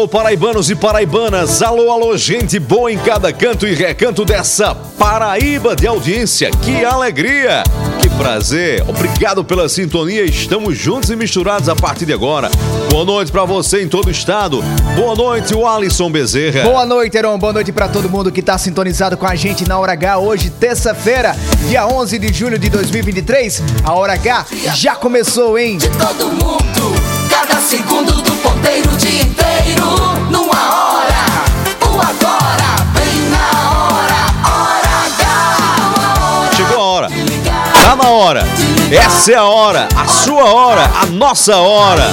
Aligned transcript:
Alô, 0.00 0.08
paraibanos 0.08 0.70
e 0.70 0.74
paraibanas. 0.74 1.60
Alô, 1.60 1.90
alô, 1.90 2.16
gente 2.16 2.58
boa 2.58 2.90
em 2.90 2.96
cada 2.96 3.30
canto 3.34 3.68
e 3.68 3.74
recanto 3.74 4.24
dessa 4.24 4.74
Paraíba 4.74 5.76
de 5.76 5.86
audiência. 5.86 6.50
Que 6.62 6.82
alegria! 6.82 7.62
Que 8.00 8.08
prazer! 8.08 8.82
Obrigado 8.88 9.44
pela 9.44 9.68
sintonia. 9.68 10.24
Estamos 10.24 10.78
juntos 10.78 11.10
e 11.10 11.16
misturados 11.16 11.68
a 11.68 11.76
partir 11.76 12.06
de 12.06 12.14
agora. 12.14 12.50
Boa 12.90 13.04
noite 13.04 13.30
pra 13.30 13.44
você 13.44 13.82
em 13.82 13.88
todo 13.88 14.06
o 14.06 14.10
estado. 14.10 14.64
Boa 14.96 15.14
noite, 15.14 15.54
o 15.54 15.66
Alisson 15.66 16.10
Bezerra. 16.10 16.62
Boa 16.62 16.86
noite, 16.86 17.18
Heron. 17.18 17.38
Boa 17.38 17.52
noite 17.52 17.70
pra 17.70 17.86
todo 17.86 18.08
mundo 18.08 18.32
que 18.32 18.40
tá 18.40 18.56
sintonizado 18.56 19.18
com 19.18 19.26
a 19.26 19.34
gente 19.34 19.68
na 19.68 19.78
Hora 19.78 19.92
H. 19.92 20.18
Hoje, 20.18 20.48
terça-feira, 20.48 21.36
dia 21.68 21.86
11 21.86 22.18
de 22.18 22.32
julho 22.32 22.58
de 22.58 22.70
2023. 22.70 23.62
A 23.84 23.92
Hora 23.92 24.14
H 24.14 24.46
já 24.76 24.94
começou, 24.94 25.58
hein? 25.58 25.76
De 25.76 25.90
todo 25.90 26.28
mundo, 26.28 26.94
cada 27.28 27.60
segundo 27.60 28.12
do 28.22 28.29
ponteiro 28.42 28.90
o 28.92 28.96
dia 28.96 29.22
inteiro. 29.22 29.86
Numa 30.30 30.74
hora, 30.74 31.24
o 31.82 32.00
agora, 32.00 32.70
bem 32.94 33.30
na 33.30 33.46
hora. 33.70 34.20
Hora 34.44 34.94
H, 35.06 36.56
Chegou 36.56 36.76
a 36.76 36.82
hora. 36.82 37.08
Tá 37.72 37.96
na 37.96 38.08
hora. 38.08 38.46
Essa 38.90 39.32
é 39.32 39.34
a 39.36 39.44
hora. 39.44 39.88
A 39.96 40.06
sua 40.06 40.44
hora. 40.44 40.90
A 41.02 41.06
nossa 41.06 41.56
hora. 41.56 42.10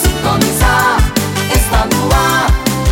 Sintonizar, 0.00 0.98
está 1.54 1.86
no 1.94 2.12
ar, 2.12 2.50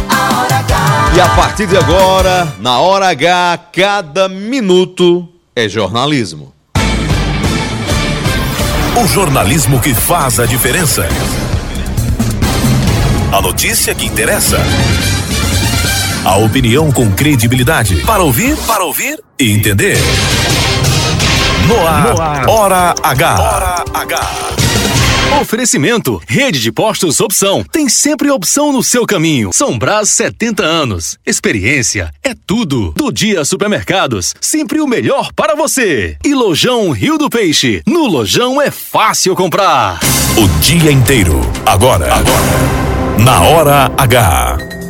a 0.08 0.40
hora 0.40 0.56
H. 0.56 1.12
E 1.16 1.20
a 1.20 1.28
partir 1.30 1.66
de 1.66 1.76
agora, 1.76 2.52
na 2.58 2.78
hora 2.80 3.08
H, 3.10 3.58
cada 3.72 4.28
minuto 4.28 5.28
é 5.54 5.68
jornalismo. 5.68 6.52
O 8.94 9.06
jornalismo 9.06 9.80
que 9.80 9.94
faz 9.94 10.38
a 10.38 10.46
diferença. 10.46 11.08
A 13.32 13.40
notícia 13.40 13.94
que 13.94 14.04
interessa. 14.04 14.58
A 16.22 16.36
opinião 16.36 16.92
com 16.92 17.10
credibilidade. 17.10 18.02
Para 18.02 18.22
ouvir, 18.22 18.54
para 18.66 18.84
ouvir 18.84 19.18
e 19.40 19.50
entender. 19.50 19.96
No 21.66 21.86
ar, 22.20 22.46
Hora 22.46 22.94
H. 23.02 23.40
Hora 23.40 23.84
H. 23.94 24.30
Oferecimento: 25.40 26.20
Rede 26.28 26.60
de 26.60 26.70
Postos 26.70 27.20
Opção. 27.20 27.64
Tem 27.72 27.88
sempre 27.88 28.30
opção 28.30 28.70
no 28.70 28.82
seu 28.82 29.06
caminho. 29.06 29.50
São 29.50 29.78
Brás 29.78 30.10
70 30.10 30.62
anos. 30.62 31.16
Experiência 31.24 32.12
é 32.22 32.34
tudo. 32.46 32.92
Do 32.94 33.10
Dia 33.10 33.46
Supermercados, 33.46 34.34
sempre 34.42 34.78
o 34.78 34.86
melhor 34.86 35.32
para 35.34 35.56
você. 35.56 36.18
E 36.22 36.34
Lojão 36.34 36.90
Rio 36.90 37.16
do 37.16 37.30
Peixe. 37.30 37.82
No 37.86 38.06
Lojão 38.06 38.60
é 38.60 38.70
fácil 38.70 39.34
comprar. 39.34 40.00
O 40.36 40.46
dia 40.60 40.92
inteiro. 40.92 41.40
Agora. 41.64 42.12
Agora. 42.14 42.91
Na 43.22 43.38
Hora 43.38 43.88
H. 43.96 44.81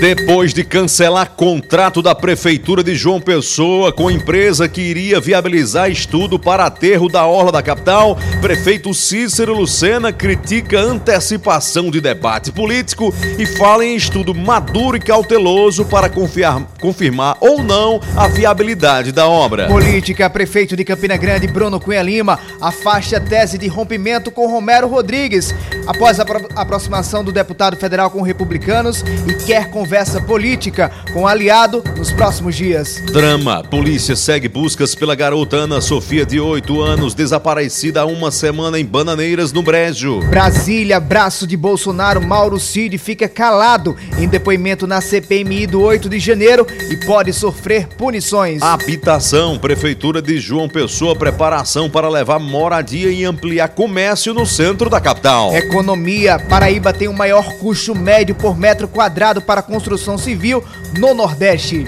Depois 0.00 0.54
de 0.54 0.64
cancelar 0.64 1.32
contrato 1.36 2.00
da 2.00 2.14
Prefeitura 2.14 2.82
de 2.82 2.94
João 2.94 3.20
Pessoa 3.20 3.92
com 3.92 4.10
empresa 4.10 4.66
que 4.66 4.80
iria 4.80 5.20
viabilizar 5.20 5.90
estudo 5.90 6.38
para 6.38 6.64
aterro 6.64 7.06
da 7.06 7.26
Orla 7.26 7.52
da 7.52 7.62
Capital, 7.62 8.16
prefeito 8.40 8.94
Cícero 8.94 9.52
Lucena 9.52 10.10
critica 10.10 10.80
antecipação 10.80 11.90
de 11.90 12.00
debate 12.00 12.50
político 12.50 13.14
e 13.38 13.44
fala 13.44 13.84
em 13.84 13.94
estudo 13.94 14.34
maduro 14.34 14.96
e 14.96 15.00
cauteloso 15.00 15.84
para 15.84 16.08
confiar- 16.08 16.62
confirmar 16.80 17.36
ou 17.38 17.62
não 17.62 18.00
a 18.16 18.26
viabilidade 18.26 19.12
da 19.12 19.28
obra. 19.28 19.66
Política, 19.68 20.30
prefeito 20.30 20.74
de 20.76 20.82
Campina 20.84 21.18
Grande, 21.18 21.46
Bruno 21.46 21.78
Cunha 21.78 22.00
Lima, 22.02 22.38
afasta 22.58 23.20
tese 23.20 23.58
de 23.58 23.68
rompimento 23.68 24.30
com 24.30 24.50
Romero 24.50 24.88
Rodrigues, 24.88 25.54
após 25.86 26.18
a 26.18 26.22
apro- 26.22 26.48
aproximação 26.56 27.22
do 27.22 27.30
deputado 27.30 27.76
federal 27.76 28.10
com 28.10 28.22
republicanos 28.22 29.04
e 29.28 29.34
quer 29.44 29.68
conversa 29.90 30.20
política 30.20 30.88
com 31.12 31.26
aliado 31.26 31.82
nos 31.96 32.12
próximos 32.12 32.54
dias. 32.54 33.02
Drama. 33.06 33.64
Polícia 33.64 34.14
segue 34.14 34.46
buscas 34.46 34.94
pela 34.94 35.16
garota 35.16 35.56
Ana 35.56 35.80
Sofia, 35.80 36.24
de 36.24 36.38
8 36.38 36.80
anos, 36.80 37.12
desaparecida 37.12 38.02
há 38.02 38.06
uma 38.06 38.30
semana 38.30 38.78
em 38.78 38.84
Bananeiras, 38.84 39.52
no 39.52 39.64
Brejo. 39.64 40.20
Brasília, 40.20 41.00
braço 41.00 41.44
de 41.44 41.56
Bolsonaro, 41.56 42.24
Mauro 42.24 42.60
Cid 42.60 42.96
fica 42.98 43.28
calado 43.28 43.96
em 44.16 44.28
depoimento 44.28 44.86
na 44.86 45.00
CPMI 45.00 45.66
do 45.66 45.82
8 45.82 46.08
de 46.08 46.20
janeiro 46.20 46.64
e 46.88 46.96
pode 46.96 47.32
sofrer 47.32 47.88
punições. 47.88 48.62
Habitação. 48.62 49.58
Prefeitura 49.58 50.22
de 50.22 50.38
João 50.38 50.68
Pessoa, 50.68 51.16
preparação 51.16 51.90
para 51.90 52.08
levar 52.08 52.38
moradia 52.38 53.10
e 53.10 53.24
ampliar 53.24 53.70
comércio 53.70 54.32
no 54.32 54.46
centro 54.46 54.88
da 54.88 55.00
capital. 55.00 55.52
Economia, 55.52 56.38
Paraíba 56.38 56.92
tem 56.92 57.08
o 57.08 57.12
maior 57.12 57.54
custo 57.54 57.92
médio 57.92 58.36
por 58.36 58.56
metro 58.56 58.86
quadrado 58.86 59.42
para 59.42 59.60
construção 59.60 59.79
civil 60.18 60.62
no 60.98 61.14
Nordeste. 61.14 61.86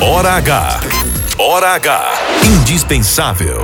Hora 0.00 0.32
H. 0.32 0.80
Hora 1.38 1.74
H. 1.74 2.12
Indispensável. 2.60 3.60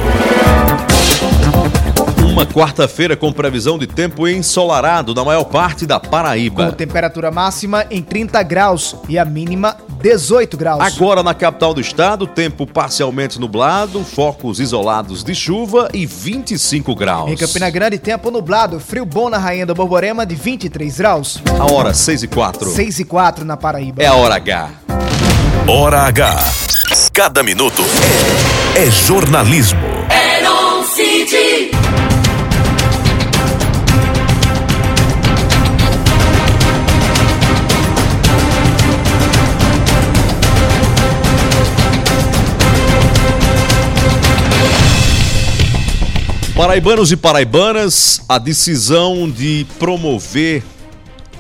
Uma 2.30 2.46
quarta-feira 2.46 3.16
com 3.16 3.32
previsão 3.32 3.78
de 3.78 3.86
tempo 3.86 4.28
ensolarado 4.28 5.14
na 5.14 5.24
maior 5.24 5.44
parte 5.44 5.86
da 5.86 5.98
Com 5.98 6.08
Paraíba. 6.08 6.70
temperatura 6.72 7.30
máxima 7.30 7.84
em 7.90 8.02
30 8.02 8.42
graus 8.44 8.94
e 9.08 9.18
a 9.18 9.24
mínima 9.24 9.76
18 10.00 10.56
graus. 10.56 10.80
Agora 10.80 11.22
na 11.22 11.34
capital 11.34 11.74
do 11.74 11.80
estado, 11.80 12.26
tempo 12.26 12.66
parcialmente 12.66 13.40
nublado, 13.40 14.04
focos 14.04 14.60
isolados 14.60 15.24
de 15.24 15.34
chuva 15.34 15.88
e 15.92 16.06
25 16.06 16.94
graus. 16.94 17.30
Em 17.30 17.36
Campina 17.36 17.68
Grande, 17.68 17.98
tempo 17.98 18.30
nublado, 18.30 18.78
frio 18.78 19.04
bom 19.04 19.28
na 19.28 19.38
Rainha 19.38 19.66
do 19.66 19.74
Borborema 19.74 20.24
de 20.24 20.34
23 20.34 20.98
graus. 20.98 21.42
A 21.58 21.72
hora 21.72 21.92
6 21.92 22.22
e 22.22 22.28
4. 22.28 22.70
6 22.70 23.00
e 23.00 23.04
4 23.04 23.44
na 23.44 23.56
Paraíba. 23.56 24.02
É 24.02 24.06
a 24.06 24.14
hora 24.14 24.36
H. 24.36 24.70
Hora 25.66 26.02
H. 26.02 26.36
Cada 27.12 27.42
minuto 27.42 27.82
é, 28.76 28.84
é 28.84 28.90
jornalismo. 28.90 29.97
Paraibanos 46.58 47.12
e 47.12 47.16
paraibanas, 47.16 48.20
a 48.28 48.36
decisão 48.36 49.30
de 49.30 49.64
promover 49.78 50.64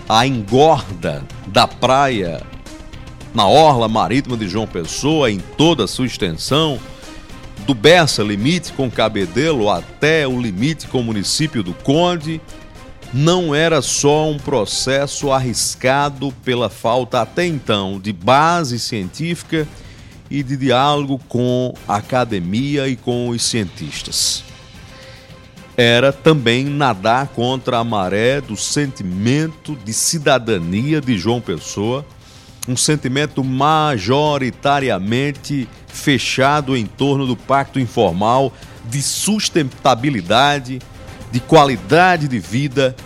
a 0.08 0.24
engorda 0.24 1.24
da 1.48 1.66
praia 1.66 2.40
na 3.34 3.44
orla 3.44 3.88
marítima 3.88 4.36
de 4.36 4.46
João 4.46 4.64
Pessoa 4.64 5.28
em 5.28 5.40
toda 5.40 5.82
a 5.82 5.88
sua 5.88 6.06
extensão, 6.06 6.78
do 7.66 7.74
Bessa 7.74 8.22
limite 8.22 8.72
com 8.72 8.88
Cabedelo 8.88 9.68
até 9.68 10.24
o 10.24 10.40
limite 10.40 10.86
com 10.86 11.00
o 11.00 11.04
município 11.04 11.64
do 11.64 11.74
Conde, 11.74 12.40
não 13.12 13.52
era 13.52 13.82
só 13.82 14.30
um 14.30 14.38
processo 14.38 15.32
arriscado 15.32 16.32
pela 16.44 16.70
falta 16.70 17.20
até 17.20 17.44
então 17.44 17.98
de 17.98 18.12
base 18.12 18.78
científica 18.78 19.66
e 20.30 20.44
de 20.44 20.56
diálogo 20.56 21.20
com 21.28 21.74
a 21.88 21.96
academia 21.96 22.86
e 22.86 22.94
com 22.94 23.30
os 23.30 23.42
cientistas. 23.42 24.46
Era 25.80 26.12
também 26.12 26.64
nadar 26.64 27.28
contra 27.28 27.78
a 27.78 27.84
maré 27.84 28.40
do 28.40 28.56
sentimento 28.56 29.78
de 29.84 29.92
cidadania 29.92 31.00
de 31.00 31.16
João 31.16 31.40
Pessoa 31.40 32.04
um 32.66 32.76
sentimento 32.76 33.44
majoritariamente 33.44 35.68
fechado 35.86 36.76
em 36.76 36.84
torno 36.84 37.28
do 37.28 37.36
pacto 37.36 37.78
informal 37.78 38.52
de 38.86 39.00
sustentabilidade, 39.00 40.80
de 41.30 41.38
qualidade 41.38 42.26
de 42.26 42.40
vida 42.40 42.96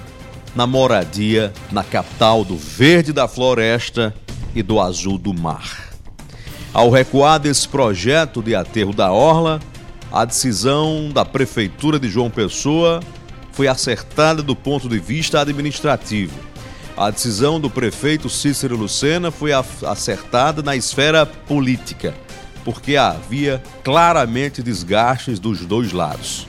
na 0.55 0.67
moradia 0.67 1.53
na 1.71 1.85
capital 1.85 2.43
do 2.43 2.57
verde 2.57 3.13
da 3.13 3.29
floresta 3.29 4.15
e 4.55 4.63
do 4.63 4.81
azul 4.81 5.19
do 5.19 5.35
mar. 5.35 5.91
Ao 6.73 6.89
recuar 6.89 7.39
desse 7.39 7.69
projeto 7.69 8.43
de 8.43 8.55
aterro 8.55 8.95
da 8.95 9.13
Orla, 9.13 9.61
a 10.13 10.27
decisão 10.27 11.11
da 11.11 11.25
Prefeitura 11.25 11.99
de 11.99 12.07
João 12.07 12.29
Pessoa 12.29 13.01
foi 13.51 13.67
acertada 13.67 14.43
do 14.43 14.55
ponto 14.55 14.87
de 14.87 14.99
vista 14.99 15.41
administrativo. 15.41 16.39
A 16.95 17.09
decisão 17.09 17.59
do 17.59 17.71
prefeito 17.71 18.29
Cícero 18.29 18.77
Lucena 18.77 19.31
foi 19.31 19.53
acertada 19.53 20.63
na 20.63 20.77
esfera 20.77 21.25
política, 21.25 22.15
porque 22.63 22.95
havia 22.97 23.63
claramente 23.83 24.63
desgastes 24.63 25.39
dos 25.39 25.65
dois 25.65 25.93
lados, 25.93 26.47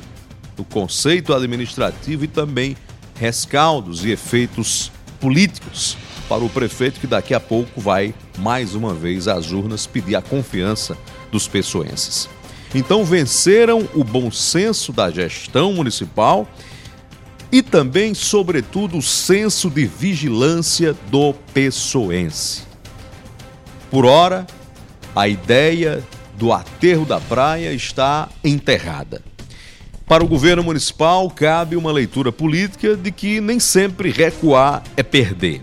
do 0.57 0.65
conceito 0.65 1.33
administrativo 1.33 2.25
e 2.25 2.27
também 2.27 2.75
rescaldos 3.15 4.03
e 4.03 4.11
efeitos 4.11 4.91
políticos 5.21 5.95
para 6.27 6.43
o 6.43 6.49
prefeito 6.49 6.99
que 6.99 7.07
daqui 7.07 7.33
a 7.33 7.39
pouco 7.39 7.79
vai 7.79 8.13
mais 8.37 8.75
uma 8.75 8.93
vez 8.93 9.29
às 9.29 9.51
urnas 9.51 9.87
pedir 9.87 10.17
a 10.17 10.21
confiança 10.21 10.97
dos 11.31 11.47
pessoenses. 11.47 12.27
Então 12.73 13.05
venceram 13.05 13.87
o 13.93 14.03
bom 14.03 14.31
senso 14.31 14.91
da 14.91 15.11
gestão 15.11 15.73
municipal 15.73 16.47
e 17.51 17.61
também, 17.61 18.15
sobretudo, 18.15 18.97
o 18.97 19.01
senso 19.01 19.69
de 19.69 19.85
vigilância 19.85 20.95
do 21.11 21.33
pessoense. 21.53 22.63
Por 23.91 24.05
ora, 24.05 24.47
a 25.15 25.27
ideia 25.27 26.03
do 26.35 26.51
aterro 26.51 27.05
da 27.05 27.19
praia 27.19 27.71
está 27.71 28.27
enterrada. 28.43 29.21
Para 30.07 30.23
o 30.23 30.27
governo 30.27 30.63
municipal, 30.63 31.29
cabe 31.29 31.75
uma 31.75 31.91
leitura 31.91 32.31
política 32.31 32.95
de 32.95 33.11
que 33.11 33.39
nem 33.39 33.59
sempre 33.59 34.09
recuar 34.09 34.83
é 34.97 35.03
perder. 35.03 35.61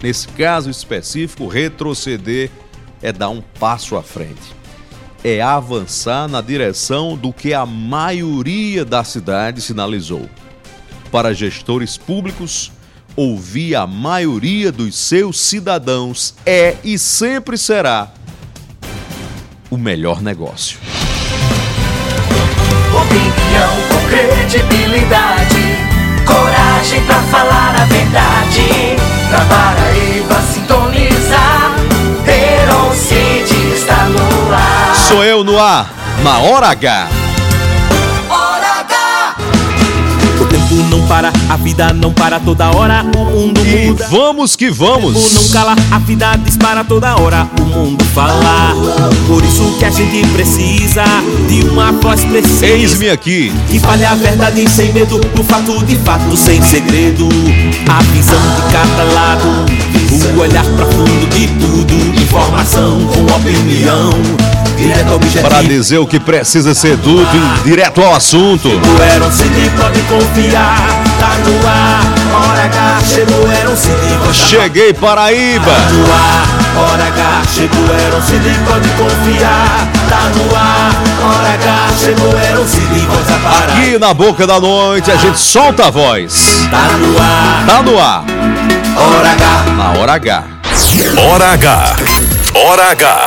Nesse 0.00 0.28
caso 0.28 0.70
específico, 0.70 1.48
retroceder 1.48 2.50
é 3.02 3.12
dar 3.12 3.30
um 3.30 3.40
passo 3.40 3.96
à 3.96 4.02
frente. 4.02 4.57
É 5.24 5.40
avançar 5.40 6.28
na 6.28 6.40
direção 6.40 7.16
do 7.16 7.32
que 7.32 7.52
a 7.52 7.66
maioria 7.66 8.84
da 8.84 9.02
cidade 9.02 9.60
sinalizou. 9.60 10.28
Para 11.10 11.34
gestores 11.34 11.96
públicos, 11.96 12.70
ouvir 13.16 13.74
a 13.74 13.86
maioria 13.86 14.70
dos 14.70 14.94
seus 14.96 15.40
cidadãos 15.40 16.34
é 16.46 16.76
e 16.84 16.96
sempre 16.98 17.58
será 17.58 18.12
o 19.70 19.76
melhor 19.76 20.22
negócio. 20.22 20.78
Opinião 22.94 23.70
com 23.88 24.08
credibilidade, 24.08 25.60
coragem 26.24 27.04
pra 27.04 27.20
falar 27.22 27.74
a 27.80 27.84
verdade. 27.86 28.96
Pra 29.28 29.44
Paraíba 29.44 30.40
sintonizar, 30.54 31.74
Heron 32.26 32.92
City 32.94 33.74
está 33.74 34.04
no 34.08 34.54
ar. 34.54 34.87
Sou 35.08 35.24
eu 35.24 35.42
no 35.42 35.58
ar, 35.58 35.90
na 36.22 36.38
hora 36.38 36.68
H. 36.68 37.08
Hora 38.28 38.80
H. 38.80 39.36
O 40.40 40.44
tempo 40.46 40.74
não 40.90 41.06
para, 41.06 41.32
a 41.48 41.56
vida 41.56 41.92
não 41.92 42.12
para 42.12 42.38
toda 42.38 42.70
hora, 42.70 43.04
o 43.16 43.24
mundo 43.24 43.60
E 43.66 43.86
muda. 43.88 44.06
vamos 44.10 44.54
que 44.54 44.68
O 44.68 44.74
tempo 44.74 44.84
não 44.84 45.12
vamos. 45.12 45.52
cala, 45.52 45.74
a 45.90 45.98
vida 45.98 46.36
dispara 46.44 46.84
toda 46.84 47.16
hora, 47.16 47.48
o 47.60 47.64
mundo 47.64 48.04
fala. 48.14 48.74
Por 49.26 49.42
isso 49.44 49.76
que 49.78 49.84
a 49.84 49.90
gente 49.90 50.26
precisa 50.28 51.04
de 51.48 51.62
uma 51.68 51.90
voz 51.92 52.22
precisa. 52.24 52.66
Eis-me 52.66 53.08
aqui. 53.10 53.52
Que 53.70 53.78
fale 53.80 54.04
a 54.04 54.14
verdade 54.14 54.68
sem 54.68 54.92
medo, 54.92 55.20
o 55.38 55.42
fato 55.44 55.84
de 55.84 55.96
fato 55.96 56.36
sem 56.36 56.60
segredo. 56.62 57.28
A 57.88 58.02
visão 58.12 58.38
de 58.40 58.72
cada 58.72 59.04
lado, 59.14 59.66
o 60.36 60.40
olhar 60.40 60.64
profundo 60.64 61.26
de 61.30 61.46
tudo. 61.48 62.22
Informação 62.22 63.00
com 63.06 63.24
opinião. 63.34 64.10
Para 65.42 65.62
dizer 65.62 65.98
o 65.98 66.06
que 66.06 66.20
precisa 66.20 66.72
ser 66.74 66.96
dito, 66.96 67.26
e 67.34 67.64
direto 67.68 68.00
ao 68.00 68.14
assunto. 68.14 68.68
O 68.68 69.02
Eron 69.14 69.30
City 69.32 69.70
pode 69.76 70.00
confiar, 70.02 70.86
tá 71.18 71.34
no 71.44 71.68
ar. 71.68 72.18
Hora 72.32 72.64
H, 72.64 73.00
chegou 73.12 73.44
o 73.46 73.52
Eron 73.52 73.76
City, 73.76 74.16
voz 74.18 74.26
da 74.28 74.32
Cheguei 74.46 74.92
Paraíba. 74.94 75.64
Tá 75.64 75.88
no 75.90 76.12
ar, 76.12 76.46
hora 76.76 77.04
H, 77.08 77.42
chegou 77.54 77.80
o 77.80 77.92
Eron 77.92 78.22
City, 78.22 78.56
pode 78.68 78.88
confiar. 78.90 79.88
Tá 80.08 80.30
no 80.36 80.56
ar, 80.56 80.92
hora 81.24 81.54
H, 81.54 81.88
chegou 82.04 82.32
o 82.32 82.38
Eron 82.38 82.66
City, 82.66 83.06
voz 83.06 83.26
da 83.26 83.34
Paraíba. 83.38 83.72
Aqui 83.72 83.98
na 83.98 84.14
boca 84.14 84.46
da 84.46 84.60
noite 84.60 85.10
a 85.10 85.16
gente 85.16 85.38
solta 85.40 85.86
a 85.86 85.90
voz. 85.90 86.66
Tá 86.70 86.88
no 86.98 87.18
ar, 87.18 87.64
Tá 87.66 87.82
no 87.82 87.98
ar, 87.98 88.24
hora 88.96 89.30
H. 89.32 89.64
na 89.76 89.90
hora 89.98 90.12
H. 90.14 90.44
Hora 91.16 91.52
H. 91.52 91.96
Hora 92.54 92.90
H. 92.92 93.18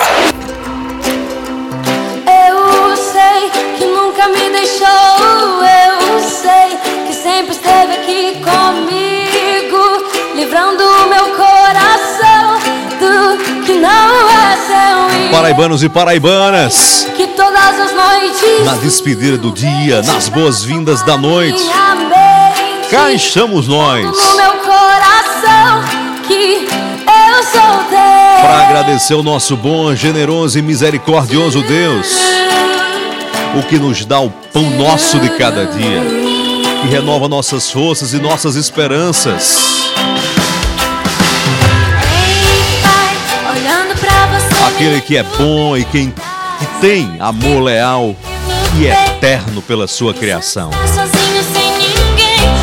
deixou. 4.52 5.64
Eu 5.64 6.20
sei 6.22 6.78
que 7.08 7.14
sempre 7.14 7.52
esteve 7.54 7.94
aqui 7.94 8.42
comigo, 8.44 10.06
livrando 10.36 10.84
o 10.84 11.08
meu 11.10 11.26
coração 11.36 12.60
do 13.00 13.64
que 13.66 13.74
não 13.74 14.30
é 14.30 14.58
seu. 14.68 15.32
Paraibanos 15.32 15.84
e 15.84 15.90
paraibanas, 15.90 17.08
Que 17.16 17.28
todas 17.28 17.80
as 17.80 17.92
noites. 17.94 18.66
na 18.66 18.76
despedida 18.76 19.38
do 19.38 19.52
dia, 19.52 20.02
nas 20.04 20.28
boas-vindas 20.30 21.02
da 21.04 21.18
noite, 21.18 21.64
mente, 21.64 22.90
cá 22.90 23.12
estamos 23.12 23.68
nós 23.68 24.04
No 24.06 24.36
meu 24.36 24.52
coração 24.58 25.84
que 26.28 26.68
eu 26.68 27.44
sou 27.44 27.78
teu. 27.90 28.42
para 28.42 28.68
agradecer 28.68 29.14
o 29.16 29.24
nosso 29.24 29.56
bom, 29.56 29.96
generoso 29.96 30.60
e 30.60 30.62
misericordioso 30.62 31.62
Deus, 31.64 32.08
o 33.56 33.64
que 33.64 33.78
nos 33.78 34.06
dá 34.06 34.20
o 34.20 34.30
pão 34.30 34.70
nosso 34.72 35.20
de 35.20 35.30
cada 35.32 35.66
dia, 35.66 36.02
que 36.82 36.88
renova 36.88 37.28
nossas 37.28 37.70
forças 37.70 38.14
e 38.14 38.18
nossas 38.18 38.56
esperanças. 38.56 39.92
Aquele 44.68 45.02
que 45.02 45.18
é 45.18 45.24
bom 45.24 45.76
e 45.76 45.84
quem 45.86 46.12
que 46.12 46.66
tem 46.80 47.18
amor 47.20 47.64
leal 47.64 48.16
e 48.80 48.86
eterno 48.86 49.62
pela 49.62 49.88
sua 49.88 50.14
criação. 50.14 50.72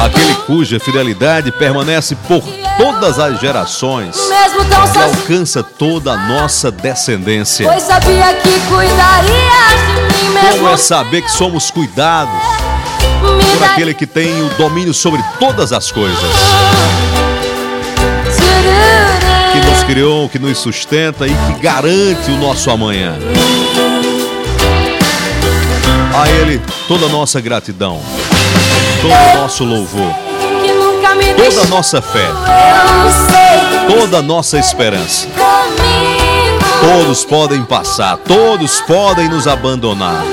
Aquele 0.04 0.34
cuja 0.46 0.80
fidelidade 0.80 1.50
permanece 1.52 2.14
por 2.26 2.42
todas 2.78 3.18
as 3.18 3.40
gerações 3.40 4.16
e 4.16 4.99
alcança 4.99 5.62
toda 5.62 6.12
a 6.12 6.16
nossa 6.16 6.70
descendência. 6.70 7.68
Pois 7.68 7.82
sabia 7.82 8.32
que 8.35 8.61
cuidaria 8.68 9.76
de 9.87 10.25
mim 10.25 10.30
mesmo. 10.30 10.50
Como 10.58 10.68
é 10.68 10.76
saber 10.76 11.23
que 11.23 11.30
somos 11.30 11.70
cuidados 11.70 12.40
por 13.20 13.64
aquele 13.64 13.92
que 13.92 14.06
tem 14.06 14.42
o 14.42 14.49
domínio 14.50 14.94
sobre 14.94 15.23
todas 15.40 15.73
as 15.73 15.90
coisas, 15.90 16.18
que 19.52 19.61
nos 19.68 19.82
criou, 19.82 20.28
que 20.28 20.38
nos 20.38 20.58
sustenta 20.58 21.26
e 21.26 21.30
que 21.30 21.61
garante 21.61 22.30
o 22.30 22.37
nosso 22.38 22.70
amanhã. 22.70 23.16
A 26.14 26.28
Ele 26.28 26.61
toda 26.87 27.06
a 27.06 27.08
nossa 27.08 27.40
gratidão, 27.40 28.00
todo 29.02 29.12
o 29.12 29.40
nosso 29.42 29.64
louvor, 29.64 30.27
toda 31.38 31.62
a 31.62 31.66
nossa 31.66 32.02
fé, 32.02 32.28
toda 33.87 34.18
a 34.18 34.23
nossa 34.23 34.59
esperança. 34.59 35.28
Todos 36.80 37.25
podem 37.25 37.64
passar, 37.64 38.16
todos 38.18 38.80
podem 38.80 39.28
nos 39.28 39.47
abandonar. 39.47 40.25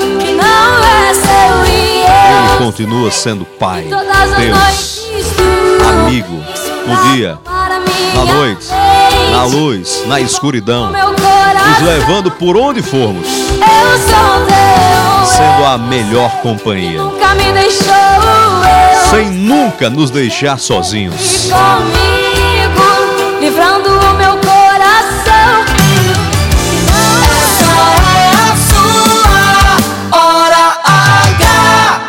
Ele 1.68 2.58
continua 2.58 3.12
sendo 3.12 3.46
Pai, 3.46 3.84
Deus, 3.84 5.06
amigo, 5.88 6.44
no 6.88 7.14
dia, 7.14 7.38
na 8.16 8.26
noite, 8.26 8.68
na 9.32 9.44
luz, 9.44 10.04
na 10.08 10.20
escuridão, 10.20 10.92
nos 10.92 11.82
levando 11.82 12.32
por 12.32 12.58
onde 12.58 12.82
formos, 12.82 13.28
sendo 15.28 15.66
a 15.66 15.78
melhor 15.78 16.32
companhia, 16.42 17.04
Nunca 17.04 17.36
me 17.36 17.52
deixou. 17.54 18.95
Sem 19.10 19.30
nunca 19.30 19.90
nos 19.90 20.10
deixar 20.10 20.58
sozinhos. 20.60 21.46
E 21.46 21.50
comigo, 21.52 23.40
livrando 23.40 23.90
o 23.90 24.14
meu 24.16 24.38
coração. 24.38 25.66
Essa 27.24 27.72
é 28.18 28.30
a 28.36 28.56
sua 28.70 30.20
hora 30.20 30.66
H. 30.84 32.02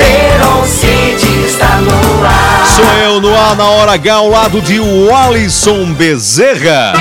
Heron 0.00 0.64
City 0.66 1.46
está 1.46 1.76
no 1.80 2.26
ar. 2.26 2.66
Sou 2.66 2.84
eu 3.02 3.20
no 3.20 3.36
ar 3.36 3.54
na 3.56 3.68
hora 3.68 3.92
H 3.92 4.14
ao 4.14 4.28
lado 4.28 4.60
de 4.60 4.80
Walisson 4.80 5.92
Bezerra. 5.92 6.94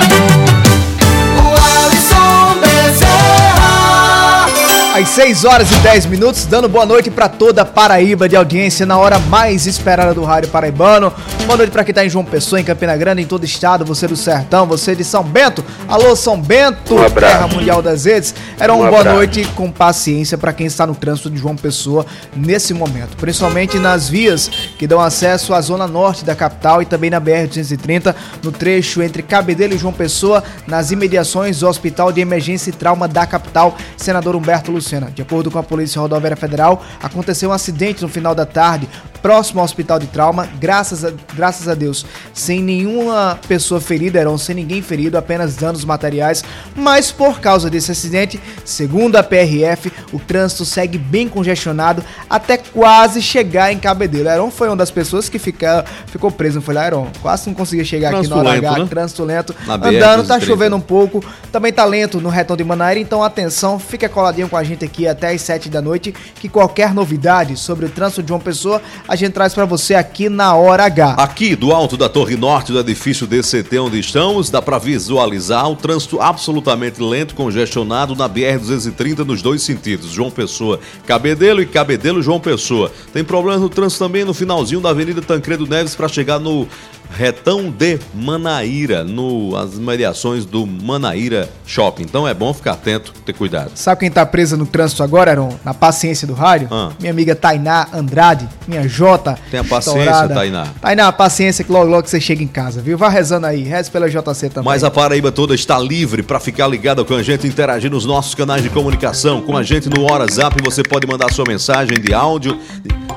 Às 5.04 5.10
6 5.10 5.44
horas 5.44 5.70
e 5.70 5.76
10 5.80 6.06
minutos, 6.06 6.46
dando 6.46 6.70
boa 6.70 6.86
noite 6.86 7.12
para 7.12 7.28
toda 7.28 7.66
Paraíba 7.66 8.30
de 8.30 8.38
audiência 8.38 8.86
na 8.86 8.98
hora 8.98 9.20
mais 9.20 9.68
esperada 9.68 10.14
do 10.14 10.24
rádio 10.24 10.50
paraibano. 10.50 11.12
Boa 11.46 11.58
noite 11.58 11.72
para 11.72 11.84
quem 11.84 11.94
tá 11.94 12.06
em 12.06 12.10
João 12.10 12.24
Pessoa, 12.24 12.60
em 12.60 12.64
Campina 12.64 12.96
Grande, 12.96 13.22
em 13.22 13.26
todo 13.26 13.42
o 13.44 13.46
estado, 13.46 13.84
você 13.84 14.08
do 14.08 14.16
Sertão, 14.16 14.66
você 14.66 14.96
de 14.96 15.04
São 15.04 15.24
Bento. 15.24 15.64
Alô, 15.90 16.16
São 16.16 16.40
Bento, 16.40 16.96
Um. 16.96 17.10
Terra 17.10 17.48
Mundial 17.48 17.82
das 17.82 18.06
Redes. 18.06 18.34
Era 18.58 18.74
uma 18.74 18.86
Um 18.86 18.90
boa 18.90 19.02
abraço. 19.02 19.18
noite 19.18 19.46
com 19.54 19.70
paciência 19.70 20.38
para 20.38 20.54
quem 20.54 20.66
está 20.66 20.88
no 20.88 20.96
trânsito 20.96 21.30
de 21.30 21.38
João 21.38 21.56
Pessoa 21.56 22.06
nesse 22.34 22.74
momento, 22.74 23.18
principalmente 23.18 23.78
nas 23.78 24.08
vias 24.08 24.48
que 24.80 24.88
dão 24.88 25.02
acesso 25.02 25.54
à 25.54 25.60
zona 25.60 25.86
norte 25.86 26.24
da 26.24 26.34
capital 26.34 26.82
e 26.82 26.86
também 26.86 27.10
na 27.10 27.20
BR-230, 27.20 28.16
no 28.42 28.52
trecho 28.52 29.04
entre 29.04 29.22
Cabedelo 29.22 29.74
e 29.74 29.78
João 29.78 29.94
Pessoa, 29.94 30.42
nas 30.66 30.92
imediações 30.92 31.60
do 31.60 31.68
Hospital 31.68 32.12
de 32.14 32.22
Emergência 32.22 32.70
e 32.70 32.74
Trauma 32.74 33.06
da 33.08 33.28
capital, 33.28 33.78
senador 33.98 34.36
Humberto 34.36 34.72
Lucena. 34.72 35.12
De 35.14 35.22
acordo 35.22 35.52
com 35.52 35.60
a 35.60 35.64
Polícia 35.64 36.00
Rodoviária 36.00 36.38
Federal, 36.38 36.82
aconteceu 37.02 37.50
um 37.50 37.54
acidente 37.54 38.02
no 38.02 38.08
final 38.08 38.34
da 38.34 38.46
tarde, 38.46 38.88
próximo 39.24 39.62
ao 39.62 39.66
Hospital 39.66 40.00
de 40.00 40.08
Trauma, 40.08 40.50
graças 40.60 41.06
a, 41.06 41.14
graças 41.34 41.70
a 41.70 41.74
Deus, 41.74 42.06
sem 42.34 42.62
nenhuma 42.62 43.40
pessoa 43.48 43.80
ferida, 43.80 44.20
eram 44.20 44.38
sem 44.38 44.54
ninguém 44.54 44.82
ferido, 44.82 45.18
apenas 45.18 45.56
danos 45.56 45.86
materiais, 45.86 46.44
mas 46.76 47.10
por 47.10 47.40
causa 47.40 47.70
desse 47.70 47.90
acidente, 47.90 48.40
segundo 48.66 49.16
a 49.16 49.24
PRF, 49.24 49.92
o 50.12 50.20
trânsito 50.20 50.66
segue 50.66 50.98
bem 50.98 51.30
congestionado 51.30 52.04
até 52.30 52.58
quase 52.58 53.22
chegar 53.22 53.72
em 53.72 53.80
Cabedelo. 53.80 54.28
Heron 54.28 54.52
foi 54.52 54.68
uma 54.68 54.76
das 54.76 54.92
pessoas 54.92 55.30
que 55.30 55.40
fica, 55.40 55.86
ficou 56.08 56.30
preso, 56.30 56.56
não 56.56 56.62
foi 56.62 56.74
lá, 56.74 56.86
Heron? 56.86 57.08
Quase 57.22 57.48
não 57.48 57.54
conseguia 57.54 57.86
chegar 57.86 58.14
aqui 58.14 58.28
no 58.28 58.36
Trânsito 58.36 58.40
hora 58.40 58.58
H, 58.58 58.70
lento, 58.70 58.84
né? 58.84 58.90
trânsito 58.90 59.24
lento, 59.24 59.56
Na 59.66 59.76
andando, 59.76 60.28
tá 60.28 60.38
BR-230. 60.38 60.46
chovendo 60.46 60.76
um 60.76 60.82
pouco, 60.82 61.24
também 61.50 61.72
tá 61.72 61.86
lento 61.86 62.20
no 62.20 62.28
retão 62.28 62.58
de 62.58 62.64
Manaíra, 62.66 63.00
então 63.00 63.24
atenção, 63.24 63.80
fica 63.80 64.10
coladinho 64.10 64.50
com 64.50 64.58
a 64.58 64.64
gente 64.64 64.84
aqui 64.84 65.08
até 65.08 65.30
às 65.30 65.42
7 65.42 65.70
da 65.70 65.82
noite, 65.82 66.12
que 66.12 66.50
qualquer 66.50 66.94
novidade 66.94 67.56
sobre 67.56 67.86
o 67.86 67.90
trânsito 67.90 68.22
de 68.22 68.34
uma 68.34 68.40
pessoa, 68.40 68.82
a 69.08 69.13
gente 69.16 69.34
traz 69.34 69.54
pra 69.54 69.66
você 69.66 69.96
aqui 69.96 70.30
na 70.30 70.56
hora 70.56 70.86
H. 70.86 71.16
Aqui 71.18 71.56
do 71.56 71.72
alto 71.72 71.96
da 71.98 72.10
Torre 72.10 72.36
Norte 72.36 72.72
do 72.72 72.80
edifício 72.80 73.28
DCT 73.28 73.80
onde 73.80 74.00
estamos, 74.00 74.50
dá 74.50 74.62
para 74.62 74.78
visualizar 74.78 75.70
o 75.70 75.76
trânsito 75.76 76.22
absolutamente 76.22 77.02
lento, 77.02 77.36
congestionado 77.36 78.16
na 78.16 78.30
BR-230 78.30 79.20
nos 79.20 79.42
dois 79.42 79.62
sentidos, 79.62 80.12
João 80.12 80.32
Pessoa, 80.32 80.80
Cabedelo 81.06 81.62
e 81.62 81.66
Cabedelo, 81.66 82.22
João 82.22 82.40
Pessoa. 82.40 82.92
Tem 83.12 83.24
problemas 83.24 83.62
no 83.62 83.70
trânsito 83.70 84.04
também 84.04 84.24
no 84.24 84.34
finalzinho 84.34 84.82
da 84.82 84.90
Avenida 84.90 85.22
Tancredo 85.22 85.68
Neves 85.68 85.96
para 85.96 86.08
chegar 86.08 86.40
no 86.40 86.68
retão 87.12 87.70
de 87.70 88.00
Manaíra, 88.14 89.04
no 89.04 89.56
as 89.56 89.78
mediações 89.78 90.46
do 90.46 90.66
Manaíra 90.66 91.50
Shopping. 91.66 92.04
Então 92.04 92.28
é 92.28 92.34
bom 92.34 92.54
ficar 92.54 92.74
atento, 92.74 93.14
ter 93.26 93.34
cuidado. 93.34 93.72
Sabe 93.76 94.02
quem 94.02 94.12
tá 94.12 94.26
presa 94.26 94.58
no 94.58 94.66
trânsito 94.66 95.04
agora, 95.04 95.32
Heron? 95.32 95.58
Na 95.64 95.74
paciência 95.74 96.28
do 96.28 96.34
rádio? 96.34 96.68
Ah. 96.72 96.92
Minha 97.00 97.12
amiga 97.12 97.36
Tainá 97.36 97.88
Andrade, 97.94 98.48
minha 98.68 98.88
Jota. 98.88 99.38
Tenha 99.50 99.64
paciência. 99.64 100.28
Tainá. 100.28 100.68
Tainá, 100.82 101.12
paciência 101.12 101.64
que 101.64 101.72
logo 101.72 101.90
logo 101.90 102.08
você 102.08 102.20
chega 102.20 102.44
em 102.44 102.48
casa, 102.48 102.82
viu? 102.82 102.98
Vá 102.98 103.10
rezando 103.10 103.46
aí, 103.46 103.64
reze 103.64 103.90
pela 103.92 104.10
JC 104.10 104.50
também. 104.50 104.66
Mas 104.66 104.84
a 104.84 104.92
Paraíba 104.92 105.32
toda 105.32 105.54
está 105.54 105.78
livre 105.80 106.24
para 106.24 106.40
ficar 106.40 106.68
ligada 106.68 107.04
com 107.04 107.14
a 107.14 107.24
gente, 107.24 107.48
interagir 107.48 107.92
nos 107.92 108.06
nossos 108.06 108.34
canais 108.36 108.64
de 108.64 108.70
comunicação. 108.70 109.42
Com 109.42 109.56
a 109.56 109.64
gente 109.64 109.90
no 109.90 110.04
WhatsApp, 110.04 110.56
você 110.64 110.84
pode 110.84 111.08
mandar 111.08 111.32
sua 111.32 111.46
mensagem 111.48 112.00
de 112.00 112.14
áudio, 112.14 112.58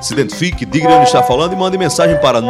se 0.00 0.12
identifique, 0.12 0.64
diga 0.64 0.88
de 0.88 0.95
onde 0.95 1.07
está 1.07 1.23
falando 1.23 1.52
e 1.52 1.57
mande 1.57 1.78
mensagem 1.78 2.16
para 2.19 2.40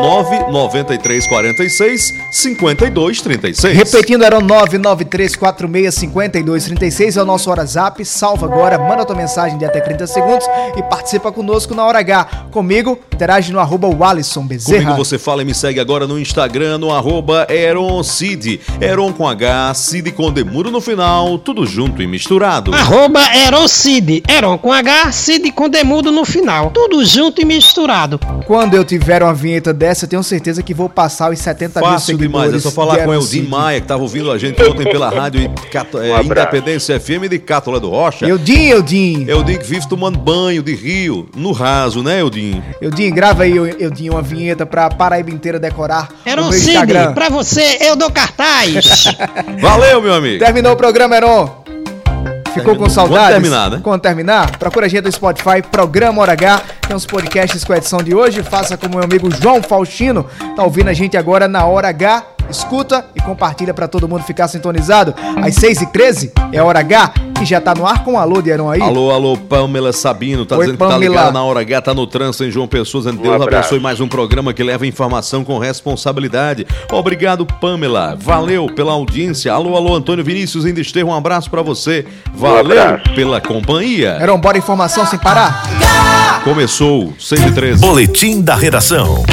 99346 1.43 2.15
5236. 2.31 3.75
Repetindo, 3.75 4.25
eram 4.25 4.41
993465236 4.43 7.17
é 7.17 7.23
o 7.23 7.27
nosso 7.27 7.51
WhatsApp. 7.51 8.05
Salva 8.05 8.47
agora, 8.47 8.79
manda 8.79 9.05
tua 9.05 9.17
mensagem 9.17 9.59
de 9.59 9.65
até 9.65 9.81
30 9.81 10.07
segundos 10.07 10.47
e 10.77 10.83
participa 10.83 11.33
conosco 11.33 11.75
na 11.75 11.85
hora 11.85 11.99
H. 11.99 12.47
Comigo, 12.51 12.99
interage 13.13 13.53
no 13.53 13.61
arroba 13.61 13.89
Walisson 13.89 14.47
Bezerra. 14.47 14.85
Comigo 14.85 15.05
você 15.05 15.19
fala 15.19 15.43
e 15.43 15.45
me 15.45 15.53
segue 15.55 15.81
agora 15.81 16.07
no 16.07 16.19
Instagram, 16.19 16.79
no 16.79 16.91
arroba 16.93 17.47
EronCid. 17.51 18.61
Eron 18.81 19.13
com 19.13 19.29
H, 19.29 19.75
Cid 19.75 20.13
com 20.13 20.33
Demuro 20.33 20.71
no 20.71 20.81
final, 20.81 21.39
tudo 21.39 21.67
junto 21.67 22.01
e 22.03 22.07
misturado. 22.07 22.73
Arroba 22.75 23.21
Eroncid. 23.37 24.23
Eron 24.29 24.57
com 24.59 24.73
H, 24.73 25.11
Cid 25.13 25.51
com 25.53 25.69
demudo 25.69 26.11
no 26.13 26.25
final. 26.25 26.71
Tudo 26.71 27.05
junto 27.05 27.43
e 27.43 27.45
misturado. 27.45 28.19
Quando 28.47 28.75
eu 28.75 28.85
tiver 28.85 29.23
uma 29.23 29.35
vinheta 29.35 29.75
dessa, 29.75 30.05
eu 30.05 30.09
tenho 30.09 30.23
certeza 30.23 30.63
que 30.63 30.75
vou 30.75 30.89
passar 30.89 31.16
os 31.33 31.39
70 31.39 31.81
mil 31.81 31.89
Fácil 31.91 32.07
seguidores. 32.19 32.31
demais, 32.51 32.55
é 32.55 32.59
só 32.61 32.71
falar 32.71 32.99
com 32.99 33.11
o 33.11 33.15
Eldin. 33.15 33.43
Maia, 33.43 33.81
que 33.81 33.85
estava 33.85 34.03
ouvindo 34.03 34.31
a 34.31 34.39
gente 34.39 34.63
ontem 34.63 34.85
pela 34.85 35.09
rádio 35.11 35.41
e 35.43 35.69
Cato- 35.71 35.99
é, 35.99 36.15
Um. 36.15 36.23
Independência 36.23 36.99
FM 37.01 37.29
de 37.29 37.39
Cátola 37.39 37.81
do 37.81 37.89
Rocha. 37.91 38.27
Eldin, 38.29 38.67
Eldin. 38.69 39.25
Eldin 39.29 39.59
que 39.59 39.65
vive 39.65 39.89
tomando 39.89 40.19
banho 40.19 40.63
de 40.63 40.75
rio, 40.75 41.29
no 41.35 41.53
raso, 41.53 42.03
né, 42.03 42.21
Eldin? 42.21 42.63
Eldin, 42.81 43.11
grava 43.13 43.45
aí, 43.45 43.57
Eldin, 43.57 44.11
uma 44.11 44.23
vinheta 44.23 44.65
pra 44.67 44.89
Paraíba 44.91 45.31
inteira 45.31 45.59
decorar 45.59 46.09
no 46.11 46.17
meu 46.25 46.33
Eroncid, 46.45 46.69
Instagram. 46.69 47.13
pra 47.15 47.29
você 47.29 47.79
eu 47.81 47.97
dou 47.97 48.11
cartaz. 48.11 49.05
Valeu, 49.61 50.01
meu 50.03 50.15
amigo! 50.15 50.39
Terminou 50.45 50.73
o 50.73 50.77
programa, 50.77 51.17
Heron. 51.17 51.66
Ficou 52.61 52.77
com 52.77 52.89
saudades? 52.89 53.29
Quando 53.29 53.43
terminar, 53.43 53.71
né? 53.71 53.81
Quando 53.83 54.01
terminar, 54.01 54.59
procura 54.59 54.87
a 54.87 54.89
gente 54.89 55.05
no 55.05 55.13
Spotify, 55.13 55.63
Programa 55.71 56.23
Hora 56.23 56.33
H. 56.33 56.63
Tem 56.87 56.97
uns 56.97 57.07
podcasts 57.07 57.65
com 57.65 57.73
a 57.73 57.77
edição 57.77 58.03
de 58.03 58.15
hoje. 58.15 58.43
Faça 58.43 58.77
como 58.77 58.95
meu 58.95 59.05
amigo 59.05 59.31
João 59.31 59.63
Faustino. 59.63 60.27
Tá 60.55 60.63
ouvindo 60.63 60.89
a 60.89 60.93
gente 60.93 61.17
agora 61.17 61.49
na 61.49 61.65
Hora 61.65 61.89
H. 61.89 62.36
Escuta 62.49 63.05
e 63.15 63.21
compartilha 63.21 63.75
pra 63.75 63.89
todo 63.89 64.09
mundo 64.09 64.23
ficar 64.23 64.49
sintonizado. 64.49 65.15
Às 65.43 65.57
6h13 65.57 66.31
é 66.53 66.59
a 66.59 66.65
Hora 66.65 66.79
H, 66.81 67.13
que 67.39 67.45
já 67.45 67.61
tá 67.61 67.75
no 67.75 67.87
ar 67.87 68.05
com 68.05 68.15
o 68.15 68.19
alô 68.19 68.41
de 68.41 68.51
Heron 68.51 68.71
aí. 68.71 68.81
Alô, 68.81 69.11
alô, 69.11 69.37
Pamela 69.37 69.93
Sabino, 69.93 70.47
tá 70.47 70.57
Oi, 70.57 70.67
dizendo 70.67 70.79
que 70.79 70.85
tá 70.85 70.91
Pamela. 70.91 71.09
ligada 71.15 71.33
na 71.33 71.43
hora 71.43 71.61
H, 71.61 71.83
tá 71.83 71.95
no 71.95 72.07
trânsito 72.07 72.45
em 72.45 72.51
João 72.51 72.69
Pessoa, 72.69 73.03
dizendo 73.05 73.21
Deus 73.23 73.35
abraço. 73.35 73.59
abençoe 73.59 73.81
mais 73.81 74.01
um 74.01 74.09
programa 74.09 74.53
que 74.55 74.63
leva 74.63 74.87
informação 74.87 75.45
com 75.45 75.59
responsabilidade. 75.59 76.67
Obrigado, 76.93 77.45
Pamela. 77.45 78.17
Valeu 78.19 78.67
pela 78.69 78.93
audiência. 78.93 79.53
Alô, 79.53 79.77
alô, 79.77 79.95
Antônio 79.95 80.25
Vinícius 80.25 80.65
em 80.65 80.73
Desterro, 80.73 81.11
um 81.11 81.15
abraço 81.15 81.51
pra 81.51 81.63
você. 81.63 82.07
Valeu 82.35 82.77
pela 83.15 83.41
companhia. 83.41 84.19
Heron, 84.21 84.39
bora 84.39 84.57
informação 84.57 85.05
sem 85.05 85.19
parar. 85.19 86.43
Começou, 86.45 87.13
6 87.19 87.41
e 87.47 87.53
13 87.53 87.81
Boletim 87.81 88.41
da 88.41 88.55
redação. 88.55 89.25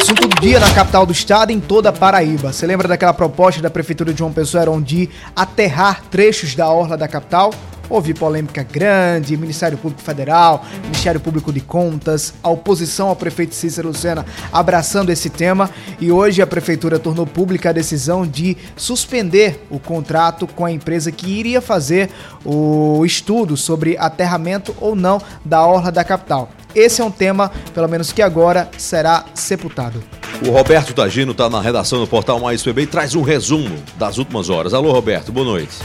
Assunto 0.00 0.26
do 0.26 0.40
dia 0.40 0.58
na 0.58 0.72
capital 0.72 1.04
do 1.04 1.12
estado 1.12 1.52
em 1.52 1.60
toda 1.60 1.92
Paraíba. 1.92 2.54
Você 2.54 2.66
lembra 2.66 2.88
daquela 2.88 3.12
proposta 3.12 3.60
da 3.60 3.68
Prefeitura 3.68 4.14
de 4.14 4.18
João 4.18 4.32
Pessoa, 4.32 4.62
Heron, 4.62 4.80
de 4.80 5.10
aterrar 5.36 6.02
trechos 6.10 6.54
da 6.54 6.70
orla 6.70 6.96
da 6.96 7.06
capital? 7.06 7.52
Houve 7.86 8.14
polêmica 8.14 8.62
grande, 8.62 9.36
Ministério 9.36 9.76
Público 9.76 10.00
Federal, 10.00 10.64
Ministério 10.84 11.20
Público 11.20 11.52
de 11.52 11.60
Contas, 11.60 12.32
a 12.42 12.48
oposição 12.48 13.08
ao 13.08 13.16
prefeito 13.16 13.54
Cícero 13.54 13.88
Lucena 13.88 14.24
abraçando 14.50 15.10
esse 15.10 15.28
tema 15.28 15.68
e 16.00 16.10
hoje 16.10 16.40
a 16.40 16.46
Prefeitura 16.46 16.98
tornou 16.98 17.26
pública 17.26 17.68
a 17.68 17.72
decisão 17.72 18.26
de 18.26 18.56
suspender 18.76 19.66
o 19.68 19.78
contrato 19.78 20.46
com 20.46 20.64
a 20.64 20.72
empresa 20.72 21.12
que 21.12 21.30
iria 21.30 21.60
fazer 21.60 22.08
o 22.42 23.04
estudo 23.04 23.54
sobre 23.54 23.98
aterramento 23.98 24.74
ou 24.80 24.96
não 24.96 25.20
da 25.44 25.62
orla 25.66 25.92
da 25.92 26.02
capital. 26.02 26.48
Esse 26.74 27.00
é 27.00 27.04
um 27.04 27.10
tema, 27.10 27.50
pelo 27.74 27.88
menos 27.88 28.12
que 28.12 28.22
agora, 28.22 28.70
será 28.78 29.24
sepultado. 29.34 30.02
O 30.46 30.50
Roberto 30.50 30.94
Tagino 30.94 31.34
tá 31.34 31.50
na 31.50 31.60
redação 31.60 32.00
do 32.00 32.06
Portal 32.06 32.40
Mais 32.40 32.62
PB 32.62 32.82
e 32.82 32.86
traz 32.86 33.14
um 33.14 33.22
resumo 33.22 33.76
das 33.96 34.16
últimas 34.16 34.48
horas. 34.48 34.72
Alô, 34.72 34.90
Roberto, 34.92 35.30
boa 35.30 35.44
noite. 35.44 35.76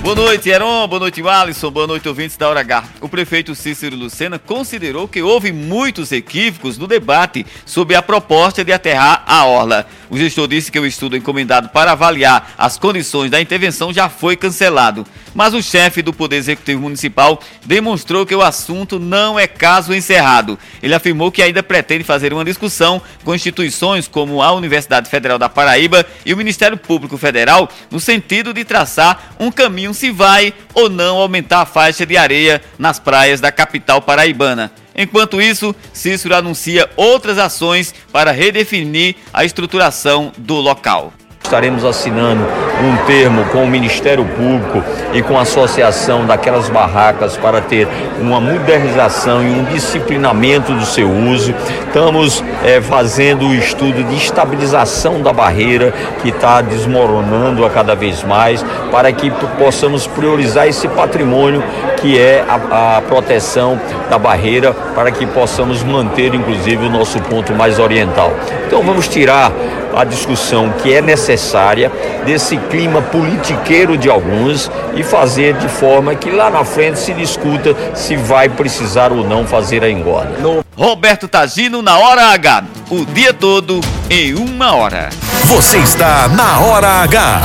Boa 0.00 0.14
noite, 0.14 0.48
Heron. 0.48 0.86
Boa 0.86 1.00
noite, 1.00 1.20
Alisson. 1.26 1.70
Boa 1.72 1.86
noite, 1.86 2.08
ouvintes 2.08 2.36
da 2.36 2.48
Hora 2.48 2.60
H. 2.60 2.84
O 3.00 3.08
prefeito 3.08 3.54
Cícero 3.54 3.96
Lucena 3.96 4.38
considerou 4.38 5.08
que 5.08 5.20
houve 5.20 5.50
muitos 5.50 6.12
equívocos 6.12 6.78
no 6.78 6.86
debate 6.86 7.44
sobre 7.66 7.96
a 7.96 8.00
proposta 8.00 8.64
de 8.64 8.72
aterrar 8.72 9.24
a 9.26 9.44
orla. 9.44 9.86
O 10.08 10.16
gestor 10.16 10.46
disse 10.46 10.70
que 10.70 10.78
o 10.78 10.86
estudo 10.86 11.16
encomendado 11.16 11.68
para 11.70 11.92
avaliar 11.92 12.54
as 12.56 12.78
condições 12.78 13.30
da 13.30 13.40
intervenção 13.40 13.92
já 13.92 14.08
foi 14.08 14.36
cancelado. 14.36 15.04
Mas 15.38 15.54
o 15.54 15.62
chefe 15.62 16.02
do 16.02 16.12
Poder 16.12 16.34
Executivo 16.34 16.82
Municipal 16.82 17.40
demonstrou 17.64 18.26
que 18.26 18.34
o 18.34 18.42
assunto 18.42 18.98
não 18.98 19.38
é 19.38 19.46
caso 19.46 19.94
encerrado. 19.94 20.58
Ele 20.82 20.92
afirmou 20.92 21.30
que 21.30 21.40
ainda 21.40 21.62
pretende 21.62 22.02
fazer 22.02 22.32
uma 22.32 22.44
discussão 22.44 23.00
com 23.22 23.32
instituições 23.32 24.08
como 24.08 24.42
a 24.42 24.50
Universidade 24.50 25.08
Federal 25.08 25.38
da 25.38 25.48
Paraíba 25.48 26.04
e 26.26 26.34
o 26.34 26.36
Ministério 26.36 26.76
Público 26.76 27.16
Federal 27.16 27.70
no 27.88 28.00
sentido 28.00 28.52
de 28.52 28.64
traçar 28.64 29.36
um 29.38 29.48
caminho 29.52 29.94
se 29.94 30.10
vai 30.10 30.52
ou 30.74 30.90
não 30.90 31.18
aumentar 31.18 31.60
a 31.60 31.66
faixa 31.66 32.04
de 32.04 32.16
areia 32.16 32.60
nas 32.76 32.98
praias 32.98 33.40
da 33.40 33.52
capital 33.52 34.02
paraibana. 34.02 34.72
Enquanto 34.92 35.40
isso, 35.40 35.72
Cícero 35.92 36.34
anuncia 36.34 36.90
outras 36.96 37.38
ações 37.38 37.94
para 38.10 38.32
redefinir 38.32 39.14
a 39.32 39.44
estruturação 39.44 40.32
do 40.36 40.54
local. 40.54 41.12
Estaremos 41.42 41.82
assinando 41.82 42.42
um 42.82 43.06
termo 43.06 43.44
com 43.46 43.64
o 43.64 43.66
Ministério 43.66 44.24
Público 44.24 44.84
e 45.14 45.22
com 45.22 45.38
a 45.38 45.42
associação 45.42 46.26
daquelas 46.26 46.68
barracas 46.68 47.38
para 47.38 47.60
ter 47.62 47.88
uma 48.20 48.38
modernização 48.38 49.42
e 49.42 49.46
um 49.46 49.64
disciplinamento 49.64 50.74
do 50.74 50.84
seu 50.84 51.10
uso. 51.10 51.54
Estamos 51.86 52.44
eh, 52.64 52.82
fazendo 52.82 53.46
o 53.46 53.54
estudo 53.54 54.04
de 54.04 54.16
estabilização 54.16 55.22
da 55.22 55.32
barreira 55.32 55.94
que 56.20 56.28
está 56.28 56.60
desmoronando 56.60 57.64
a 57.64 57.70
cada 57.70 57.94
vez 57.94 58.22
mais, 58.22 58.62
para 58.92 59.10
que 59.10 59.30
possamos 59.58 60.06
priorizar 60.06 60.68
esse 60.68 60.86
patrimônio 60.88 61.62
que 61.96 62.18
é 62.18 62.44
a, 62.46 62.98
a 62.98 63.02
proteção 63.02 63.80
da 64.10 64.18
barreira, 64.18 64.72
para 64.94 65.10
que 65.10 65.26
possamos 65.26 65.82
manter, 65.82 66.34
inclusive, 66.34 66.86
o 66.86 66.90
nosso 66.90 67.18
ponto 67.22 67.54
mais 67.54 67.78
oriental. 67.78 68.32
Então, 68.66 68.82
vamos 68.82 69.08
tirar 69.08 69.50
a 69.98 70.04
discussão 70.04 70.70
que 70.80 70.94
é 70.94 71.02
necessária 71.02 71.90
desse 72.24 72.56
clima 72.56 73.02
politiqueiro 73.02 73.98
de 73.98 74.08
alguns 74.08 74.70
e 74.94 75.02
fazer 75.02 75.54
de 75.54 75.68
forma 75.68 76.14
que 76.14 76.30
lá 76.30 76.48
na 76.48 76.64
frente 76.64 77.00
se 77.00 77.12
discuta 77.12 77.74
se 77.94 78.14
vai 78.14 78.48
precisar 78.48 79.10
ou 79.10 79.26
não 79.26 79.44
fazer 79.44 79.82
a 79.82 79.90
engorda. 79.90 80.64
Roberto 80.76 81.26
Tagino 81.26 81.82
na 81.82 81.98
hora 81.98 82.28
H. 82.28 82.64
O 82.90 83.04
dia 83.04 83.34
todo 83.34 83.80
em 84.08 84.34
uma 84.34 84.72
hora. 84.72 85.10
Você 85.46 85.78
está 85.78 86.28
na 86.28 86.60
Hora 86.60 87.02
H. 87.02 87.40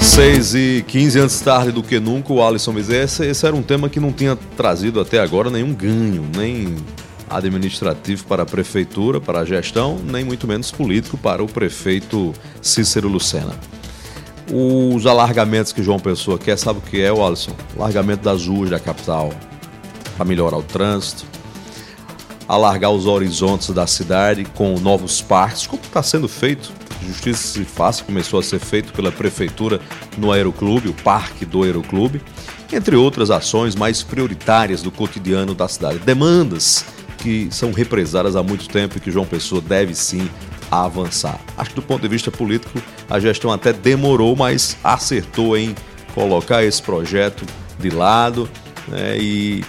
6 0.00 0.54
e 0.54 0.84
15 0.86 1.20
antes 1.20 1.40
tarde 1.40 1.72
do 1.72 1.82
que 1.82 1.98
nunca, 1.98 2.32
o 2.32 2.44
Alisson 2.44 2.72
Bezerra. 2.72 3.04
Esse, 3.04 3.26
esse 3.26 3.46
era 3.46 3.54
um 3.54 3.62
tema 3.62 3.88
que 3.88 4.00
não 4.00 4.12
tinha 4.12 4.36
trazido 4.56 5.00
até 5.00 5.20
agora 5.20 5.50
nenhum 5.50 5.72
ganho, 5.72 6.24
nem 6.36 6.76
administrativo 7.36 8.24
para 8.26 8.42
a 8.42 8.46
prefeitura, 8.46 9.20
para 9.20 9.40
a 9.40 9.44
gestão, 9.44 9.98
nem 9.98 10.24
muito 10.24 10.46
menos 10.46 10.70
político 10.70 11.16
para 11.16 11.42
o 11.42 11.46
prefeito 11.46 12.32
Cícero 12.60 13.08
Lucena. 13.08 13.54
Os 14.52 15.06
alargamentos 15.06 15.72
que 15.72 15.82
João 15.82 15.98
Pessoa 15.98 16.38
quer, 16.38 16.56
sabe 16.58 16.78
o 16.78 16.82
que 16.82 17.00
é, 17.00 17.08
Alisson? 17.08 17.52
Alargamento 17.76 18.24
das 18.24 18.46
ruas 18.46 18.70
da 18.70 18.78
capital, 18.78 19.32
para 20.16 20.24
melhorar 20.24 20.58
o 20.58 20.62
trânsito, 20.62 21.24
alargar 22.48 22.90
os 22.90 23.06
horizontes 23.06 23.70
da 23.70 23.86
cidade 23.86 24.44
com 24.44 24.78
novos 24.78 25.20
parques, 25.20 25.66
como 25.66 25.82
está 25.82 26.02
sendo 26.02 26.28
feito. 26.28 26.72
Justiça 27.06 27.42
se 27.48 27.64
Fácil 27.64 28.04
começou 28.04 28.38
a 28.38 28.42
ser 28.42 28.60
feito 28.60 28.92
pela 28.92 29.10
prefeitura 29.10 29.80
no 30.16 30.30
Aeroclube, 30.30 30.88
o 30.88 30.94
parque 30.94 31.44
do 31.44 31.62
Aeroclube, 31.64 32.20
entre 32.72 32.94
outras 32.96 33.30
ações 33.30 33.74
mais 33.74 34.02
prioritárias 34.02 34.82
do 34.82 34.90
cotidiano 34.90 35.54
da 35.54 35.66
cidade. 35.66 35.98
Demandas 35.98 36.84
que 37.22 37.48
são 37.52 37.70
represadas 37.70 38.34
há 38.34 38.42
muito 38.42 38.68
tempo 38.68 38.98
e 38.98 39.00
que 39.00 39.10
João 39.10 39.24
Pessoa 39.24 39.60
deve 39.60 39.94
sim 39.94 40.28
avançar. 40.70 41.38
Acho 41.56 41.70
que 41.70 41.76
do 41.76 41.82
ponto 41.82 42.02
de 42.02 42.08
vista 42.08 42.30
político, 42.30 42.82
a 43.08 43.20
gestão 43.20 43.52
até 43.52 43.72
demorou, 43.72 44.34
mas 44.34 44.76
acertou 44.82 45.56
em 45.56 45.74
colocar 46.14 46.64
esse 46.64 46.82
projeto 46.82 47.46
de 47.78 47.90
lado 47.90 48.48
né, 48.88 49.16
e 49.18 49.64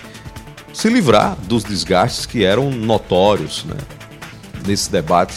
se 0.73 0.89
livrar 0.89 1.37
dos 1.43 1.63
desgastes 1.63 2.25
que 2.25 2.43
eram 2.43 2.71
notórios 2.71 3.65
né, 3.65 3.77
nesse 4.65 4.91
debate, 4.91 5.35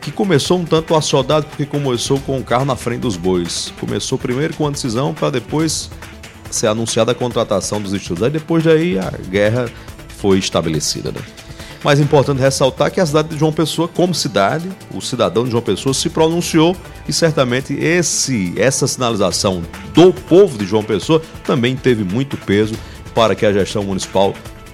que 0.00 0.10
começou 0.10 0.58
um 0.58 0.64
tanto 0.64 0.96
assodado 0.96 1.46
porque 1.46 1.64
começou 1.64 2.18
com 2.20 2.38
o 2.38 2.42
carro 2.42 2.64
na 2.64 2.74
frente 2.74 3.02
dos 3.02 3.16
bois. 3.16 3.72
Começou 3.78 4.18
primeiro 4.18 4.54
com 4.54 4.66
a 4.66 4.70
decisão 4.70 5.14
para 5.14 5.30
depois 5.30 5.88
ser 6.50 6.66
anunciada 6.66 7.12
a 7.12 7.14
contratação 7.14 7.80
dos 7.80 7.92
estudos. 7.92 8.24
Aí 8.24 8.30
depois 8.30 8.64
daí 8.64 8.98
a 8.98 9.10
guerra 9.30 9.70
foi 10.18 10.38
estabelecida. 10.38 11.12
Né? 11.12 11.20
Mas 11.84 11.98
é 11.98 12.02
importante 12.02 12.40
ressaltar 12.40 12.90
que 12.92 13.00
a 13.00 13.06
cidade 13.06 13.28
de 13.28 13.38
João 13.38 13.52
Pessoa, 13.52 13.88
como 13.88 14.14
cidade, 14.14 14.70
o 14.94 15.00
cidadão 15.00 15.44
de 15.44 15.50
João 15.50 15.62
Pessoa 15.62 15.92
se 15.92 16.08
pronunciou 16.08 16.76
e 17.08 17.12
certamente 17.12 17.74
esse, 17.74 18.54
essa 18.56 18.86
sinalização 18.86 19.62
do 19.92 20.12
povo 20.12 20.56
de 20.56 20.64
João 20.64 20.84
Pessoa 20.84 21.20
também 21.44 21.74
teve 21.74 22.04
muito 22.04 22.36
peso 22.36 22.74
para 23.14 23.34
que 23.34 23.44
a 23.44 23.52
gestão 23.52 23.82
municipal 23.82 24.32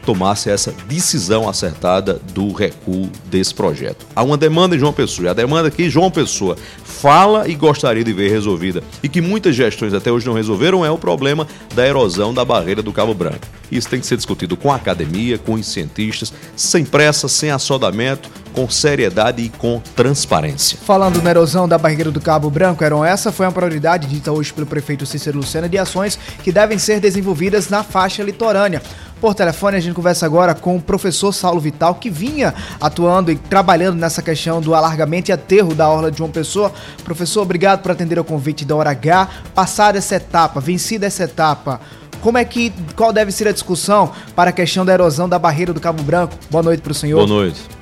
tomasse 0.09 0.49
essa 0.49 0.73
decisão 0.89 1.47
acertada 1.47 2.19
do 2.33 2.51
recuo 2.51 3.11
desse 3.27 3.55
projeto. 3.55 4.07
Há 4.17 4.23
uma 4.23 4.39
demanda 4.39 4.75
em 4.75 4.79
João 4.79 4.91
Pessoa, 4.91 5.33
a 5.33 5.35
demanda 5.35 5.71
que 5.71 5.91
João 5.91 6.11
Pessoa 6.11 6.57
fala 6.83 7.47
e 7.47 7.55
gostaria 7.55 8.03
de 8.03 8.15
ver 8.15 8.31
resolvida, 8.31 8.83
e 9.03 9.09
que 9.11 9.21
muitas 9.21 9.55
gestões 9.55 9.93
até 9.93 10.11
hoje 10.11 10.27
não 10.27 10.33
resolveram, 10.33 10.83
é 10.83 10.91
o 10.91 10.97
problema 10.97 11.47
da 11.75 11.87
erosão 11.87 12.33
da 12.33 12.43
barreira 12.43 12.83
do 12.83 12.91
Cabo 12.91 13.13
Branco. 13.13 13.47
Isso 13.71 13.87
tem 13.87 14.01
que 14.01 14.07
ser 14.07 14.17
discutido 14.17 14.57
com 14.57 14.73
a 14.73 14.77
academia, 14.77 15.37
com 15.37 15.53
os 15.53 15.67
cientistas, 15.67 16.33
sem 16.57 16.87
pressa, 16.87 17.29
sem 17.29 17.51
assodamento, 17.51 18.31
com 18.59 18.69
seriedade 18.69 19.41
e 19.41 19.49
com 19.49 19.81
transparência. 19.95 20.77
Falando 20.83 21.23
na 21.23 21.31
erosão 21.31 21.69
da 21.69 21.79
barreira 21.79 22.11
do 22.11 22.21
Cabo 22.21 22.51
Branco, 22.51 22.83
Eron, 22.83 23.05
essa 23.05 23.31
foi 23.31 23.47
uma 23.47 23.53
prioridade 23.53 24.09
dita 24.09 24.33
hoje 24.33 24.53
pelo 24.53 24.67
prefeito 24.67 25.07
Cícero 25.07 25.39
Lucena 25.39 25.69
de 25.69 25.79
ações 25.79 26.19
que 26.43 26.51
devem 26.51 26.77
ser 26.77 26.99
desenvolvidas 26.99 27.69
na 27.69 27.85
faixa 27.85 28.21
litorânea. 28.21 28.83
Por 29.21 29.33
telefone, 29.33 29.77
a 29.77 29.81
gente 29.81 29.95
conversa 29.95 30.27
agora 30.27 30.57
com 30.57 30.77
o 30.77 30.83
professor 30.83 31.33
Saulo 31.33 31.61
Vital, 31.61 31.95
que 31.95 32.11
vinha 32.11 32.53
atuando 32.81 33.31
e 33.31 33.37
trabalhando 33.37 33.97
nessa 33.97 34.23
questão 34.23 34.61
do 34.61 34.75
alargamento 34.75 35.31
e 35.31 35.33
aterro 35.33 35.73
da 35.73 35.89
Orla 35.89 36.11
de 36.11 36.19
João 36.19 36.31
Pessoa. 36.31 36.73
Professor, 37.05 37.43
obrigado 37.43 37.81
por 37.81 37.93
atender 37.93 38.19
ao 38.19 38.25
convite 38.25 38.65
da 38.65 38.75
Hora 38.75 38.91
H. 38.91 39.29
Passada 39.55 39.99
essa 39.99 40.17
etapa, 40.17 40.61
vencida 40.61 41.07
essa 41.07 41.23
etapa, 41.23 41.81
como 42.21 42.39
é 42.39 42.45
que, 42.45 42.73
qual 42.97 43.13
deve 43.13 43.31
ser 43.31 43.47
a 43.47 43.53
discussão 43.53 44.11
para 44.35 44.51
a 44.51 44.53
questão 44.53 44.85
da 44.85 44.93
erosão 44.93 45.29
da 45.29 45.39
barreira 45.39 45.73
do 45.73 45.81
Cabo 45.81 46.03
Branco? 46.03 46.35
Boa 46.51 46.63
noite 46.63 46.81
para 46.81 46.91
o 46.91 46.95
senhor. 46.95 47.25
Boa 47.25 47.29
noite. 47.29 47.78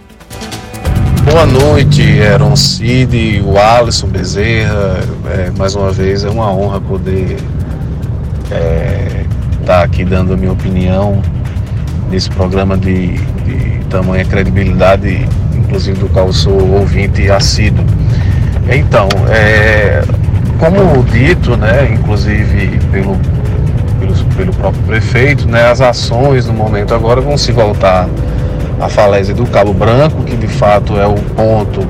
Boa 1.28 1.44
noite, 1.44 2.22
Aaron 2.22 2.54
Cid, 2.54 3.42
o 3.44 3.58
Alisson 3.58 4.06
Bezerra. 4.06 5.00
É, 5.28 5.50
mais 5.58 5.74
uma 5.74 5.90
vez 5.90 6.22
é 6.22 6.30
uma 6.30 6.52
honra 6.52 6.80
poder 6.80 7.36
estar 9.60 9.82
aqui 9.82 10.04
dando 10.04 10.34
a 10.34 10.36
minha 10.36 10.52
opinião 10.52 11.20
nesse 12.08 12.30
programa 12.30 12.78
de, 12.78 13.14
de 13.18 13.84
tamanha 13.90 14.24
credibilidade, 14.24 15.28
inclusive 15.52 15.98
do 15.98 16.08
qual 16.10 16.32
sou 16.32 16.62
ouvinte 16.74 17.28
assíduo. 17.28 17.84
Então, 18.70 19.08
é, 19.28 20.04
como 20.60 21.02
dito, 21.10 21.56
né, 21.56 21.92
inclusive 21.92 22.78
pelo, 22.92 23.16
pelo, 23.98 24.14
pelo 24.36 24.52
próprio 24.52 24.82
prefeito, 24.84 25.48
né, 25.48 25.72
as 25.72 25.80
ações 25.80 26.46
no 26.46 26.52
momento 26.52 26.94
agora 26.94 27.20
vão 27.20 27.36
se 27.36 27.50
voltar 27.50 28.08
à 28.80 28.88
falésia 28.88 29.34
do 29.34 29.46
Cabo 29.46 29.72
Branco, 29.72 30.22
que 30.22 30.36
de 30.36 30.48
fato 30.48 30.98
é 30.98 31.06
o 31.06 31.14
ponto 31.14 31.86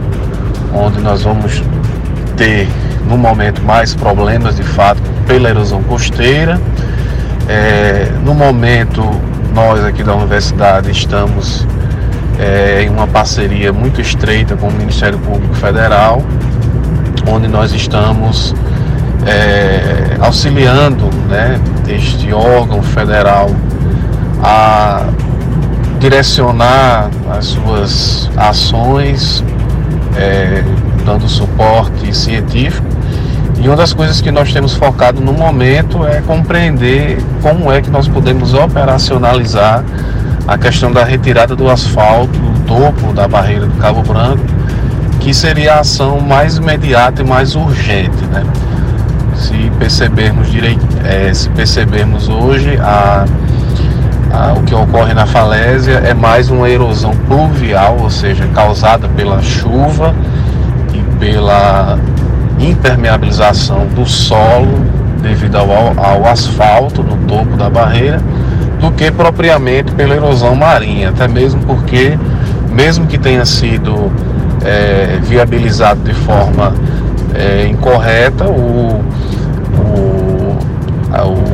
onde 0.72 1.00
nós 1.00 1.22
vamos 1.22 1.62
ter 2.36 2.68
no 3.08 3.16
momento 3.16 3.62
mais 3.62 3.94
problemas 3.94 4.56
de 4.56 4.62
fato 4.62 5.00
pela 5.26 5.48
erosão 5.48 5.82
costeira. 5.82 6.60
É, 7.48 8.10
no 8.24 8.34
momento, 8.34 9.02
nós 9.54 9.84
aqui 9.84 10.02
da 10.02 10.14
universidade 10.14 10.90
estamos 10.90 11.66
é, 12.38 12.82
em 12.82 12.88
uma 12.88 13.06
parceria 13.06 13.72
muito 13.72 14.00
estreita 14.00 14.56
com 14.56 14.68
o 14.68 14.72
Ministério 14.72 15.18
Público 15.18 15.54
Federal, 15.54 16.22
onde 17.26 17.48
nós 17.48 17.72
estamos 17.72 18.54
é, 19.26 20.16
auxiliando 20.20 21.08
né, 21.28 21.60
este 21.88 22.32
órgão 22.32 22.82
federal 22.82 23.50
a 24.42 25.06
direcionar 26.06 27.10
as 27.28 27.46
suas 27.46 28.30
ações, 28.36 29.42
é, 30.16 30.62
dando 31.04 31.28
suporte 31.28 32.16
científico. 32.16 32.86
E 33.58 33.66
uma 33.66 33.76
das 33.76 33.92
coisas 33.92 34.20
que 34.20 34.30
nós 34.30 34.52
temos 34.52 34.74
focado 34.74 35.20
no 35.20 35.32
momento 35.32 36.06
é 36.06 36.20
compreender 36.20 37.18
como 37.42 37.72
é 37.72 37.80
que 37.80 37.90
nós 37.90 38.06
podemos 38.06 38.54
operacionalizar 38.54 39.82
a 40.46 40.56
questão 40.56 40.92
da 40.92 41.02
retirada 41.02 41.56
do 41.56 41.68
asfalto 41.68 42.38
do 42.38 42.66
topo 42.66 43.12
da 43.12 43.26
barreira 43.26 43.66
do 43.66 43.76
Cabo 43.78 44.02
Branco, 44.02 44.44
que 45.18 45.34
seria 45.34 45.74
a 45.74 45.80
ação 45.80 46.20
mais 46.20 46.56
imediata 46.58 47.22
e 47.22 47.24
mais 47.24 47.56
urgente. 47.56 48.24
Né? 48.26 48.44
Se 49.34 49.72
percebermos 49.76 50.52
direito, 50.52 50.86
é, 51.04 51.34
se 51.34 51.50
percebermos 51.50 52.28
hoje 52.28 52.78
a, 52.80 53.24
a, 54.36 54.52
o 54.52 54.62
que 54.62 54.74
ocorre 54.74 55.14
na 55.14 55.26
falésia 55.26 56.02
é 56.04 56.12
mais 56.12 56.50
uma 56.50 56.68
erosão 56.68 57.12
pluvial, 57.26 57.96
ou 58.00 58.10
seja, 58.10 58.46
causada 58.54 59.08
pela 59.08 59.40
chuva 59.40 60.14
e 60.92 60.98
pela 61.18 61.98
impermeabilização 62.60 63.86
do 63.86 64.04
solo 64.04 64.84
devido 65.22 65.56
ao, 65.56 65.70
ao 65.70 66.26
asfalto 66.26 67.02
no 67.02 67.16
topo 67.26 67.56
da 67.56 67.70
barreira 67.70 68.20
do 68.78 68.90
que 68.92 69.10
propriamente 69.10 69.92
pela 69.92 70.14
erosão 70.14 70.54
marinha, 70.54 71.08
até 71.08 71.26
mesmo 71.26 71.62
porque, 71.62 72.18
mesmo 72.70 73.06
que 73.06 73.16
tenha 73.16 73.44
sido 73.46 74.12
é, 74.62 75.18
viabilizado 75.22 76.00
de 76.00 76.12
forma 76.12 76.74
é, 77.34 77.66
incorreta, 77.66 78.44
o, 78.44 79.02
o, 79.78 80.58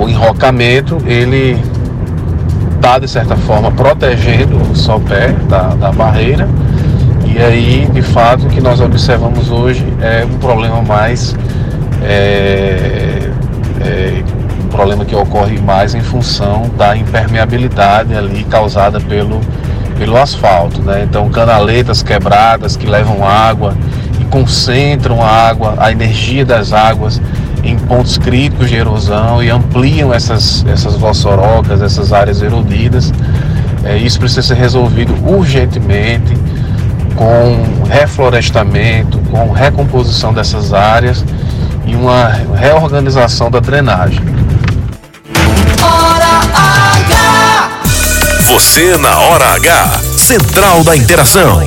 o 0.01 0.09
enrocamento 0.09 0.99
ele 1.07 1.63
está 2.83 2.99
de 2.99 3.07
certa 3.07 3.37
forma 3.37 3.71
protegendo 3.71 4.57
o 4.57 4.75
sopé 4.75 5.29
da, 5.49 5.69
da 5.69 5.93
barreira 5.93 6.49
E 7.25 7.39
aí, 7.39 7.89
de 7.93 8.03
fato, 8.03 8.47
o 8.47 8.49
que 8.49 8.61
nós 8.61 8.81
observamos 8.81 9.51
hoje 9.51 9.87
é 10.01 10.25
um 10.25 10.37
problema 10.39 10.83
mais. 10.83 11.35
É, 12.03 13.31
é, 13.81 14.25
um 14.65 14.69
problema 14.69 15.05
que 15.05 15.15
ocorre 15.15 15.61
mais 15.61 15.95
em 15.95 16.01
função 16.01 16.69
da 16.77 16.97
impermeabilidade 16.97 18.15
ali 18.15 18.43
causada 18.45 19.01
pelo, 19.01 19.41
pelo 19.97 20.17
asfalto. 20.17 20.83
Né? 20.83 21.07
Então, 21.09 21.29
canaletas 21.31 22.03
quebradas 22.03 22.77
que 22.77 22.87
levam 22.87 23.25
água 23.25 23.77
e 24.21 24.25
concentram 24.25 25.23
a 25.23 25.29
água, 25.29 25.77
a 25.79 25.93
energia 25.93 26.45
das 26.45 26.73
águas 26.73 27.21
em 27.63 27.79
pontos 27.79 28.19
críticos 28.19 28.69
de 28.69 28.77
erosão 28.77 29.43
e 29.43 29.51
ampliam 29.51 30.13
essas, 30.13 30.65
essas 30.67 30.97
vossorocas, 30.97 31.81
essas 31.81 32.13
áreas 32.13 32.43
erodidas. 32.43 33.13
É, 33.85 33.97
isso 33.97 34.19
precisa 34.19 34.43
ser 34.43 34.55
resolvido 34.55 35.15
urgentemente 35.27 36.37
com 37.15 37.85
reflorestamento, 37.89 39.19
com 39.31 39.51
recomposição 39.51 40.33
dessas 40.33 40.73
áreas 40.73 41.25
e 41.87 41.95
uma 41.95 42.29
reorganização 42.57 43.51
da 43.51 43.61
drenagem. 43.61 44.21
Você 48.49 48.97
na 48.99 49.19
hora 49.19 49.55
H. 49.55 50.12
Central 50.23 50.85
da 50.85 50.97
Interação. 50.97 51.59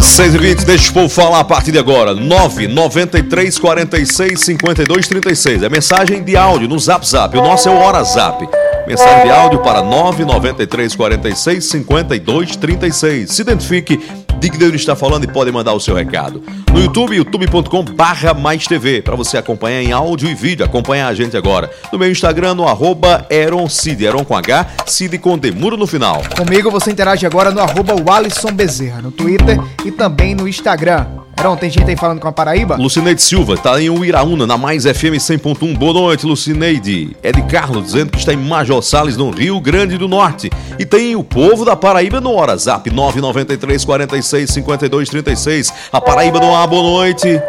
6 0.00 0.34
e 0.34 0.38
20, 0.38 0.64
deixa 0.64 0.90
o 0.90 0.94
povo 0.94 1.08
falar 1.10 1.40
a 1.40 1.44
partir 1.44 1.72
de 1.72 1.78
agora. 1.78 2.14
993 2.14 3.58
46 3.58 4.40
52 4.40 5.08
36. 5.08 5.62
É 5.62 5.68
mensagem 5.68 6.24
de 6.24 6.34
áudio 6.34 6.68
no 6.68 6.78
Zap 6.78 7.06
Zap. 7.06 7.36
O 7.36 7.42
nosso 7.42 7.68
é 7.68 7.72
o 7.72 7.76
Hora 7.76 8.02
Zap. 8.02 8.48
Mensagem 8.88 9.24
de 9.24 9.30
áudio 9.30 9.58
para 9.58 9.82
993 9.82 10.96
46 10.96 11.64
52 11.64 12.56
36. 12.56 13.30
Se 13.30 13.42
identifique, 13.42 14.00
diga 14.40 14.56
de 14.56 14.64
onde 14.64 14.76
está 14.76 14.96
falando 14.96 15.24
e 15.24 15.26
pode 15.26 15.52
mandar 15.52 15.74
o 15.74 15.80
seu 15.80 15.94
recado. 15.94 16.42
No 16.72 16.80
YouTube, 16.80 17.14
youtube.com 17.14 17.84
barra 17.84 18.32
mais 18.32 18.66
TV, 18.66 19.02
para 19.02 19.14
você 19.14 19.36
acompanhar 19.36 19.82
em 19.82 19.92
áudio 19.92 20.30
e 20.30 20.34
vídeo. 20.34 20.64
Acompanhar 20.64 21.08
a 21.08 21.14
gente 21.14 21.36
agora. 21.36 21.70
No 21.92 21.98
meu 21.98 22.10
Instagram, 22.10 22.54
no 22.54 22.66
arroba 22.66 23.26
Eron 23.28 23.68
Cid, 23.68 24.06
Eron 24.06 24.24
com 24.24 24.34
H, 24.34 24.66
Cid 24.86 25.18
com 25.18 25.36
Demuro 25.36 25.76
no 25.76 25.86
final. 25.86 26.22
Comigo 26.34 26.70
você 26.70 26.90
interage 26.90 27.26
agora 27.26 27.50
no 27.50 27.60
arroba 27.60 27.94
Walisson 27.94 28.52
Bezerra, 28.52 29.02
no 29.02 29.10
Twitter 29.10 29.58
e 29.84 29.90
também 29.90 30.34
no 30.34 30.48
Instagram. 30.48 31.17
Heron, 31.38 31.56
tem 31.56 31.70
gente 31.70 31.88
aí 31.88 31.96
falando 31.96 32.18
com 32.18 32.26
a 32.26 32.32
Paraíba? 32.32 32.74
Lucineide 32.76 33.22
Silva, 33.22 33.54
está 33.54 33.80
em 33.80 33.88
Uiraúna, 33.88 34.44
na 34.44 34.58
Mais 34.58 34.82
FM 34.82 35.18
100.1. 35.18 35.78
Boa 35.78 35.92
noite, 35.92 36.26
Lucineide. 36.26 37.16
Ed 37.22 37.40
Carlos 37.42 37.84
dizendo 37.84 38.10
que 38.10 38.18
está 38.18 38.32
em 38.32 38.36
Major 38.36 38.82
Salles, 38.82 39.16
no 39.16 39.30
Rio 39.30 39.60
Grande 39.60 39.96
do 39.96 40.08
Norte. 40.08 40.50
E 40.80 40.84
tem 40.84 41.14
o 41.14 41.22
povo 41.22 41.64
da 41.64 41.76
Paraíba 41.76 42.20
no 42.20 42.32
WhatsApp 42.32 42.90
993 42.90 43.84
46 43.84 44.50
52 44.50 45.08
36. 45.08 45.72
A 45.92 46.00
Paraíba 46.00 46.40
no 46.40 46.56
ar, 46.56 46.66
boa 46.66 46.82
noite. 46.82 47.40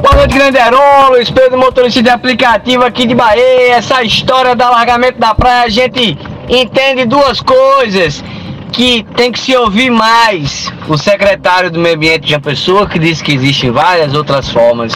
Boa 0.00 0.14
noite, 0.16 0.34
grande 0.34 0.56
Heron, 0.56 1.10
Luiz 1.10 1.30
Pedro, 1.30 1.58
motorista 1.58 2.02
de 2.02 2.08
aplicativo 2.08 2.84
aqui 2.84 3.06
de 3.06 3.14
Bahia. 3.14 3.74
Essa 3.74 4.02
história 4.02 4.54
do 4.54 4.62
alargamento 4.62 5.18
da 5.18 5.34
praia, 5.34 5.64
a 5.64 5.68
gente 5.68 6.16
entende 6.48 7.04
duas 7.04 7.40
coisas 7.40 8.24
que 8.74 9.06
tem 9.16 9.30
que 9.30 9.38
se 9.38 9.56
ouvir 9.56 9.88
mais 9.88 10.70
o 10.88 10.98
secretário 10.98 11.70
do 11.70 11.78
Meio 11.78 11.94
Ambiente 11.94 12.22
de 12.22 12.30
João 12.30 12.40
Pessoa, 12.40 12.88
que 12.88 12.98
disse 12.98 13.22
que 13.22 13.32
existem 13.32 13.70
várias 13.70 14.12
outras 14.14 14.50
formas 14.50 14.92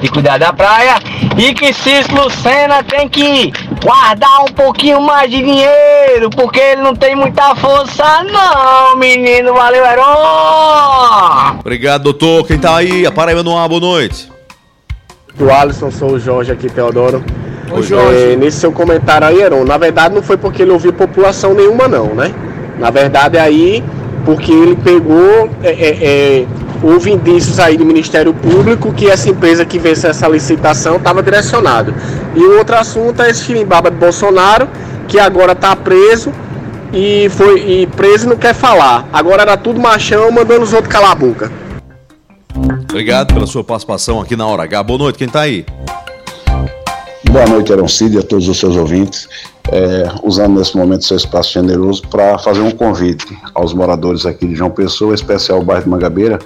de 0.00 0.08
cuidar 0.08 0.36
da 0.36 0.52
praia, 0.52 0.96
e 1.38 1.54
que 1.54 1.72
Cícero 1.72 2.24
Lucena 2.24 2.82
tem 2.82 3.08
que 3.08 3.50
guardar 3.82 4.42
um 4.42 4.52
pouquinho 4.52 5.00
mais 5.00 5.30
de 5.30 5.38
dinheiro, 5.38 6.28
porque 6.36 6.60
ele 6.60 6.82
não 6.82 6.94
tem 6.94 7.16
muita 7.16 7.54
força 7.54 8.04
não, 8.22 8.96
menino. 8.96 9.54
Valeu, 9.54 9.82
Heron! 9.82 11.58
Obrigado, 11.60 12.02
doutor. 12.02 12.46
Quem 12.46 12.58
tá 12.58 12.76
aí? 12.76 13.06
A 13.06 13.10
Paraíba 13.10 13.42
no 13.42 13.56
ar, 13.56 13.66
boa 13.66 13.80
noite. 13.80 14.30
Do 15.34 15.50
Alisson, 15.50 15.90
sou 15.90 16.12
o 16.12 16.20
Jorge 16.20 16.52
aqui, 16.52 16.68
Teodoro. 16.68 17.24
Ô, 17.70 17.80
Jorge. 17.80 18.32
É, 18.32 18.36
nesse 18.36 18.60
seu 18.60 18.70
comentário 18.70 19.26
aí, 19.26 19.40
Heron, 19.40 19.64
na 19.64 19.78
verdade 19.78 20.14
não 20.14 20.22
foi 20.22 20.36
porque 20.36 20.60
ele 20.60 20.72
ouviu 20.72 20.92
população 20.92 21.54
nenhuma 21.54 21.88
não, 21.88 22.14
né? 22.14 22.34
Na 22.82 22.90
verdade 22.90 23.38
aí, 23.38 23.80
porque 24.24 24.50
ele 24.50 24.74
pegou, 24.74 25.48
é, 25.62 25.70
é, 25.70 26.04
é, 26.40 26.46
houve 26.82 27.12
indícios 27.12 27.60
aí 27.60 27.76
do 27.76 27.84
Ministério 27.84 28.34
Público 28.34 28.92
que 28.92 29.08
essa 29.08 29.30
empresa 29.30 29.64
que 29.64 29.78
venceu 29.78 30.10
essa 30.10 30.26
licitação 30.26 30.96
estava 30.96 31.22
direcionado. 31.22 31.94
E 32.34 32.40
o 32.40 32.58
outro 32.58 32.74
assunto 32.74 33.22
é 33.22 33.30
esse 33.30 33.44
xirimbaba 33.44 33.88
de 33.88 33.96
Bolsonaro, 33.98 34.68
que 35.06 35.20
agora 35.20 35.52
está 35.52 35.76
preso 35.76 36.32
e 36.92 37.28
foi 37.30 37.60
e 37.60 37.86
preso 37.86 38.28
não 38.28 38.36
quer 38.36 38.52
falar. 38.52 39.08
Agora 39.12 39.42
era 39.42 39.56
tudo 39.56 39.80
machão 39.80 40.28
mandando 40.32 40.62
os 40.62 40.72
outros 40.72 40.92
calar 40.92 41.12
a 41.12 41.14
boca. 41.14 41.52
Obrigado 42.90 43.32
pela 43.32 43.46
sua 43.46 43.62
participação 43.62 44.20
aqui 44.20 44.34
na 44.34 44.44
Hora 44.44 44.64
H. 44.64 44.82
Boa 44.82 44.98
noite, 44.98 45.18
quem 45.18 45.28
tá 45.28 45.42
aí? 45.42 45.64
Boa 47.32 47.46
noite, 47.46 47.72
Aroncide, 47.72 48.16
e 48.16 48.18
a 48.18 48.22
todos 48.22 48.46
os 48.46 48.58
seus 48.60 48.76
ouvintes. 48.76 49.26
É, 49.72 50.04
usando 50.22 50.58
nesse 50.58 50.76
momento 50.76 51.06
seu 51.06 51.16
espaço 51.16 51.50
generoso 51.50 52.02
para 52.08 52.36
fazer 52.36 52.60
um 52.60 52.70
convite 52.70 53.26
aos 53.54 53.72
moradores 53.72 54.26
aqui 54.26 54.46
de 54.46 54.54
João 54.54 54.70
Pessoa, 54.70 55.14
especial 55.14 55.60
o 55.60 55.64
bairro 55.64 55.84
de 55.84 55.88
Mangabeira, 55.88 56.38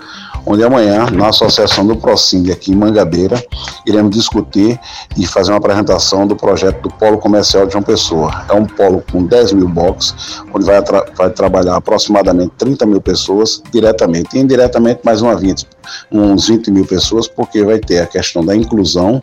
onde 0.47 0.63
amanhã, 0.63 1.11
na 1.11 1.29
Associação 1.29 1.85
do 1.85 1.97
Procing 1.97 2.53
aqui 2.53 2.71
em 2.71 2.77
Mangabeira, 2.77 3.45
iremos 3.85 4.15
discutir 4.15 4.79
e 5.17 5.27
fazer 5.27 5.51
uma 5.51 5.59
apresentação 5.59 6.27
do 6.27 6.37
projeto 6.37 6.83
do 6.83 6.89
Polo 6.89 7.19
Comercial 7.19 7.67
de 7.67 7.73
João 7.73 7.83
Pessoa. 7.83 8.45
É 8.49 8.53
um 8.53 8.65
polo 8.65 9.03
com 9.11 9.25
10 9.25 9.53
mil 9.53 9.69
boxes, 9.69 10.41
onde 10.55 10.65
vai, 10.65 10.81
tra 10.83 11.05
vai 11.17 11.31
trabalhar 11.31 11.75
aproximadamente 11.75 12.53
30 12.59 12.87
mil 12.87 13.01
pessoas 13.01 13.61
diretamente 13.73 14.37
e 14.37 14.41
indiretamente 14.41 15.01
mais 15.05 15.21
uma 15.21 15.35
20, 15.35 15.67
uns 16.13 16.47
20 16.47 16.71
mil 16.71 16.87
pessoas, 16.87 17.27
porque 17.27 17.65
vai 17.65 17.81
ter 17.81 17.99
a 17.99 18.07
questão 18.07 18.45
da 18.45 18.55
inclusão. 18.55 19.21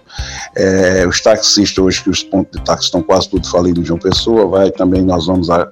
É, 0.56 1.06
os 1.08 1.22
taxistas, 1.22 1.78
hoje 1.78 2.04
que 2.04 2.10
os 2.10 2.22
pontos 2.22 2.60
de 2.60 2.66
táxi 2.66 2.86
estão 2.86 3.02
quase 3.02 3.30
tudo 3.30 3.48
falidos 3.48 3.82
de 3.82 3.88
João 3.88 4.00
Pessoa, 4.00 4.46
vai 4.48 4.72
também, 4.72 5.02
nós 5.02 5.28
vamos 5.28 5.50
a, 5.50 5.70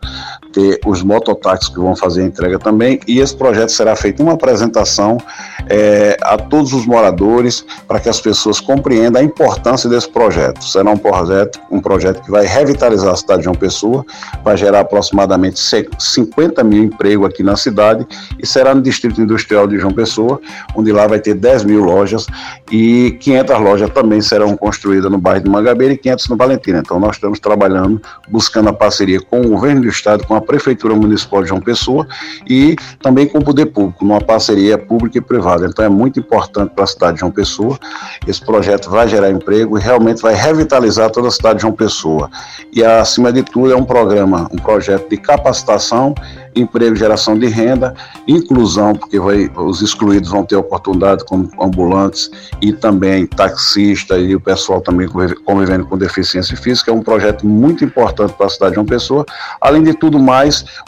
ter 0.53 0.79
os 0.85 1.03
mototáxis 1.03 1.69
que 1.69 1.79
vão 1.79 1.95
fazer 1.95 2.21
a 2.21 2.25
entrega 2.25 2.59
também, 2.59 2.99
e 3.07 3.19
esse 3.19 3.35
projeto 3.35 3.69
será 3.69 3.95
feito 3.95 4.21
uma 4.21 4.33
apresentação 4.33 5.17
é, 5.69 6.17
a 6.21 6.37
todos 6.37 6.73
os 6.73 6.85
moradores 6.85 7.65
para 7.87 7.99
que 7.99 8.09
as 8.09 8.19
pessoas 8.19 8.59
compreendam 8.59 9.21
a 9.21 9.25
importância 9.25 9.89
desse 9.89 10.09
projeto. 10.09 10.63
Será 10.63 10.89
um 10.91 10.97
projeto, 10.97 11.59
um 11.69 11.79
projeto 11.79 12.21
que 12.21 12.31
vai 12.31 12.45
revitalizar 12.45 13.13
a 13.13 13.15
cidade 13.15 13.39
de 13.39 13.45
João 13.45 13.55
Pessoa, 13.55 14.05
vai 14.43 14.57
gerar 14.57 14.81
aproximadamente 14.81 15.59
50 15.99 16.63
mil 16.63 16.83
empregos 16.83 17.27
aqui 17.27 17.43
na 17.43 17.55
cidade 17.55 18.05
e 18.39 18.45
será 18.45 18.73
no 18.73 18.81
Distrito 18.81 19.21
Industrial 19.21 19.67
de 19.67 19.77
João 19.79 19.93
Pessoa, 19.93 20.39
onde 20.75 20.91
lá 20.91 21.07
vai 21.07 21.19
ter 21.19 21.33
10 21.33 21.63
mil 21.65 21.83
lojas 21.83 22.27
e 22.71 23.17
500 23.19 23.59
lojas 23.59 23.89
também 23.89 24.21
serão 24.21 24.55
construídas 24.57 25.11
no 25.11 25.17
bairro 25.17 25.43
de 25.43 25.49
Mangabeira 25.49 25.93
e 25.93 25.97
500 25.97 26.29
no 26.29 26.37
Valentina. 26.37 26.79
Então 26.79 26.99
nós 26.99 27.15
estamos 27.15 27.39
trabalhando, 27.39 28.01
buscando 28.29 28.69
a 28.69 28.73
parceria 28.73 29.19
com 29.21 29.41
o 29.41 29.49
governo 29.49 29.81
do 29.81 29.87
estado, 29.87 30.25
com 30.25 30.35
a 30.35 30.40
prefeitura 30.41 30.95
municipal 30.95 31.41
de 31.41 31.49
João 31.49 31.61
Pessoa 31.61 32.07
e 32.47 32.75
também 33.01 33.27
com 33.27 33.39
o 33.39 33.43
poder 33.43 33.67
público, 33.67 34.03
numa 34.03 34.21
parceria 34.21 34.77
pública 34.77 35.17
e 35.17 35.21
privada. 35.21 35.65
Então 35.65 35.83
é 35.83 35.89
muito 35.89 36.19
importante 36.19 36.71
para 36.73 36.83
a 36.83 36.87
cidade 36.87 37.13
de 37.13 37.19
João 37.21 37.31
Pessoa. 37.31 37.77
Esse 38.27 38.43
projeto 38.43 38.89
vai 38.89 39.07
gerar 39.07 39.29
emprego 39.29 39.77
e 39.77 39.81
realmente 39.81 40.21
vai 40.21 40.33
revitalizar 40.33 41.09
toda 41.11 41.27
a 41.27 41.31
cidade 41.31 41.55
de 41.55 41.61
João 41.61 41.73
Pessoa. 41.73 42.29
E 42.73 42.83
acima 42.83 43.31
de 43.31 43.43
tudo 43.43 43.71
é 43.71 43.75
um 43.75 43.85
programa, 43.85 44.49
um 44.51 44.57
projeto 44.57 45.09
de 45.09 45.17
capacitação 45.17 46.13
emprego, 46.55 46.95
geração 46.95 47.37
de 47.37 47.47
renda, 47.47 47.93
inclusão, 48.27 48.93
porque 48.93 49.19
vai, 49.19 49.49
os 49.55 49.81
excluídos 49.81 50.29
vão 50.29 50.43
ter 50.43 50.55
oportunidade 50.55 51.23
como 51.25 51.49
ambulantes 51.59 52.29
e 52.61 52.73
também 52.73 53.25
taxistas 53.25 54.21
e 54.21 54.35
o 54.35 54.39
pessoal 54.39 54.81
também 54.81 55.07
convivendo 55.45 55.85
com 55.85 55.97
deficiência 55.97 56.55
física. 56.57 56.91
É 56.91 56.93
um 56.93 57.01
projeto 57.01 57.45
muito 57.45 57.83
importante 57.83 58.33
para 58.33 58.47
a 58.47 58.49
cidade 58.49 58.71
de 58.71 58.75
João 58.75 58.85
Pessoa. 58.85 59.25
Além 59.59 59.83
de 59.83 59.93
tudo 59.93 60.19
mais, 60.19 60.30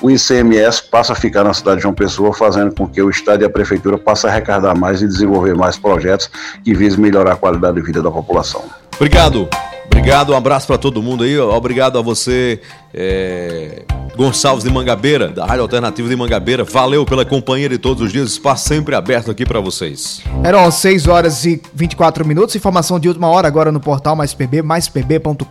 o 0.02 0.10
ICMS 0.10 0.84
passa 0.90 1.14
a 1.14 1.16
ficar 1.16 1.44
na 1.44 1.54
cidade 1.54 1.78
de 1.78 1.84
João 1.84 1.94
Pessoa, 1.94 2.34
fazendo 2.34 2.74
com 2.74 2.88
que 2.88 3.02
o 3.02 3.10
Estado 3.10 3.44
e 3.44 3.46
a 3.46 3.50
Prefeitura 3.50 3.98
passem 3.98 4.30
a 4.30 4.34
arrecadar 4.34 4.76
mais 4.76 5.02
e 5.02 5.08
desenvolver 5.08 5.56
mais 5.56 5.78
projetos 5.78 6.30
que 6.64 6.74
visem 6.74 7.00
melhorar 7.00 7.34
a 7.34 7.36
qualidade 7.36 7.76
de 7.76 7.82
vida 7.82 8.02
da 8.02 8.10
população. 8.12 8.64
Obrigado. 8.96 9.50
Obrigado, 9.86 10.34
um 10.34 10.36
abraço 10.36 10.68
para 10.68 10.78
todo 10.78 11.02
mundo 11.02 11.24
aí. 11.24 11.38
Obrigado 11.38 11.98
a 11.98 12.02
você, 12.02 12.60
é, 12.94 13.84
Gonçalves 14.16 14.64
de 14.64 14.70
Mangabeira, 14.70 15.30
da 15.30 15.44
Rádio 15.44 15.64
Alternativa 15.64 16.08
de 16.08 16.16
Mangabeira. 16.16 16.64
Valeu 16.64 17.04
pela 17.04 17.26
companhia 17.26 17.68
de 17.68 17.80
todos 17.80 18.04
os 18.04 18.12
dias. 18.12 18.30
Espaço 18.30 18.68
sempre 18.68 18.94
aberto 18.94 19.32
aqui 19.32 19.44
para 19.44 19.60
vocês. 19.60 20.22
Eram 20.44 20.70
6 20.70 21.08
horas 21.08 21.46
e 21.46 21.60
24 21.74 22.26
minutos. 22.26 22.56
Informação 22.56 23.00
de 23.00 23.08
última 23.08 23.28
hora 23.28 23.48
agora 23.48 23.72
no 23.72 23.80
portal 23.80 24.16
Mais 24.16 24.34
PB, 24.34 24.62
maispb.com.br. 24.62 25.46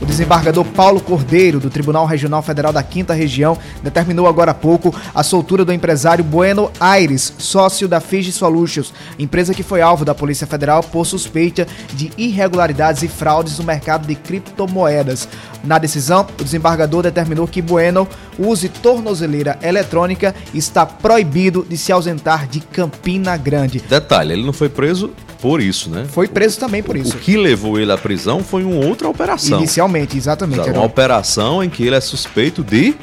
O 0.00 0.04
desembargador 0.04 0.64
Paulo 0.64 1.00
Cordeiro, 1.00 1.60
do 1.60 1.70
Tribunal 1.70 2.06
Regional 2.06 2.42
Federal 2.42 2.72
da 2.72 2.82
Quinta 2.82 3.14
Região, 3.14 3.56
determinou 3.84 4.26
agora 4.26 4.50
há 4.50 4.54
pouco 4.54 4.92
a 5.14 5.22
soltura 5.22 5.64
do 5.64 5.72
empresário 5.72 6.24
Bueno 6.24 6.72
Aires, 6.80 7.32
sócio 7.38 7.86
da 7.86 8.00
Fiji 8.00 8.32
Solutions, 8.32 8.92
empresa 9.16 9.54
que 9.54 9.62
foi 9.62 9.80
alvo 9.80 10.04
da 10.04 10.14
Polícia 10.14 10.46
Federal 10.46 10.82
por 10.82 11.06
suspeita 11.06 11.68
de 11.92 12.10
irregularidades 12.18 13.04
e 13.04 13.08
fraudes 13.14 13.58
no 13.58 13.64
mercado 13.64 14.06
de 14.06 14.14
criptomoedas. 14.14 15.28
Na 15.62 15.78
decisão, 15.78 16.26
o 16.38 16.44
desembargador 16.44 17.02
determinou 17.02 17.46
que 17.46 17.62
Bueno 17.62 18.06
use 18.38 18.68
tornozeleira 18.68 19.58
eletrônica 19.62 20.34
e 20.52 20.58
está 20.58 20.84
proibido 20.84 21.64
de 21.68 21.76
se 21.78 21.90
ausentar 21.92 22.46
de 22.46 22.60
Campina 22.60 23.36
Grande. 23.36 23.78
Detalhe, 23.88 24.32
ele 24.32 24.44
não 24.44 24.52
foi 24.52 24.68
preso 24.68 25.10
por 25.40 25.60
isso, 25.60 25.88
né? 25.90 26.06
Foi 26.10 26.26
preso 26.26 26.58
também 26.58 26.82
por 26.82 26.96
isso. 26.96 27.16
O 27.16 27.20
que 27.20 27.36
levou 27.36 27.78
ele 27.78 27.92
à 27.92 27.98
prisão 27.98 28.42
foi 28.42 28.64
uma 28.64 28.84
outra 28.84 29.08
operação. 29.08 29.58
Inicialmente, 29.58 30.16
exatamente. 30.16 30.60
Uma 30.60 30.68
Heron. 30.68 30.84
operação 30.84 31.62
em 31.62 31.68
que 31.70 31.84
ele 31.86 31.96
é 31.96 32.00
suspeito 32.00 32.62
de 32.64 32.94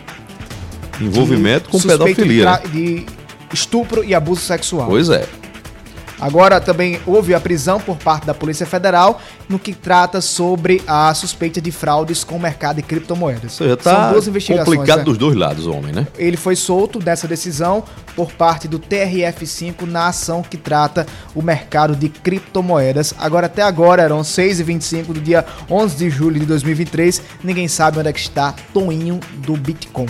envolvimento 0.99 1.69
com 1.69 1.77
Suspeito 1.79 2.03
pedofilia. 2.03 2.45
né? 2.45 2.57
De, 2.57 2.61
tra- 2.61 2.69
de 2.71 3.05
estupro 3.53 4.03
e 4.03 4.13
abuso 4.13 4.41
sexual. 4.41 4.87
Pois 4.87 5.09
é. 5.09 5.25
Agora 6.21 6.61
também 6.61 6.99
houve 7.05 7.33
a 7.33 7.39
prisão 7.39 7.79
por 7.79 7.97
parte 7.97 8.27
da 8.27 8.33
Polícia 8.33 8.65
Federal 8.65 9.19
no 9.49 9.57
que 9.57 9.73
trata 9.73 10.21
sobre 10.21 10.81
a 10.85 11.11
suspeita 11.15 11.59
de 11.59 11.71
fraudes 11.71 12.23
com 12.23 12.35
o 12.35 12.39
mercado 12.39 12.75
de 12.75 12.83
criptomoedas. 12.83 13.59
Ou 13.59 13.65
seja, 13.65 13.75
tá 13.75 14.03
São 14.03 14.11
duas 14.11 14.27
investigações. 14.27 14.65
complicado 14.65 14.99
né? 14.99 15.03
dos 15.03 15.17
dois 15.17 15.35
lados, 15.35 15.65
homem, 15.65 15.91
né? 15.91 16.07
Ele 16.17 16.37
foi 16.37 16.55
solto 16.55 16.99
dessa 16.99 17.27
decisão 17.27 17.83
por 18.15 18.31
parte 18.31 18.67
do 18.67 18.79
TRF5 18.79 19.81
na 19.85 20.07
ação 20.07 20.43
que 20.43 20.57
trata 20.57 21.07
o 21.33 21.41
mercado 21.41 21.95
de 21.95 22.07
criptomoedas. 22.07 23.13
Agora, 23.17 23.47
até 23.47 23.63
agora, 23.63 24.03
eram 24.03 24.21
6h25 24.21 25.07
do 25.07 25.19
dia 25.19 25.45
11 25.69 25.95
de 25.95 26.09
julho 26.09 26.39
de 26.39 26.45
2023. 26.45 27.21
Ninguém 27.43 27.67
sabe 27.67 27.99
onde 27.99 28.09
é 28.09 28.13
que 28.13 28.19
está 28.19 28.53
Toinho 28.73 29.19
do 29.37 29.57
Bitcoin. 29.57 30.07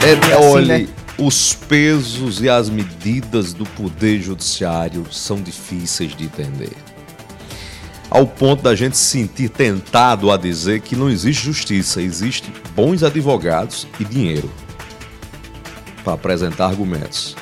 É, 0.00 0.12
É 0.12 0.34
assim, 0.34 0.44
olha, 0.44 0.78
né? 0.78 0.88
Os 1.20 1.52
pesos 1.52 2.40
e 2.40 2.48
as 2.48 2.70
medidas 2.70 3.52
do 3.52 3.66
poder 3.66 4.22
judiciário 4.22 5.04
são 5.12 5.36
difíceis 5.36 6.16
de 6.16 6.24
entender. 6.24 6.72
Ao 8.08 8.26
ponto 8.26 8.62
da 8.62 8.74
gente 8.74 8.96
se 8.96 9.04
sentir 9.04 9.50
tentado 9.50 10.32
a 10.32 10.38
dizer 10.38 10.80
que 10.80 10.96
não 10.96 11.10
existe 11.10 11.44
justiça, 11.44 12.00
existe 12.00 12.50
bons 12.74 13.02
advogados 13.02 13.86
e 14.00 14.04
dinheiro 14.04 14.50
para 16.02 16.14
apresentar 16.14 16.68
argumentos. 16.68 17.36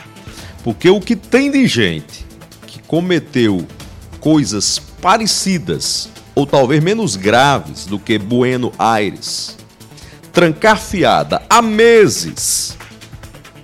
Porque 0.64 0.90
o 0.90 1.00
que 1.00 1.14
tem 1.14 1.48
de 1.48 1.64
gente 1.68 2.26
que 2.66 2.82
cometeu 2.82 3.64
coisas 4.18 4.80
parecidas 5.00 6.08
ou 6.34 6.44
talvez 6.44 6.82
menos 6.82 7.14
graves 7.14 7.86
do 7.86 7.98
que 7.98 8.18
Bueno 8.18 8.72
Aires, 8.76 9.56
trancar 10.32 10.78
fiada 10.78 11.42
há 11.48 11.62
meses 11.62 12.77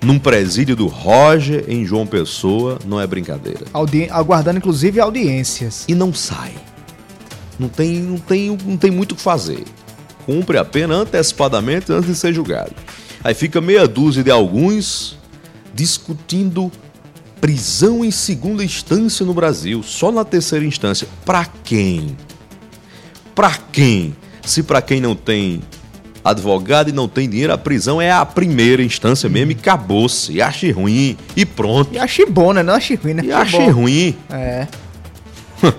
num 0.05 0.19
presídio 0.19 0.77
do 0.77 0.87
Roger 0.87 1.65
em 1.69 1.85
João 1.85 2.07
Pessoa 2.07 2.79
não 2.87 3.01
é 3.01 3.07
brincadeira. 3.07 3.65
Audi- 3.73 4.09
aguardando 4.11 4.59
inclusive 4.59 5.01
audiências. 5.01 5.85
E 5.89 5.95
não 5.95 6.13
sai. 6.13 6.53
Não 7.59 7.69
tem, 7.69 7.97
não 8.01 8.19
tem, 8.19 8.57
não 8.65 8.77
tem 8.77 8.91
muito 8.91 9.13
o 9.13 9.17
que 9.17 9.23
fazer. 9.23 9.65
Cumpre 10.27 10.59
a 10.59 10.65
pena 10.65 10.95
antecipadamente 10.95 11.93
antes 11.93 12.09
de 12.09 12.15
ser 12.17 12.33
julgado. 12.35 12.73
Aí 13.23 13.35
fica 13.35 13.61
meia 13.61 13.87
dúzia 13.89 14.23
de 14.23 14.31
alguns 14.31 15.17
discutindo 15.73 16.71
prisão 17.41 18.05
em 18.05 18.11
segunda 18.11 18.65
instância 18.65 19.25
no 19.25 19.35
Brasil, 19.35 19.83
só 19.83 20.11
na 20.11 20.25
terceira 20.25 20.65
instância. 20.65 21.07
Pra 21.25 21.45
quem? 21.65 22.17
Pra 23.35 23.53
quem? 23.73 24.15
Se 24.45 24.63
pra 24.63 24.81
quem 24.83 25.01
não 25.01 25.15
tem 25.15 25.63
advogado 26.25 26.89
e 26.89 26.93
não 26.93 27.07
tem 27.07 27.29
dinheiro, 27.29 27.53
a 27.53 27.59
prisão 27.59 28.01
é 28.01 28.11
a 28.11 28.25
primeira 28.25 28.83
instância 28.83 29.29
mesmo 29.29 29.53
e 29.53 29.55
acabou-se. 29.55 30.33
E 30.33 30.41
ache 30.43 30.71
ruim 30.71 31.17
e 31.37 31.45
pronto. 31.45 31.93
E 31.93 31.99
achei 31.99 32.25
bom, 32.27 32.53
né? 32.53 32.63
Não 32.63 32.75
achei 32.75 32.97
ruim, 32.97 33.15
né? 33.15 33.23
E 33.25 33.31
achei 33.33 33.67
bom. 33.67 33.71
ruim. 33.83 34.17
É. 34.31 34.67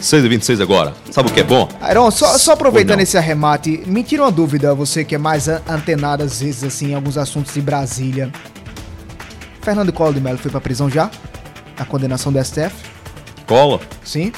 6 0.00 0.24
e 0.24 0.28
26 0.28 0.60
agora. 0.62 0.94
Sabe 1.10 1.28
o 1.28 1.32
que 1.32 1.40
é 1.40 1.44
bom? 1.44 1.68
Iron, 1.90 2.10
só, 2.10 2.38
só 2.38 2.52
aproveitando 2.52 3.00
esse 3.00 3.18
arremate, 3.18 3.82
me 3.86 4.02
tira 4.02 4.22
uma 4.22 4.32
dúvida, 4.32 4.74
você 4.74 5.04
que 5.04 5.14
é 5.14 5.18
mais 5.18 5.46
an- 5.46 5.60
antenado 5.68 6.22
às 6.22 6.40
vezes 6.40 6.64
assim 6.64 6.92
em 6.92 6.94
alguns 6.94 7.18
assuntos 7.18 7.52
de 7.52 7.60
Brasília. 7.60 8.32
Fernando 9.60 9.92
Collor 9.92 10.14
de 10.14 10.20
Mello 10.20 10.38
foi 10.38 10.50
pra 10.50 10.58
prisão 10.60 10.88
já? 10.88 11.10
A 11.78 11.84
condenação 11.84 12.32
do 12.32 12.42
STF? 12.42 12.72
Cola. 13.46 13.78
Sim. 14.02 14.32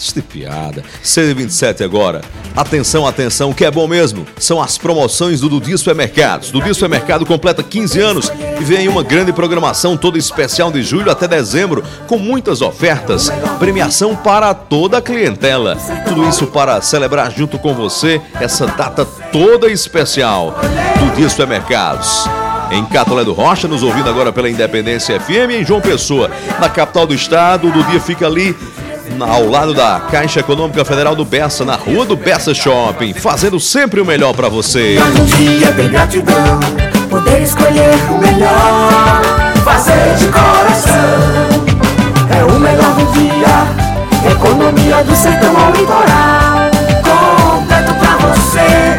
Isso 0.00 0.14
de 0.14 0.22
piada. 0.22 0.82
6 1.02 1.28
e 1.28 1.34
27 1.34 1.84
agora. 1.84 2.22
Atenção, 2.56 3.06
atenção, 3.06 3.50
o 3.50 3.54
que 3.54 3.66
é 3.66 3.70
bom 3.70 3.86
mesmo 3.86 4.26
são 4.38 4.60
as 4.60 4.78
promoções 4.78 5.40
do 5.40 5.48
Dudi 5.50 5.76
Supermercados. 5.76 6.50
Dudi 6.50 6.72
Supermercado 6.72 7.26
completa 7.26 7.62
15 7.62 8.00
anos 8.00 8.32
e 8.58 8.64
vem 8.64 8.88
uma 8.88 9.02
grande 9.02 9.30
programação 9.30 9.98
toda 9.98 10.16
especial 10.16 10.72
de 10.72 10.82
julho 10.82 11.10
até 11.10 11.28
dezembro, 11.28 11.84
com 12.06 12.16
muitas 12.16 12.62
ofertas, 12.62 13.30
premiação 13.58 14.16
para 14.16 14.54
toda 14.54 14.96
a 14.96 15.02
clientela. 15.02 15.76
Tudo 16.08 16.26
isso 16.26 16.46
para 16.46 16.80
celebrar 16.80 17.30
junto 17.30 17.58
com 17.58 17.74
você 17.74 18.22
essa 18.40 18.66
data 18.66 19.04
toda 19.04 19.70
especial. 19.70 20.58
Dudi 20.98 21.28
Supermercados. 21.28 22.24
Em 22.70 22.84
Catolé 22.86 23.24
do 23.24 23.32
Rocha, 23.32 23.68
nos 23.68 23.82
ouvindo 23.82 24.08
agora 24.08 24.32
pela 24.32 24.48
Independência 24.48 25.20
FM, 25.20 25.50
em 25.60 25.64
João 25.64 25.80
Pessoa, 25.80 26.30
na 26.60 26.70
capital 26.70 27.04
do 27.04 27.12
estado. 27.12 27.68
O 27.68 27.72
Dudi 27.72 27.98
fica 27.98 28.26
ali 28.26 28.56
ao 29.18 29.46
lado 29.48 29.74
da 29.74 30.00
Caixa 30.10 30.40
Econômica 30.40 30.84
Federal 30.84 31.14
do 31.14 31.24
Bessa, 31.24 31.64
na 31.64 31.74
rua 31.74 32.04
do 32.04 32.16
Bessa 32.16 32.54
Shopping, 32.54 33.12
fazendo 33.14 33.58
sempre 33.58 34.00
o 34.00 34.04
melhor 34.04 34.34
pra 34.34 34.48
você. 34.48 34.98
Um 34.98 35.24
dia 35.24 35.72
tem 35.72 35.88
gratidão, 35.88 36.60
poder 37.08 37.42
escolher 37.42 37.94
o 38.10 38.18
melhor, 38.18 39.22
fazer 39.64 40.16
de 40.16 40.26
coração. 40.26 41.60
É 42.38 42.44
o 42.44 42.58
melhor 42.58 42.94
do 42.94 43.12
dia, 43.12 44.30
economia 44.32 45.04
do 45.04 45.16
sertão 45.16 45.56
ao 45.56 45.72
litoral. 45.72 46.70
Completo 47.02 47.94
pra 47.94 48.16
você, 48.28 48.89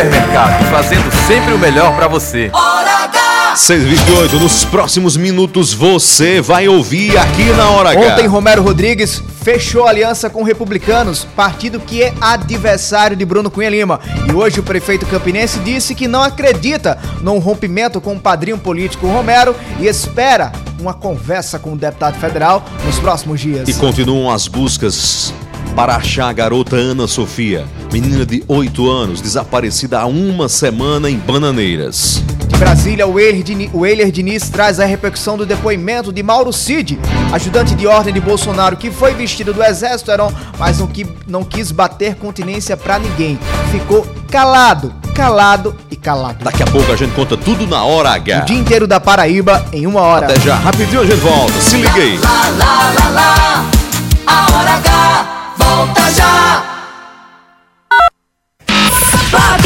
Supermercado, 0.00 0.64
fazendo 0.70 1.10
sempre 1.26 1.52
o 1.52 1.58
melhor 1.58 1.94
pra 1.94 2.08
você. 2.08 2.50
Hora 2.54 3.04
H! 3.04 3.56
628, 3.56 4.38
nos 4.38 4.64
próximos 4.64 5.14
minutos 5.14 5.74
você 5.74 6.40
vai 6.40 6.66
ouvir 6.68 7.18
aqui 7.18 7.44
na 7.52 7.68
Hora 7.68 7.90
H. 7.90 8.00
Ontem, 8.00 8.26
Romero 8.26 8.62
Rodrigues 8.62 9.22
fechou 9.42 9.86
aliança 9.86 10.30
com 10.30 10.42
republicanos, 10.42 11.26
partido 11.36 11.78
que 11.78 12.02
é 12.02 12.14
adversário 12.18 13.14
de 13.14 13.26
Bruno 13.26 13.50
Cunha 13.50 13.68
Lima. 13.68 14.00
E 14.26 14.32
hoje 14.32 14.60
o 14.60 14.62
prefeito 14.62 15.04
campinense 15.04 15.58
disse 15.58 15.94
que 15.94 16.08
não 16.08 16.22
acredita 16.22 16.96
num 17.20 17.38
rompimento 17.38 18.00
com 18.00 18.14
o 18.14 18.20
padrinho 18.20 18.56
político 18.56 19.06
Romero 19.06 19.54
e 19.78 19.86
espera 19.86 20.50
uma 20.80 20.94
conversa 20.94 21.58
com 21.58 21.74
o 21.74 21.76
deputado 21.76 22.18
federal 22.18 22.64
nos 22.86 22.98
próximos 22.98 23.38
dias. 23.38 23.68
E 23.68 23.74
continuam 23.74 24.30
as 24.30 24.48
buscas 24.48 25.34
para 25.74 25.96
achar 25.96 26.28
a 26.28 26.32
garota 26.32 26.76
Ana 26.76 27.06
Sofia, 27.06 27.64
menina 27.92 28.26
de 28.26 28.42
8 28.48 28.90
anos, 28.90 29.20
desaparecida 29.20 30.00
há 30.00 30.06
uma 30.06 30.48
semana 30.48 31.08
em 31.10 31.16
Bananeiras. 31.16 32.22
De 32.48 32.56
Brasília, 32.56 33.06
o 33.06 33.18
Euler 33.18 34.10
Diniz 34.10 34.48
traz 34.50 34.80
a 34.80 34.84
repercussão 34.84 35.36
do 35.36 35.46
depoimento 35.46 36.12
de 36.12 36.22
Mauro 36.22 36.52
Cid, 36.52 36.98
ajudante 37.32 37.74
de 37.74 37.86
ordem 37.86 38.12
de 38.12 38.20
Bolsonaro, 38.20 38.76
que 38.76 38.90
foi 38.90 39.14
vestido 39.14 39.52
do 39.54 39.62
exército, 39.62 40.10
Heron, 40.10 40.32
mas 40.58 40.78
não, 40.78 40.86
qui- 40.86 41.06
não 41.26 41.44
quis 41.44 41.70
bater 41.70 42.16
continência 42.16 42.76
pra 42.76 42.98
ninguém. 42.98 43.38
Ficou 43.70 44.06
calado, 44.30 44.92
calado 45.14 45.74
e 45.90 45.96
calado. 45.96 46.44
Daqui 46.44 46.62
a 46.62 46.66
pouco 46.66 46.90
a 46.92 46.96
gente 46.96 47.12
conta 47.14 47.36
tudo 47.36 47.66
na 47.66 47.84
Hora 47.84 48.10
H. 48.10 48.42
O 48.42 48.44
dia 48.46 48.58
inteiro 48.58 48.86
da 48.86 48.98
Paraíba 49.00 49.64
em 49.72 49.86
uma 49.86 50.00
hora. 50.00 50.26
Até 50.26 50.40
já, 50.40 50.56
rapidinho 50.56 51.00
a 51.02 51.06
gente 51.06 51.18
volta. 51.20 51.52
Se 51.60 51.76
liga 51.76 52.00
aí. 52.00 52.18
Lá, 52.18 52.48
lá, 52.58 52.92
lá, 52.98 53.10
lá, 53.10 53.70
a 54.26 54.52
hora 54.58 54.70
H, 54.74 55.39
volta 55.60 56.10
já. 56.12 56.62
Bob! 59.30 59.64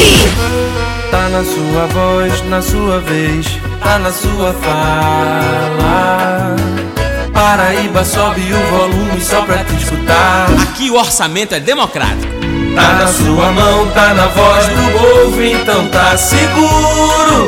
Tá 1.11 1.29
na 1.29 1.45
sua 1.45 1.87
voz, 1.87 2.43
na 2.49 2.63
sua 2.63 3.01
vez, 3.01 3.47
tá 3.83 3.99
na 3.99 4.13
sua 4.13 4.53
fala. 4.55 6.57
Paraíba 7.33 8.05
sobe 8.05 8.53
o 8.53 8.67
volume 8.71 9.21
só 9.21 9.43
pra 9.43 9.65
te 9.65 9.75
escutar. 9.77 10.47
Aqui 10.63 10.91
o 10.91 10.97
orçamento 10.97 11.55
é 11.55 11.61
democrático. 11.61 12.33
Tá 12.75 12.93
na 12.95 13.07
sua 13.07 13.53
mão, 13.53 13.87
tá 13.93 14.15
na 14.15 14.27
voz 14.27 14.67
do 14.67 14.99
povo, 14.99 15.41
então 15.43 15.87
tá 15.89 16.17
seguro. 16.17 17.47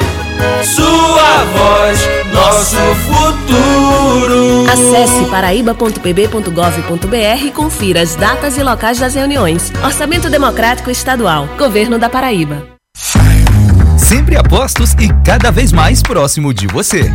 Sua 0.63 1.45
voz, 1.57 1.99
nosso 2.33 2.77
futuro. 3.07 4.67
Acesse 4.71 5.25
paraíba.pb.gov.br 5.31 7.45
e 7.45 7.51
confira 7.51 8.03
as 8.03 8.15
datas 8.15 8.57
e 8.57 8.63
locais 8.63 8.99
das 8.99 9.15
reuniões. 9.15 9.73
Orçamento 9.85 10.31
Democrático 10.31 10.91
Estadual. 10.91 11.49
Governo 11.59 11.99
da 11.99 12.09
Paraíba. 12.09 12.67
Sempre 13.99 14.37
apostos 14.37 14.93
e 14.95 15.09
cada 15.25 15.51
vez 15.51 15.73
mais 15.73 16.03
próximo 16.03 16.55
de 16.55 16.67
você. 16.67 17.11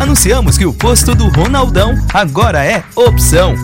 Anunciamos 0.00 0.56
que 0.56 0.66
o 0.66 0.72
posto 0.72 1.14
do 1.14 1.28
Ronaldão 1.28 1.94
agora 2.12 2.64
é 2.64 2.82
opção. 2.96 3.54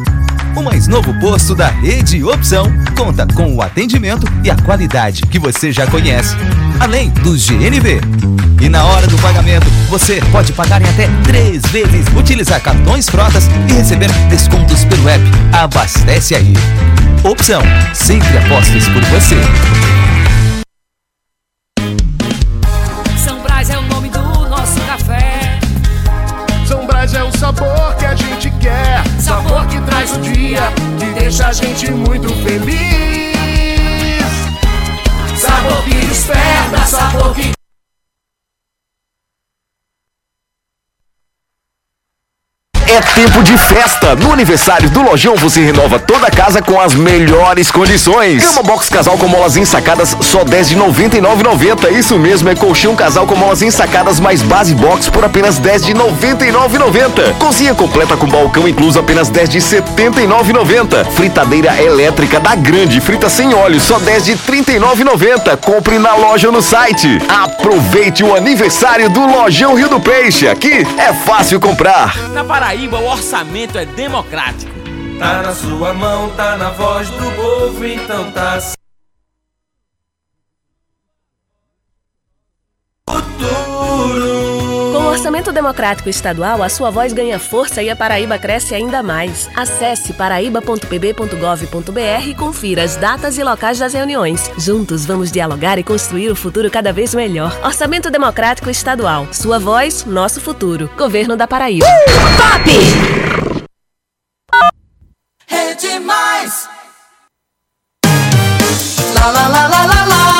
O 0.57 0.63
mais 0.63 0.89
novo 0.89 1.19
posto 1.21 1.55
da 1.55 1.69
Rede 1.69 2.25
Opção 2.25 2.67
conta 2.97 3.27
com 3.35 3.55
o 3.55 3.63
atendimento 3.63 4.27
e 4.45 4.51
a 4.51 4.57
qualidade 4.57 5.23
que 5.23 5.39
você 5.39 5.71
já 5.71 5.87
conhece, 5.87 6.35
além 6.81 7.11
do 7.11 7.33
GNV. 7.33 8.01
E 8.61 8.69
na 8.69 8.85
hora 8.85 9.07
do 9.07 9.17
pagamento, 9.19 9.67
você 9.89 10.21
pode 10.33 10.53
pagar 10.53 10.83
em 10.83 10.89
até 10.89 11.09
três 11.23 11.63
vezes, 11.67 12.07
utilizar 12.17 12.61
cartões 12.61 13.09
frotas 13.09 13.49
e 13.69 13.73
receber 13.75 14.11
descontos 14.29 14.85
pelo 14.85 15.09
app. 15.09 15.23
Abastece 15.53 16.35
aí. 16.35 16.55
Opção, 17.23 17.63
sempre 17.95 18.37
apostas 18.39 18.89
por 18.89 19.03
você. 19.05 19.37
São 23.23 23.41
Brás 23.43 23.71
é 23.71 23.79
o 23.79 23.83
nome 23.83 24.09
do 24.09 24.49
nosso 24.49 24.81
café. 24.81 25.59
São 26.67 26.87
Brás 26.87 27.15
é 27.15 27.23
o 27.23 27.37
sabor 27.39 27.95
que 27.99 28.07
a 28.07 28.15
gente 28.15 28.51
quer. 28.61 29.03
Sabor 29.19 29.67
que 29.67 29.81
traz 29.83 30.13
o 30.17 30.21
dia, 30.21 30.61
que 30.99 31.21
deixa 31.21 31.47
a 31.47 31.53
gente 31.53 31.91
muito 31.91 32.29
feliz. 32.43 32.90
Sabor 35.71 35.85
que 35.85 35.95
desperta, 35.95 36.85
sabor 36.85 37.35
que. 37.35 37.53
É 42.93 43.01
tempo 43.21 43.43
de 43.43 43.55
festa. 43.59 44.17
No 44.17 44.33
aniversário 44.33 44.89
do 44.89 45.03
Lojão 45.03 45.37
você 45.37 45.61
renova 45.61 45.99
toda 45.99 46.29
a 46.29 46.31
casa 46.31 46.63
com 46.63 46.81
as 46.81 46.95
melhores 46.95 47.71
condições. 47.71 48.43
Cama 48.43 48.63
box 48.63 48.89
casal 48.89 49.19
com 49.19 49.29
molas 49.29 49.59
ensacadas 49.59 50.17
só 50.23 50.43
10 50.43 50.71
de 50.71 50.77
99,90. 50.77 51.93
Isso 51.93 52.19
mesmo, 52.19 52.49
é 52.49 52.55
colchão 52.55 52.97
casal 52.97 53.27
com 53.27 53.37
molas 53.37 53.61
ensacadas 53.61 54.19
mais 54.19 54.41
base 54.41 54.75
box 54.75 55.11
por 55.11 55.23
apenas 55.23 55.59
10 55.59 55.85
de 55.85 55.93
99,90. 55.93 57.35
Cozinha 57.37 57.75
completa 57.75 58.17
com 58.17 58.27
balcão 58.27 58.67
incluso 58.67 58.99
apenas 58.99 59.29
10 59.29 59.51
de 59.51 59.59
79,90. 59.59 61.05
Fritadeira 61.11 61.77
elétrica 61.83 62.41
da 62.41 62.55
Grande, 62.55 63.03
frita 63.03 63.29
sem 63.29 63.53
óleo, 63.53 63.81
só 63.81 63.99
10 63.99 64.25
de 64.25 64.37
39,90. 64.37 65.59
Compre 65.59 65.99
na 65.99 66.15
loja 66.15 66.47
ou 66.47 66.55
no 66.55 66.63
site. 66.63 67.21
Aproveite 67.29 68.25
o 68.25 68.35
aniversário 68.35 69.11
do 69.11 69.27
Lojão 69.27 69.75
Rio 69.75 69.91
do 69.91 70.01
Peixe. 70.01 70.49
Aqui 70.49 70.87
é 70.97 71.13
fácil 71.13 71.61
comprar. 71.61 72.17
Na 72.31 72.43
Paraíba, 72.43 72.99
o 72.99 73.10
orçamento 73.11 73.77
é 73.77 73.85
democrático. 73.85 74.71
Tá 75.19 75.43
na 75.43 75.55
sua 75.55 75.93
mão, 75.93 76.31
tá 76.35 76.57
na 76.57 76.71
voz 76.71 77.11
do 77.11 77.31
povo, 77.37 77.85
então 77.85 78.31
tá. 78.33 78.59
Com 83.05 83.17
o 83.17 83.80
Orçamento 85.11 85.51
Democrático 85.51 86.09
Estadual, 86.09 86.63
a 86.63 86.69
sua 86.69 86.89
voz 86.89 87.13
ganha 87.13 87.37
força 87.37 87.83
e 87.83 87.91
a 87.91 87.97
Paraíba 87.97 88.39
cresce 88.39 88.77
ainda 88.77 89.03
mais. 89.03 89.51
Acesse 89.57 90.13
paraíba.pb.gov.br 90.13 92.29
e 92.29 92.35
confira 92.35 92.85
as 92.85 92.95
datas 92.95 93.37
e 93.37 93.43
locais 93.43 93.81
das 93.81 93.93
reuniões. 93.93 94.49
Juntos 94.57 95.05
vamos 95.05 95.33
dialogar 95.33 95.81
e 95.81 95.83
construir 95.83 96.31
o 96.31 96.37
futuro 96.37 96.71
cada 96.71 96.93
vez 96.93 97.13
melhor. 97.13 97.53
Orçamento 97.65 98.09
Democrático 98.09 98.71
Estadual. 98.71 99.27
Sua 99.33 99.59
voz, 99.59 100.05
nosso 100.05 100.41
futuro. 100.41 100.89
Governo 100.97 101.37
da 101.37 101.49
Paraíba. 101.49 101.87
Top! 102.37 102.71
É 105.49 105.75
demais! 105.75 106.69
Lá, 109.17 109.31
lá, 109.33 109.49
lá, 109.49 109.67
lá, 109.67 109.87
lá, 109.87 110.07
lá. 110.07 110.40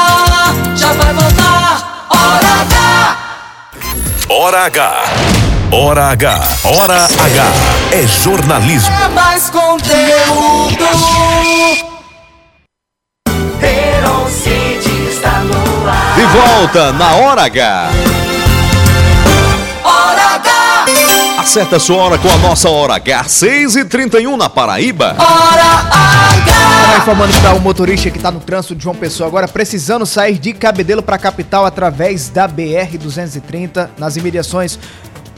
Hora 4.43 4.65
H. 4.65 5.05
Hora 5.71 6.13
H. 6.13 6.41
Hora 6.65 7.05
H. 7.05 7.93
É 7.93 8.07
jornalismo. 8.07 8.97
É 9.05 9.09
mais 9.09 9.51
conteúdo! 9.51 10.87
Heron 13.61 14.27
City 14.31 15.11
está 15.11 15.41
no 15.41 15.87
ar. 15.87 16.15
De 16.15 16.25
volta 16.25 16.91
na 16.95 17.17
Hora 17.17 17.43
H. 17.43 17.91
Acerta 21.41 21.77
a 21.77 21.81
sua 21.81 21.97
hora 21.97 22.19
com 22.19 22.29
a 22.29 22.37
nossa 22.37 22.69
Hora 22.69 22.97
H. 22.97 23.25
6 23.25 23.77
e 23.77 23.85
31 23.87 24.37
na 24.37 24.51
Paraíba. 24.51 25.17
Hora 25.19 25.89
Tá 26.91 26.99
informando 26.99 27.33
para 27.41 27.55
o 27.55 27.61
motorista 27.61 28.11
que 28.11 28.19
está 28.19 28.31
no 28.31 28.41
trânsito 28.41 28.75
de 28.75 28.85
João 28.85 28.95
Pessoa 28.95 29.27
agora, 29.27 29.49
precisando 29.49 30.05
sair 30.05 30.39
de 30.39 30.53
Cabedelo 30.53 31.03
para 31.03 31.17
a 31.17 31.19
capital 31.19 31.65
através 31.65 32.29
da 32.29 32.47
BR-230, 32.47 33.89
nas 33.97 34.17
imediações 34.17 34.79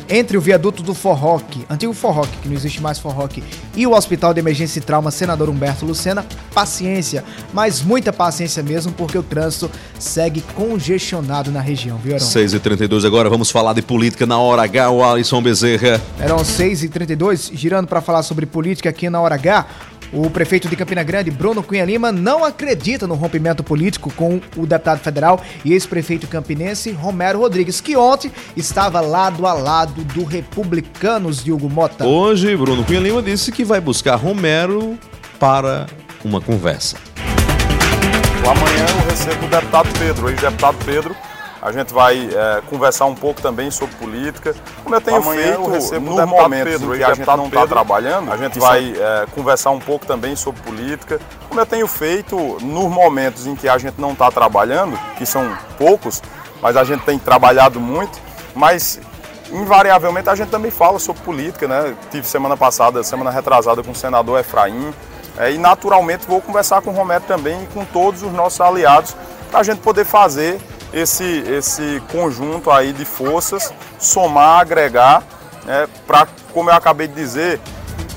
entre 0.09 0.37
o 0.37 0.41
viaduto 0.41 0.83
do 0.83 0.95
Forroque, 0.95 1.65
antigo 1.69 1.93
Forroque, 1.93 2.37
que 2.43 2.49
não 2.49 2.55
existe 2.55 2.81
mais 2.81 2.99
Forroque, 2.99 3.43
e 3.75 3.87
o 3.87 3.93
Hospital 3.93 4.35
de 4.35 4.41
Emergência 4.41 4.79
e 4.79 4.83
Trauma 4.83 5.11
Senador 5.11 5.49
Humberto 5.49 5.85
Lucena, 5.85 6.25
paciência, 6.55 7.25
mas 7.53 7.83
muita 7.83 8.13
paciência 8.13 8.63
mesmo, 8.63 8.93
porque 8.93 9.17
o 9.17 9.23
trânsito 9.23 9.71
segue 9.99 10.43
congestionado 10.55 11.51
na 11.51 11.61
região, 11.61 11.99
viu, 11.99 12.15
Arão? 12.15 12.27
6 12.27 12.55
e 12.55 12.61
32 12.61 13.05
agora, 13.05 13.29
vamos 13.29 13.51
falar 13.51 13.73
de 13.73 13.83
política 13.83 14.27
na 14.27 14.39
Hora 14.39 14.63
H. 14.63 14.91
O 14.91 15.05
Alisson 15.05 15.43
Bezerra. 15.43 16.01
Eram 16.19 16.39
6h32, 16.39 17.51
girando 17.55 17.87
para 17.87 18.01
falar 18.01 18.23
sobre 18.23 18.47
política 18.47 18.89
aqui 18.89 19.09
na 19.09 19.21
Hora 19.21 19.35
H. 19.35 19.67
O 20.13 20.29
prefeito 20.29 20.69
de 20.69 20.77
Campina 20.77 21.03
Grande, 21.03 21.31
Bruno 21.31 21.63
Cunha 21.63 21.87
Lima, 21.87 22.13
não 22.13 22.45
acredita 22.45 23.07
no 23.07 23.15
rompimento 23.15 23.65
político 23.65 24.13
com 24.13 24.43
o 24.57 24.67
deputado 24.67 24.99
federal 24.99 25.41
e 25.65 25.73
ex-prefeito 25.73 26.27
campinense 26.27 26.93
Romero 26.93 27.39
Rodrigues, 27.39 27.81
que 27.81 27.97
ontem 27.97 28.31
estava 28.55 29.01
lado 29.01 29.47
a 29.47 29.55
lado 29.55 30.05
do 30.05 30.23
Republicanos 30.25 31.43
de 31.43 31.51
Hugo 31.51 31.71
Mota. 31.71 32.05
Hoje, 32.05 32.55
Bruno 32.55 32.85
Cunha 32.85 33.01
Lima 33.01 33.23
disse 33.23 33.51
que 33.51 33.65
vai 33.65 33.81
buscar 33.81 34.17
Romero 34.17 34.99
para 35.41 35.87
uma 36.23 36.43
conversa. 36.43 36.97
Amanhã 38.45 38.87
eu 38.89 39.09
recebo 39.09 39.47
o 39.47 39.49
deputado 39.49 39.89
Pedro, 39.99 40.27
o 40.27 40.29
ex-deputado 40.29 40.77
Pedro. 40.85 41.17
A 41.63 41.71
gente 41.71 41.95
vai 41.95 42.29
é, 42.29 42.61
conversar 42.69 43.05
um 43.05 43.15
pouco 43.15 43.41
também 43.41 43.71
sobre 43.71 43.95
política. 43.95 44.53
Como 44.83 44.97
eu 44.97 45.01
tenho 45.01 45.19
Amanhã 45.19 45.43
feito 45.43 45.61
eu 45.61 45.71
recebo 45.71 46.07
nos 46.07 46.15
o 46.15 46.17
deputado 46.17 46.43
momentos 46.43 46.73
Pedro, 46.73 46.95
em 46.95 46.99
que 46.99 47.05
a 47.05 47.07
gente 47.07 47.11
ex-deputado 47.11 47.39
não 47.39 47.47
está 47.47 47.67
trabalhando, 47.69 48.33
a 48.33 48.37
gente 48.37 48.59
vai 48.59 48.93
é, 48.97 49.27
conversar 49.33 49.71
um 49.71 49.79
pouco 49.79 50.05
também 50.05 50.35
sobre 50.35 50.61
política. 50.63 51.21
Como 51.49 51.61
eu 51.61 51.65
tenho 51.65 51.87
feito 51.87 52.37
nos 52.61 52.91
momentos 52.91 53.47
em 53.47 53.55
que 53.55 53.69
a 53.69 53.79
gente 53.79 54.01
não 54.01 54.11
está 54.11 54.29
trabalhando, 54.29 54.99
que 55.17 55.25
são 55.25 55.57
poucos, 55.79 56.21
mas 56.61 56.77
a 56.77 56.83
gente 56.83 57.05
tem 57.05 57.17
trabalhado 57.17 57.79
muito, 57.79 58.19
mas 58.57 58.99
invariavelmente 59.53 60.29
a 60.29 60.35
gente 60.35 60.49
também 60.49 60.73
fala 60.73 60.99
sobre 60.99 61.23
política, 61.23 61.69
né? 61.69 61.95
Tive 62.11 62.27
semana 62.27 62.57
passada, 62.57 63.05
semana 63.05 63.31
retrasada 63.31 63.85
com 63.85 63.93
o 63.93 63.95
senador 63.95 64.41
Efraim, 64.41 64.93
é, 65.39 65.53
e 65.53 65.59
naturalmente 65.59 66.27
vou 66.27 66.41
conversar 66.41 66.83
com 66.83 66.91
o 66.91 66.93
Romero 66.93 67.23
também 67.25 67.63
e 67.63 67.67
com 67.69 67.85
todos 67.85 68.25
os 68.25 68.33
nossos 68.33 68.61
aliados 68.61 69.15
para 69.49 69.61
a 69.61 69.63
gente 69.63 69.79
poder 69.79 70.05
fazer 70.05 70.61
esse, 70.93 71.25
esse 71.25 72.03
conjunto 72.11 72.71
aí 72.71 72.93
de 72.93 73.05
forças, 73.05 73.73
somar, 73.99 74.61
agregar, 74.61 75.23
né, 75.65 75.89
para, 76.07 76.27
como 76.53 76.71
eu 76.71 76.75
acabei 76.75 77.09
de 77.09 77.15
dizer, 77.15 77.61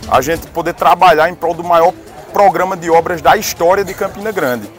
a 0.09 0.21
gente 0.21 0.47
poder 0.47 0.73
trabalhar 0.73 1.29
em 1.29 1.35
prol 1.35 1.53
do 1.53 1.63
maior 1.63 1.93
programa 2.33 2.75
de 2.75 2.89
obras 2.89 3.21
da 3.21 3.37
história 3.37 3.83
de 3.83 3.93
Campina 3.93 4.31
Grande. 4.31 4.69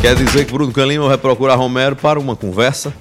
Quer 0.00 0.14
dizer 0.14 0.44
que 0.44 0.52
Bruno 0.52 0.72
Cunha 0.72 0.86
Lima 0.86 1.08
vai 1.08 1.18
procurar 1.18 1.54
Romero 1.54 1.96
para 1.96 2.18
uma 2.18 2.36
conversa? 2.36 2.92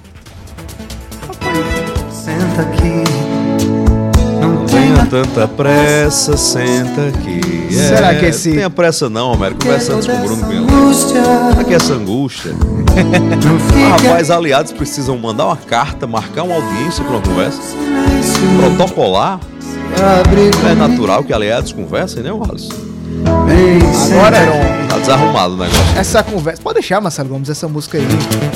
Tanta 5.13 5.47
pressa, 5.47 6.35
senta 6.35 7.01
aqui. 7.09 7.71
Será 7.71 8.15
que 8.15 8.25
esse- 8.25 8.51
Tenha 8.51 8.69
pressa 8.69 9.07
não, 9.11 9.33
Romero. 9.33 9.55
Conversa 9.61 9.93
antes 9.93 10.07
com 10.07 10.13
o 10.13 10.19
Bruno 10.21 10.51
Lima. 10.51 10.93
Será 10.93 11.63
que 11.63 11.73
essa 11.75 11.93
angústia? 11.93 12.51
Rapaz, 13.91 14.31
aliados 14.31 14.71
precisam 14.71 15.15
mandar 15.15 15.45
uma 15.45 15.55
carta, 15.57 16.07
marcar 16.07 16.41
uma 16.43 16.55
audiência 16.55 17.03
para 17.03 17.13
uma 17.17 17.21
conversa. 17.21 17.61
Protocolar. 18.57 19.39
É 20.71 20.73
natural 20.73 21.23
que 21.23 21.31
aliados 21.31 21.71
conversem, 21.71 22.23
né, 22.23 22.31
Alisson? 22.31 22.73
Agora, 24.11 24.37
Heron, 24.37 24.87
Tá 24.89 24.92
desarrumado 25.03 25.53
o 25.53 25.57
negócio. 25.57 25.97
essa 25.97 26.23
conversa. 26.23 26.61
Pode 26.61 26.75
deixar, 26.75 27.01
Marcelo 27.01 27.29
Gomes, 27.29 27.49
essa 27.49 27.67
música 27.67 27.97
aí. 27.97 28.07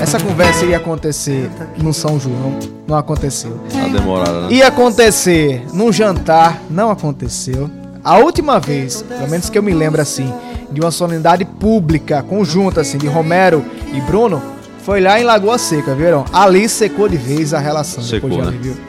Essa 0.02 0.20
conversa 0.20 0.66
ia 0.66 0.78
acontecer 0.78 1.50
no 1.78 1.94
São 1.94 2.20
João. 2.20 2.58
Não 2.88 2.98
aconteceu. 2.98 3.60
Tá 3.72 3.88
demorada, 3.88 4.42
né? 4.42 4.54
Ia 4.54 4.68
acontecer 4.68 5.66
num 5.74 5.92
jantar, 5.92 6.62
não 6.70 6.90
aconteceu. 6.90 7.70
A 8.04 8.18
última 8.18 8.60
vez, 8.60 9.02
pelo 9.02 9.30
menos 9.30 9.50
que 9.50 9.58
eu 9.58 9.64
me 9.64 9.74
lembro 9.74 10.02
assim, 10.02 10.34
de 10.72 10.80
uma 10.80 10.92
solenidade 10.92 11.44
pública, 11.44 12.24
conjunta 12.24 12.82
assim, 12.82 12.98
de 12.98 13.08
Romero 13.08 13.64
e 13.94 14.00
Bruno, 14.02 14.42
foi 14.84 15.02
lá 15.02 15.20
em 15.20 15.24
Lagoa 15.24 15.58
Seca, 15.58 15.94
viram? 15.94 16.24
Ali 16.32 16.70
secou 16.70 17.10
de 17.10 17.18
vez 17.18 17.54
a 17.54 17.60
relação. 17.60 18.02
Secou, 18.02 18.30
depois 18.30 18.48
de 18.48 18.58
né? 18.58 18.58
ali, 18.58 18.70
viu? 18.70 18.88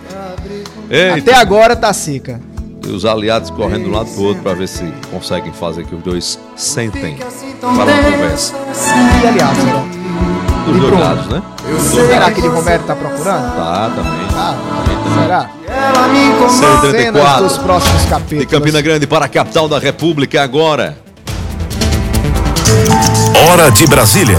Eita. 0.90 1.18
Até 1.18 1.34
agora 1.34 1.74
tá 1.74 1.92
seca. 1.92 2.40
E 2.86 2.90
os 2.90 3.04
aliados 3.04 3.50
correndo 3.50 3.84
de 3.84 3.90
um 3.90 3.92
lado 3.92 4.08
pro 4.10 4.22
outro 4.24 4.42
para 4.42 4.54
ver 4.54 4.68
se 4.68 4.84
conseguem 5.10 5.52
fazer 5.52 5.84
que 5.84 5.94
os 5.94 6.02
dois 6.02 6.38
sentem 6.56 7.16
para 7.60 7.68
uma 7.70 7.84
conversa. 7.84 8.54
E 9.22 9.26
aliás, 9.26 9.58
Heron, 9.58 9.88
Dos 10.66 10.80
dois 10.80 11.00
lados, 11.00 11.26
né? 11.28 11.42
Será 11.80 12.18
lados. 12.20 12.34
que 12.34 12.42
de 12.42 12.48
Romero 12.48 12.82
tá 12.84 12.94
procurando? 12.96 13.56
Tá, 13.56 13.90
também. 13.94 14.28
Ah, 14.34 14.56
Também, 14.84 15.22
será? 15.22 15.50
Cenas 16.90 17.38
dos 17.42 17.58
próximos 17.58 18.02
De 18.02 18.08
capítulos. 18.08 18.46
Campina 18.46 18.80
Grande 18.80 19.06
para 19.06 19.24
a 19.26 19.28
capital 19.28 19.68
da 19.68 19.78
República 19.78 20.42
agora. 20.42 20.96
Hora 23.50 23.70
de 23.70 23.86
Brasília. 23.86 24.36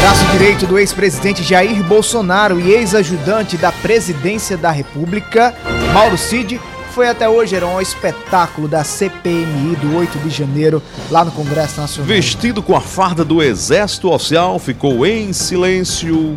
Braço 0.00 0.24
direito 0.32 0.66
do 0.66 0.78
ex-presidente 0.78 1.42
Jair 1.44 1.82
Bolsonaro 1.84 2.58
e 2.60 2.72
ex-ajudante 2.72 3.56
da 3.56 3.70
presidência 3.70 4.56
da 4.56 4.70
República, 4.70 5.54
Mauro 5.94 6.18
Cid, 6.18 6.60
foi 6.92 7.08
até 7.08 7.26
hoje 7.28 7.56
era 7.56 7.66
um 7.66 7.80
espetáculo 7.80 8.68
da 8.68 8.84
CPMI 8.84 9.76
do 9.76 9.96
8 9.96 10.18
de 10.18 10.28
janeiro, 10.30 10.82
lá 11.10 11.24
no 11.24 11.32
Congresso 11.32 11.80
Nacional. 11.80 12.06
Vestido 12.06 12.62
com 12.62 12.76
a 12.76 12.80
farda 12.80 13.24
do 13.24 13.42
Exército 13.42 14.12
Oficial, 14.12 14.58
ficou 14.58 15.06
em 15.06 15.32
silêncio. 15.32 16.36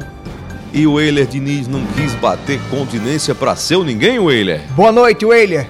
E 0.74 0.88
o 0.88 1.00
Euler 1.00 1.26
Diniz 1.26 1.68
não 1.68 1.86
quis 1.88 2.14
bater 2.16 2.60
continência 2.70 3.36
pra 3.36 3.56
seu 3.56 3.84
ninguém, 3.84 4.16
Euler. 4.16 4.62
Boa 4.76 4.92
noite, 4.92 5.26
Weiler. 5.26 5.68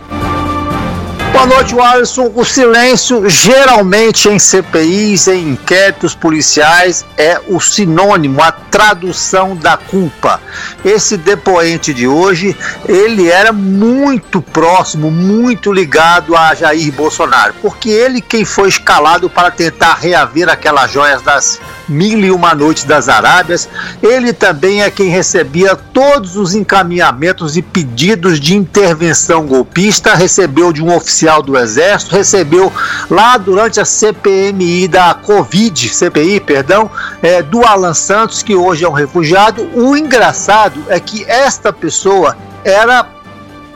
Boa 1.35 1.47
noite, 1.47 1.77
Alisson. 1.77 2.31
O 2.33 2.45
silêncio, 2.45 3.29
geralmente 3.29 4.29
em 4.29 4.39
CPIs, 4.39 5.27
em 5.27 5.49
inquéritos 5.49 6.15
policiais, 6.15 7.05
é 7.17 7.41
o 7.49 7.59
sinônimo, 7.59 8.41
a 8.41 8.53
tradução 8.53 9.53
da 9.53 9.75
culpa. 9.75 10.39
Esse 10.83 11.17
depoente 11.17 11.93
de 11.93 12.07
hoje, 12.07 12.55
ele 12.87 13.29
era 13.29 13.51
muito 13.51 14.41
próximo, 14.41 15.11
muito 15.11 15.73
ligado 15.73 16.37
a 16.37 16.55
Jair 16.55 16.93
Bolsonaro, 16.93 17.53
porque 17.61 17.89
ele 17.89 18.21
quem 18.21 18.45
foi 18.45 18.69
escalado 18.69 19.29
para 19.29 19.51
tentar 19.51 19.95
reaver 19.95 20.47
aquelas 20.47 20.89
joias 20.89 21.21
das 21.21 21.59
mil 21.87 22.19
e 22.19 22.31
uma 22.31 22.53
noites 22.53 22.83
das 22.83 23.07
Arábias, 23.09 23.67
ele 24.01 24.33
também 24.33 24.83
é 24.83 24.89
quem 24.89 25.09
recebia 25.09 25.75
todos 25.75 26.35
os 26.35 26.55
encaminhamentos 26.55 27.55
e 27.57 27.61
pedidos 27.61 28.39
de 28.39 28.55
intervenção 28.55 29.45
golpista, 29.45 30.15
recebeu 30.15 30.71
de 30.71 30.83
um 30.83 30.95
oficial 30.95 31.41
do 31.41 31.57
Exército, 31.57 32.15
recebeu 32.15 32.71
lá 33.09 33.37
durante 33.37 33.79
a 33.79 33.85
CPMI 33.85 34.87
da 34.87 35.13
Covid, 35.13 35.89
CPI, 35.89 36.39
perdão, 36.39 36.89
é, 37.21 37.41
do 37.41 37.65
Alan 37.65 37.93
Santos, 37.93 38.43
que 38.43 38.55
hoje 38.55 38.83
é 38.83 38.89
um 38.89 38.93
refugiado. 38.93 39.69
O 39.73 39.95
engraçado 39.95 40.83
é 40.87 40.99
que 40.99 41.23
esta 41.25 41.71
pessoa 41.71 42.35
era 42.63 43.14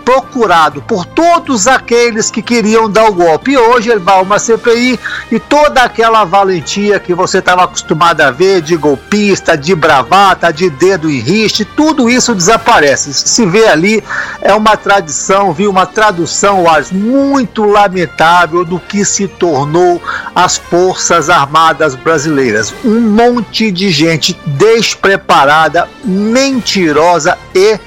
procurado 0.09 0.81
por 0.81 1.05
todos 1.05 1.67
aqueles 1.67 2.31
que 2.31 2.41
queriam 2.41 2.89
dar 2.89 3.05
o 3.05 3.13
golpe. 3.13 3.51
E 3.51 3.57
hoje 3.59 3.91
ele 3.91 3.99
vai 3.99 4.17
a 4.17 4.21
uma 4.23 4.39
CPI 4.39 4.99
e 5.31 5.39
toda 5.39 5.83
aquela 5.83 6.23
valentia 6.23 6.99
que 6.99 7.13
você 7.13 7.37
estava 7.37 7.65
acostumado 7.65 8.21
a 8.21 8.31
ver 8.31 8.59
de 8.59 8.75
golpista, 8.75 9.55
de 9.55 9.75
bravata, 9.75 10.51
de 10.51 10.67
dedo 10.67 11.11
em 11.11 11.19
riste, 11.19 11.63
tudo 11.63 12.09
isso 12.09 12.33
desaparece. 12.33 13.13
Se 13.13 13.45
vê 13.45 13.67
ali 13.67 14.03
é 14.41 14.51
uma 14.51 14.75
tradição, 14.75 15.53
viu, 15.53 15.69
uma 15.69 15.85
tradução, 15.85 16.67
Ars, 16.67 16.91
muito 16.91 17.63
lamentável 17.63 18.65
do 18.65 18.79
que 18.79 19.05
se 19.05 19.27
tornou 19.27 20.01
as 20.33 20.57
Forças 20.57 21.29
Armadas 21.29 21.93
Brasileiras. 21.93 22.73
Um 22.83 22.99
monte 22.99 23.71
de 23.71 23.91
gente 23.91 24.35
despreparada, 24.47 25.87
mentirosa 26.03 27.37
e 27.53 27.77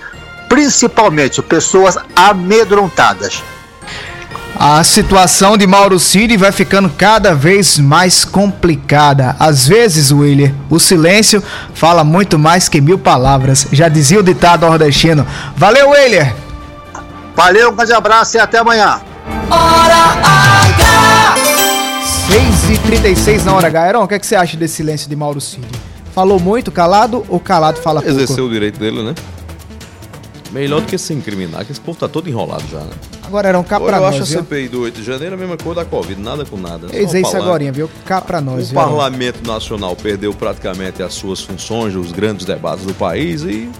principalmente 0.52 1.40
pessoas 1.40 1.96
amedrontadas. 2.14 3.42
A 4.54 4.84
situação 4.84 5.56
de 5.56 5.66
Mauro 5.66 5.98
Cid 5.98 6.36
vai 6.36 6.52
ficando 6.52 6.90
cada 6.90 7.34
vez 7.34 7.78
mais 7.78 8.22
complicada. 8.22 9.34
Às 9.40 9.66
vezes, 9.66 10.12
William, 10.12 10.52
o 10.68 10.78
silêncio 10.78 11.42
fala 11.72 12.04
muito 12.04 12.38
mais 12.38 12.68
que 12.68 12.82
mil 12.82 12.98
palavras. 12.98 13.66
Já 13.72 13.88
dizia 13.88 14.20
o 14.20 14.22
ditado 14.22 14.66
nordestino. 14.66 15.26
Valeu, 15.56 15.88
William! 15.88 16.30
Valeu, 17.34 17.70
um 17.70 17.74
grande 17.74 17.94
abraço 17.94 18.36
e 18.36 18.40
até 18.40 18.58
amanhã. 18.58 19.00
Hora 19.48 20.04
H! 20.76 21.34
6h36 22.28 23.44
na 23.44 23.54
hora 23.54 23.68
H. 23.68 23.88
Heron, 23.88 24.02
o 24.04 24.08
que, 24.08 24.16
é 24.16 24.18
que 24.18 24.26
você 24.26 24.36
acha 24.36 24.54
desse 24.58 24.74
silêncio 24.74 25.08
de 25.08 25.16
Mauro 25.16 25.40
Cid? 25.40 25.66
Falou 26.14 26.38
muito, 26.38 26.70
calado 26.70 27.24
ou 27.30 27.40
calado 27.40 27.80
fala 27.80 28.02
pouco? 28.02 28.14
Exerceu 28.14 28.44
o 28.44 28.50
direito 28.50 28.78
dele, 28.78 29.02
né? 29.02 29.14
Melhor 30.52 30.82
do 30.82 30.86
que 30.86 30.98
se 30.98 31.14
incriminar, 31.14 31.64
que 31.64 31.72
esse 31.72 31.80
povo 31.80 31.98
tá 31.98 32.06
todo 32.08 32.28
enrolado 32.28 32.62
já, 32.70 32.80
né? 32.80 32.90
Agora, 33.22 33.48
Heron, 33.48 33.64
cá 33.64 33.80
pra 33.80 33.96
eu 33.96 34.02
nós, 34.02 34.14
acho 34.14 34.22
a 34.22 34.26
viu? 34.26 34.38
CPI 34.40 34.68
do 34.68 34.82
8 34.82 34.94
de 35.00 35.04
janeiro 35.04 35.34
a 35.34 35.38
mesma 35.38 35.56
coisa 35.56 35.80
da 35.82 35.84
Covid, 35.86 36.20
nada 36.20 36.44
com 36.44 36.56
nada. 36.58 36.88
Eu 36.88 36.92
ia 36.94 37.00
só 37.00 37.06
dizer 37.06 37.20
isso 37.22 37.30
falar. 37.32 37.44
agora, 37.44 37.72
viu? 37.72 37.90
Cá 38.04 38.20
pra 38.20 38.40
nós, 38.40 38.64
O 38.66 38.66
viu? 38.66 38.74
Parlamento 38.74 39.46
Nacional 39.46 39.96
perdeu 39.96 40.34
praticamente 40.34 41.02
as 41.02 41.14
suas 41.14 41.40
funções, 41.40 41.94
os 41.96 42.12
grandes 42.12 42.44
debates 42.44 42.84
do 42.84 42.92
país 42.94 43.42
e, 43.42 43.70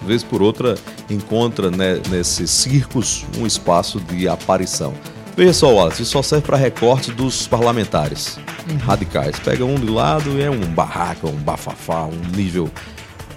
de 0.00 0.06
vez 0.06 0.24
por 0.24 0.42
outra, 0.42 0.74
encontra 1.08 1.70
né, 1.70 2.00
nesses 2.10 2.50
circos 2.50 3.24
um 3.38 3.46
espaço 3.46 4.00
de 4.00 4.26
aparição. 4.28 4.92
Veja 5.36 5.52
só, 5.52 5.72
Wallace, 5.72 6.02
isso 6.02 6.12
só 6.12 6.22
serve 6.22 6.46
para 6.46 6.56
recorte 6.56 7.12
dos 7.12 7.46
parlamentares 7.46 8.38
Uhum. 8.68 8.78
radicais. 8.78 9.38
Pega 9.38 9.64
um 9.64 9.76
de 9.76 9.86
lado 9.88 10.30
e 10.38 10.42
é 10.42 10.50
um 10.50 10.58
barraco, 10.58 11.28
um 11.28 11.36
bafafá, 11.36 12.02
um 12.04 12.36
nível 12.36 12.68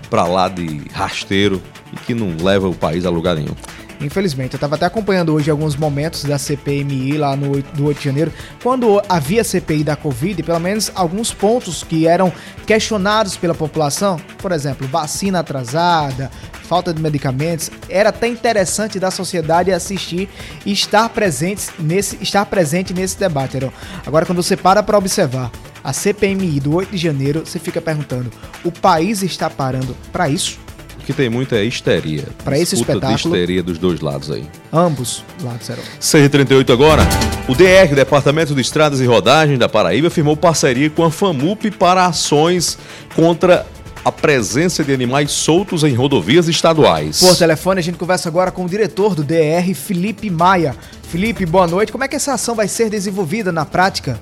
pra 0.10 0.26
lá 0.26 0.48
de 0.48 0.82
rasteiro 0.92 1.62
e 1.94 1.98
que 1.98 2.14
não 2.14 2.36
leva 2.44 2.68
o 2.68 2.76
país 2.76 3.06
a 3.06 3.10
lugar 3.10 3.36
nenhum. 3.36 3.56
Infelizmente, 4.02 4.54
eu 4.54 4.58
estava 4.58 4.76
até 4.76 4.86
acompanhando 4.86 5.34
hoje 5.34 5.52
alguns 5.52 5.76
momentos 5.76 6.24
da 6.24 6.38
CPMI 6.38 7.18
lá 7.18 7.36
no 7.36 7.52
8 7.52 7.76
do 7.76 7.86
8 7.86 7.98
de 7.98 8.06
janeiro, 8.06 8.34
quando 8.64 9.02
havia 9.10 9.44
CPI 9.44 9.84
da 9.84 9.96
Covid, 9.96 10.42
pelo 10.42 10.60
menos 10.60 10.90
alguns 10.96 11.34
pontos 11.34 11.84
que 11.84 12.08
eram 12.08 12.32
questionados 12.66 13.36
pela 13.36 13.54
população, 13.54 14.18
por 14.38 14.54
exemplo, 14.54 14.88
vacina 14.88 15.40
atrasada, 15.40 16.32
falta 16.64 16.94
de 16.94 17.02
medicamentos, 17.02 17.70
era 17.90 18.10
até 18.10 18.28
interessante 18.28 19.00
da 19.00 19.12
sociedade 19.12 19.72
assistir 19.72 20.30
e 20.66 20.72
estar 20.72 21.10
presente 21.10 21.70
nesse, 21.78 22.18
estar 22.22 22.46
presente 22.46 22.94
nesse 22.94 23.20
debate. 23.20 23.58
Agora, 24.06 24.26
quando 24.26 24.42
você 24.42 24.56
para 24.56 24.82
para 24.82 24.98
observar 24.98 25.52
a 25.84 25.94
CPMI 25.94 26.60
do 26.60 26.76
8 26.76 26.92
de 26.92 26.98
janeiro, 26.98 27.44
você 27.46 27.60
fica 27.60 27.82
perguntando: 27.82 28.32
o 28.64 28.72
país 28.72 29.22
está 29.24 29.50
parando 29.50 29.96
para 30.12 30.30
isso? 30.30 30.58
O 31.02 31.06
que 31.10 31.14
tem 31.14 31.30
muito 31.30 31.56
é 31.56 31.64
histeria. 31.64 32.26
Pra 32.44 32.58
esse 32.60 32.76
espetáculo- 32.76 33.16
de 33.16 33.22
histeria 33.40 33.64
dos 33.64 33.78
dois 33.80 34.00
lados 34.00 34.30
aí. 34.30 34.46
Ambos 34.72 35.24
lados, 35.42 35.68
Heron. 35.70 35.82
6h38 36.00 36.72
agora. 36.72 37.02
O 37.48 37.56
DR, 37.56 37.96
Departamento 37.96 38.54
de 38.54 38.62
Estradas 38.62 39.00
e 39.00 39.06
Rodagem 39.06 39.58
da 39.58 39.68
Paraíba, 39.68 40.10
firmou 40.12 40.38
parceria 40.38 40.88
com 40.90 41.04
a 41.04 41.10
FAMUP 41.10 41.72
para 41.72 42.06
ações 42.06 42.78
contra 43.16 43.66
a 44.06 44.12
presença 44.12 44.84
de 44.84 44.94
animais 44.94 45.32
soltos 45.32 45.84
em 45.84 45.94
rodovias 45.96 46.48
estaduais. 46.48 47.20
Por 47.22 47.36
telefone, 47.36 47.80
a 47.80 47.84
gente 47.84 47.98
conversa 47.98 48.30
agora 48.30 48.52
com 48.52 48.64
o 48.66 48.70
diretor 48.70 49.16
do 49.16 49.24
DR, 49.24 49.74
Felipe 49.74 50.30
Maia. 50.30 50.76
Felipe, 51.10 51.44
boa 51.46 51.66
noite. 51.66 51.92
Como 51.92 52.04
é 52.04 52.08
que 52.08 52.16
essa 52.16 52.34
ação 52.34 52.54
vai 52.56 52.68
ser 52.68 52.90
desenvolvida 52.90 53.52
na 53.52 53.66
prática? 53.66 54.20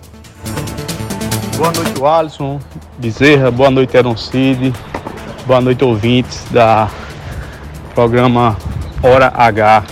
Boa 1.58 1.72
noite, 1.72 2.04
Alisson 2.06 2.60
Bezerra. 3.00 3.50
Boa 3.50 3.72
noite, 3.72 3.98
Eron 3.98 4.16
Cid. 4.16 4.72
Boa 5.48 5.60
noite, 5.60 5.84
ouvintes 5.84 6.46
da 6.52 6.88
programa 7.96 8.56
Hora 9.02 9.34
H. 9.36 9.84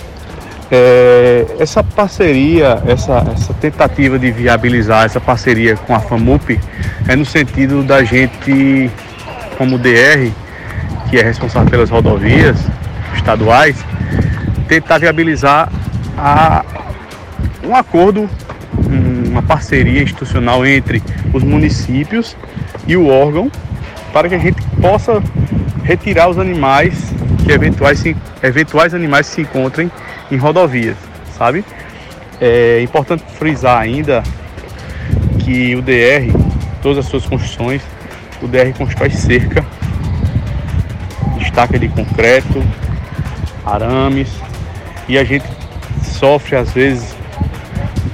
É, 0.70 1.44
essa 1.58 1.82
parceria, 1.82 2.80
essa, 2.86 3.24
essa 3.34 3.52
tentativa 3.54 4.16
de 4.16 4.30
viabilizar 4.30 5.06
essa 5.06 5.20
parceria 5.20 5.76
com 5.76 5.92
a 5.92 5.98
FAMUP 5.98 6.60
é 7.08 7.16
no 7.16 7.24
sentido 7.24 7.82
da 7.82 8.04
gente, 8.04 8.88
como 9.58 9.76
DR, 9.76 10.30
que 11.10 11.18
é 11.18 11.22
responsável 11.22 11.68
pelas 11.68 11.90
rodovias 11.90 12.58
estaduais, 13.16 13.84
tentar 14.68 14.98
viabilizar 14.98 15.68
a, 16.16 16.64
um 17.64 17.74
acordo, 17.74 18.30
uma 19.36 19.42
parceria 19.42 20.02
institucional 20.02 20.64
entre 20.64 21.02
os 21.34 21.42
municípios 21.42 22.34
e 22.86 22.96
o 22.96 23.06
órgão 23.06 23.52
para 24.10 24.30
que 24.30 24.34
a 24.34 24.38
gente 24.38 24.62
possa 24.80 25.22
retirar 25.84 26.30
os 26.30 26.38
animais 26.38 26.94
que 27.44 27.52
eventuais, 27.52 28.02
eventuais 28.42 28.94
animais 28.94 29.26
se 29.26 29.42
encontrem 29.42 29.90
em 30.30 30.38
rodovias, 30.38 30.96
sabe? 31.36 31.62
É 32.40 32.80
importante 32.82 33.24
frisar 33.38 33.78
ainda 33.78 34.22
que 35.40 35.76
o 35.76 35.82
DR, 35.82 36.32
todas 36.80 37.04
as 37.04 37.06
suas 37.06 37.26
construções, 37.26 37.82
o 38.40 38.48
DR 38.48 38.72
constrói 38.76 39.10
cerca, 39.10 39.64
estaca 41.42 41.78
de 41.78 41.88
concreto, 41.88 42.64
arames, 43.66 44.30
e 45.06 45.18
a 45.18 45.24
gente 45.24 45.46
sofre 46.02 46.56
às 46.56 46.70
vezes 46.72 47.15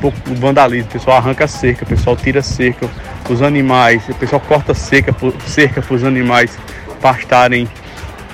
pouco 0.03 0.19
o 0.29 0.35
vandalismo, 0.35 0.89
o 0.89 0.93
pessoal 0.93 1.19
arranca 1.19 1.47
cerca, 1.47 1.85
o 1.85 1.87
pessoal 1.87 2.17
tira 2.17 2.43
cerca, 2.43 2.91
os 3.31 3.41
animais, 3.41 4.03
o 4.09 4.15
pessoal 4.15 4.41
corta 4.41 4.75
cerca, 4.75 5.15
cerca 5.47 5.81
para 5.81 5.95
os 5.95 6.03
animais 6.03 6.59
pastarem 7.01 7.69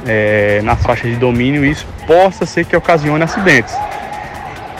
eh, 0.06 0.60
nas 0.64 0.82
faixas 0.82 1.10
de 1.10 1.16
domínio 1.16 1.64
e 1.64 1.70
isso 1.70 1.86
possa 2.06 2.46
ser 2.46 2.64
que 2.64 2.74
ocasione 2.74 3.22
acidentes. 3.22 3.74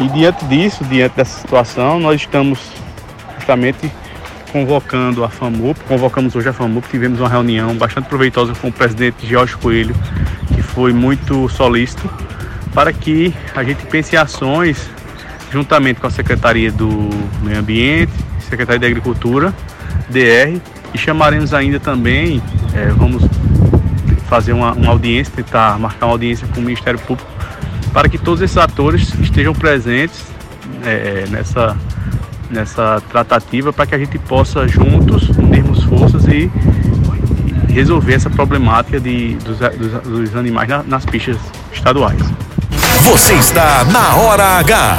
E 0.01 0.09
diante 0.09 0.45
disso, 0.47 0.83
diante 0.85 1.17
dessa 1.17 1.41
situação, 1.41 2.01
nós 2.01 2.21
estamos 2.21 2.59
justamente 3.37 3.91
convocando 4.51 5.25
a 5.25 5.29
FAMUP, 5.29 5.79
convocamos 5.87 6.35
hoje 6.35 6.49
a 6.49 6.53
FAMUP, 6.53 6.89
tivemos 6.89 7.21
uma 7.21 7.29
reunião 7.29 7.75
bastante 7.75 8.09
proveitosa 8.09 8.55
com 8.55 8.69
o 8.69 8.73
presidente 8.73 9.27
Jorge 9.27 9.57
Coelho, 9.57 9.95
que 10.55 10.63
foi 10.63 10.93
muito 10.93 11.49
solícito 11.51 12.09
para 12.73 12.93
que 12.93 13.35
a 13.55 13.63
gente 13.63 13.85
pense 13.87 14.15
em 14.15 14.19
ações 14.19 14.89
juntamente 15.51 16.01
com 16.01 16.07
a 16.07 16.11
Secretaria 16.11 16.71
do 16.71 16.89
Meio 17.43 17.59
Ambiente, 17.59 18.13
Secretaria 18.41 18.79
de 18.79 18.87
Agricultura, 18.87 19.55
DR, 20.09 20.61
e 20.95 20.99
chamaremos 20.99 21.53
ainda 21.53 21.79
também, 21.79 22.43
é, 22.75 22.87
vamos 22.89 23.25
fazer 24.29 24.53
uma, 24.53 24.73
uma 24.73 24.91
audiência, 24.91 25.33
tentar 25.35 25.79
marcar 25.79 26.07
uma 26.07 26.13
audiência 26.13 26.47
com 26.49 26.61
o 26.61 26.63
Ministério 26.63 26.99
Público, 27.01 27.31
para 27.93 28.09
que 28.09 28.19
todos 28.19 28.41
esses 28.43 28.57
atores 28.57 29.13
estejam 29.21 29.55
presentes 29.55 30.25
é, 30.85 31.27
nessa, 31.31 31.77
nessa 32.51 33.03
tratativa, 33.11 33.73
para 33.73 33.87
que 33.87 33.95
a 33.95 33.99
gente 33.99 34.19
possa 34.19 34.67
juntos 34.69 35.29
unirmos 35.31 35.83
forças 35.85 36.27
e 36.27 36.51
resolver 37.73 38.15
essa 38.15 38.31
problemática 38.31 39.01
de, 39.01 39.35
dos, 39.37 39.59
dos, 39.59 40.03
dos 40.03 40.37
animais 40.37 40.69
na, 40.69 40.83
nas 40.83 41.05
pistas 41.05 41.37
estaduais. 41.73 42.21
Você 43.03 43.35
está 43.35 43.85
na 43.85 44.17
Hora 44.17 44.59
H. 44.59 44.99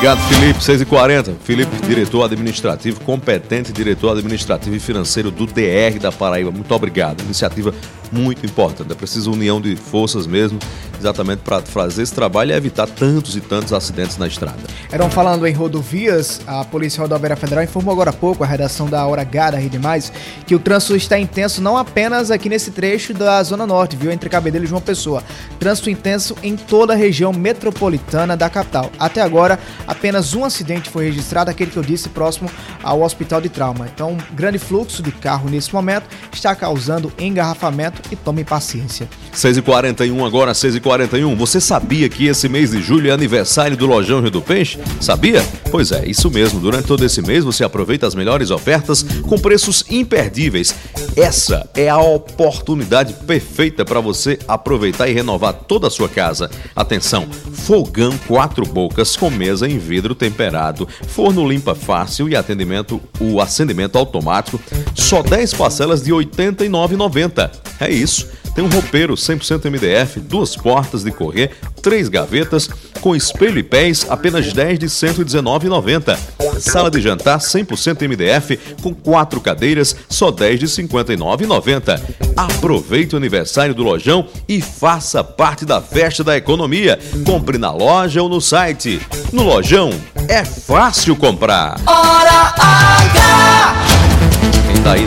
Obrigado, 0.00 0.18
Felipe. 0.30 0.60
6h40. 0.60 1.34
Felipe, 1.44 1.86
diretor 1.86 2.24
administrativo, 2.24 3.00
competente 3.00 3.70
diretor 3.70 4.12
administrativo 4.12 4.74
e 4.74 4.80
financeiro 4.80 5.30
do 5.30 5.44
DR 5.44 5.98
da 6.00 6.10
Paraíba. 6.10 6.50
Muito 6.50 6.74
obrigado. 6.74 7.20
Iniciativa 7.20 7.74
muito 8.12 8.44
importante. 8.44 8.90
É 8.92 8.94
preciso 8.94 9.32
união 9.32 9.60
de 9.60 9.76
forças 9.76 10.26
mesmo, 10.26 10.58
exatamente 10.98 11.40
para 11.40 11.60
fazer 11.62 12.02
esse 12.02 12.12
trabalho 12.12 12.50
e 12.50 12.54
evitar 12.54 12.86
tantos 12.86 13.36
e 13.36 13.40
tantos 13.40 13.72
acidentes 13.72 14.18
na 14.18 14.26
estrada. 14.26 14.58
Eram 14.90 15.10
falando 15.10 15.46
em 15.46 15.52
rodovias, 15.52 16.40
a 16.46 16.64
Polícia 16.64 17.00
Rodoviária 17.00 17.36
Federal 17.36 17.64
informou 17.64 17.92
agora 17.92 18.10
há 18.10 18.12
pouco, 18.12 18.42
a 18.42 18.46
redação 18.46 18.88
da 18.88 19.06
Hora 19.06 19.22
H 19.22 19.52
da 19.52 19.58
Rede 19.58 19.78
Mais, 19.78 20.12
que 20.46 20.54
o 20.54 20.58
trânsito 20.58 20.96
está 20.96 21.18
intenso 21.18 21.62
não 21.62 21.76
apenas 21.76 22.30
aqui 22.30 22.48
nesse 22.48 22.70
trecho 22.70 23.14
da 23.14 23.42
Zona 23.42 23.66
Norte, 23.66 23.96
viu, 23.96 24.10
entre 24.10 24.28
Cabedelo 24.28 24.64
e 24.64 24.68
João 24.68 24.80
Pessoa. 24.80 25.22
Trânsito 25.58 25.90
intenso 25.90 26.36
em 26.42 26.56
toda 26.56 26.92
a 26.92 26.96
região 26.96 27.32
metropolitana 27.32 28.36
da 28.36 28.50
capital. 28.50 28.90
Até 28.98 29.22
agora, 29.22 29.58
apenas 29.90 30.34
um 30.34 30.44
acidente 30.44 30.88
foi 30.88 31.06
registrado, 31.06 31.50
aquele 31.50 31.70
que 31.70 31.76
eu 31.76 31.82
disse, 31.82 32.08
próximo 32.08 32.48
ao 32.80 33.02
Hospital 33.02 33.40
de 33.40 33.48
Trauma. 33.48 33.90
Então, 33.92 34.12
um 34.12 34.34
grande 34.36 34.56
fluxo 34.58 35.02
de 35.02 35.10
carro 35.10 35.50
nesse 35.50 35.74
momento 35.74 36.04
está 36.32 36.54
causando 36.54 37.12
engarrafamento 37.18 38.00
e 38.12 38.14
tome 38.14 38.44
paciência. 38.44 39.08
6h41, 39.34 40.24
agora 40.24 40.52
6h41. 40.52 41.34
Você 41.34 41.60
sabia 41.60 42.08
que 42.08 42.26
esse 42.26 42.48
mês 42.48 42.70
de 42.70 42.80
julho 42.80 43.10
é 43.10 43.12
aniversário 43.12 43.76
do 43.76 43.86
Lojão 43.86 44.20
Rio 44.20 44.30
do 44.30 44.40
Peixe? 44.40 44.78
Sabia? 45.00 45.44
Pois 45.72 45.90
é, 45.90 46.06
isso 46.06 46.30
mesmo. 46.30 46.60
Durante 46.60 46.86
todo 46.86 47.04
esse 47.04 47.20
mês 47.20 47.42
você 47.42 47.64
aproveita 47.64 48.06
as 48.06 48.14
melhores 48.14 48.50
ofertas 48.50 49.02
com 49.02 49.38
preços 49.38 49.84
imperdíveis. 49.90 50.72
Essa 51.16 51.68
é 51.74 51.88
a 51.88 51.98
oportunidade 51.98 53.14
perfeita 53.26 53.84
para 53.84 54.00
você 54.00 54.38
aproveitar 54.46 55.08
e 55.08 55.12
renovar 55.12 55.52
toda 55.52 55.88
a 55.88 55.90
sua 55.90 56.08
casa. 56.08 56.48
Atenção, 56.76 57.26
fogão 57.30 58.16
quatro 58.28 58.64
bocas 58.64 59.16
com 59.16 59.30
mesa 59.30 59.68
em 59.68 59.79
vidro 59.80 60.14
temperado, 60.14 60.86
forno 61.08 61.48
limpa 61.48 61.74
fácil 61.74 62.28
e 62.28 62.36
atendimento, 62.36 63.00
o 63.18 63.40
acendimento 63.40 63.98
automático, 63.98 64.60
só 64.94 65.22
10 65.22 65.54
parcelas 65.54 66.02
de 66.02 66.12
R$ 66.12 66.24
89,90. 66.24 67.50
É 67.80 67.90
isso. 67.90 68.28
Tem 68.54 68.64
um 68.64 68.68
roupeiro 68.68 69.14
100% 69.14 69.70
MDF, 69.70 70.20
duas 70.20 70.56
portas 70.56 71.04
de 71.04 71.10
correr, 71.10 71.52
três 71.82 72.08
gavetas, 72.08 72.68
com 73.00 73.16
espelho 73.16 73.58
e 73.58 73.62
pés, 73.62 74.06
apenas 74.08 74.52
10 74.52 74.78
de 74.78 74.86
R$ 74.86 74.92
119,90. 74.92 76.18
Sala 76.60 76.90
de 76.90 77.00
jantar 77.00 77.38
100% 77.38 78.06
MDF, 78.06 78.58
com 78.82 78.94
quatro 78.94 79.40
cadeiras, 79.40 79.96
só 80.08 80.30
10 80.30 80.60
de 80.60 80.66
R$ 80.66 80.88
59,90. 80.88 82.00
Aproveite 82.36 83.14
o 83.14 83.18
aniversário 83.18 83.74
do 83.74 83.82
Lojão 83.82 84.26
e 84.48 84.60
faça 84.60 85.24
parte 85.24 85.64
da 85.64 85.80
festa 85.80 86.22
da 86.22 86.36
economia. 86.36 86.98
Compre 87.24 87.58
na 87.58 87.72
loja 87.72 88.22
ou 88.22 88.28
no 88.28 88.40
site. 88.40 89.00
No 89.32 89.42
Lojão, 89.42 89.90
é 90.28 90.44
fácil 90.44 91.16
comprar. 91.16 91.80
Hora 91.86 92.54
H! 92.56 93.69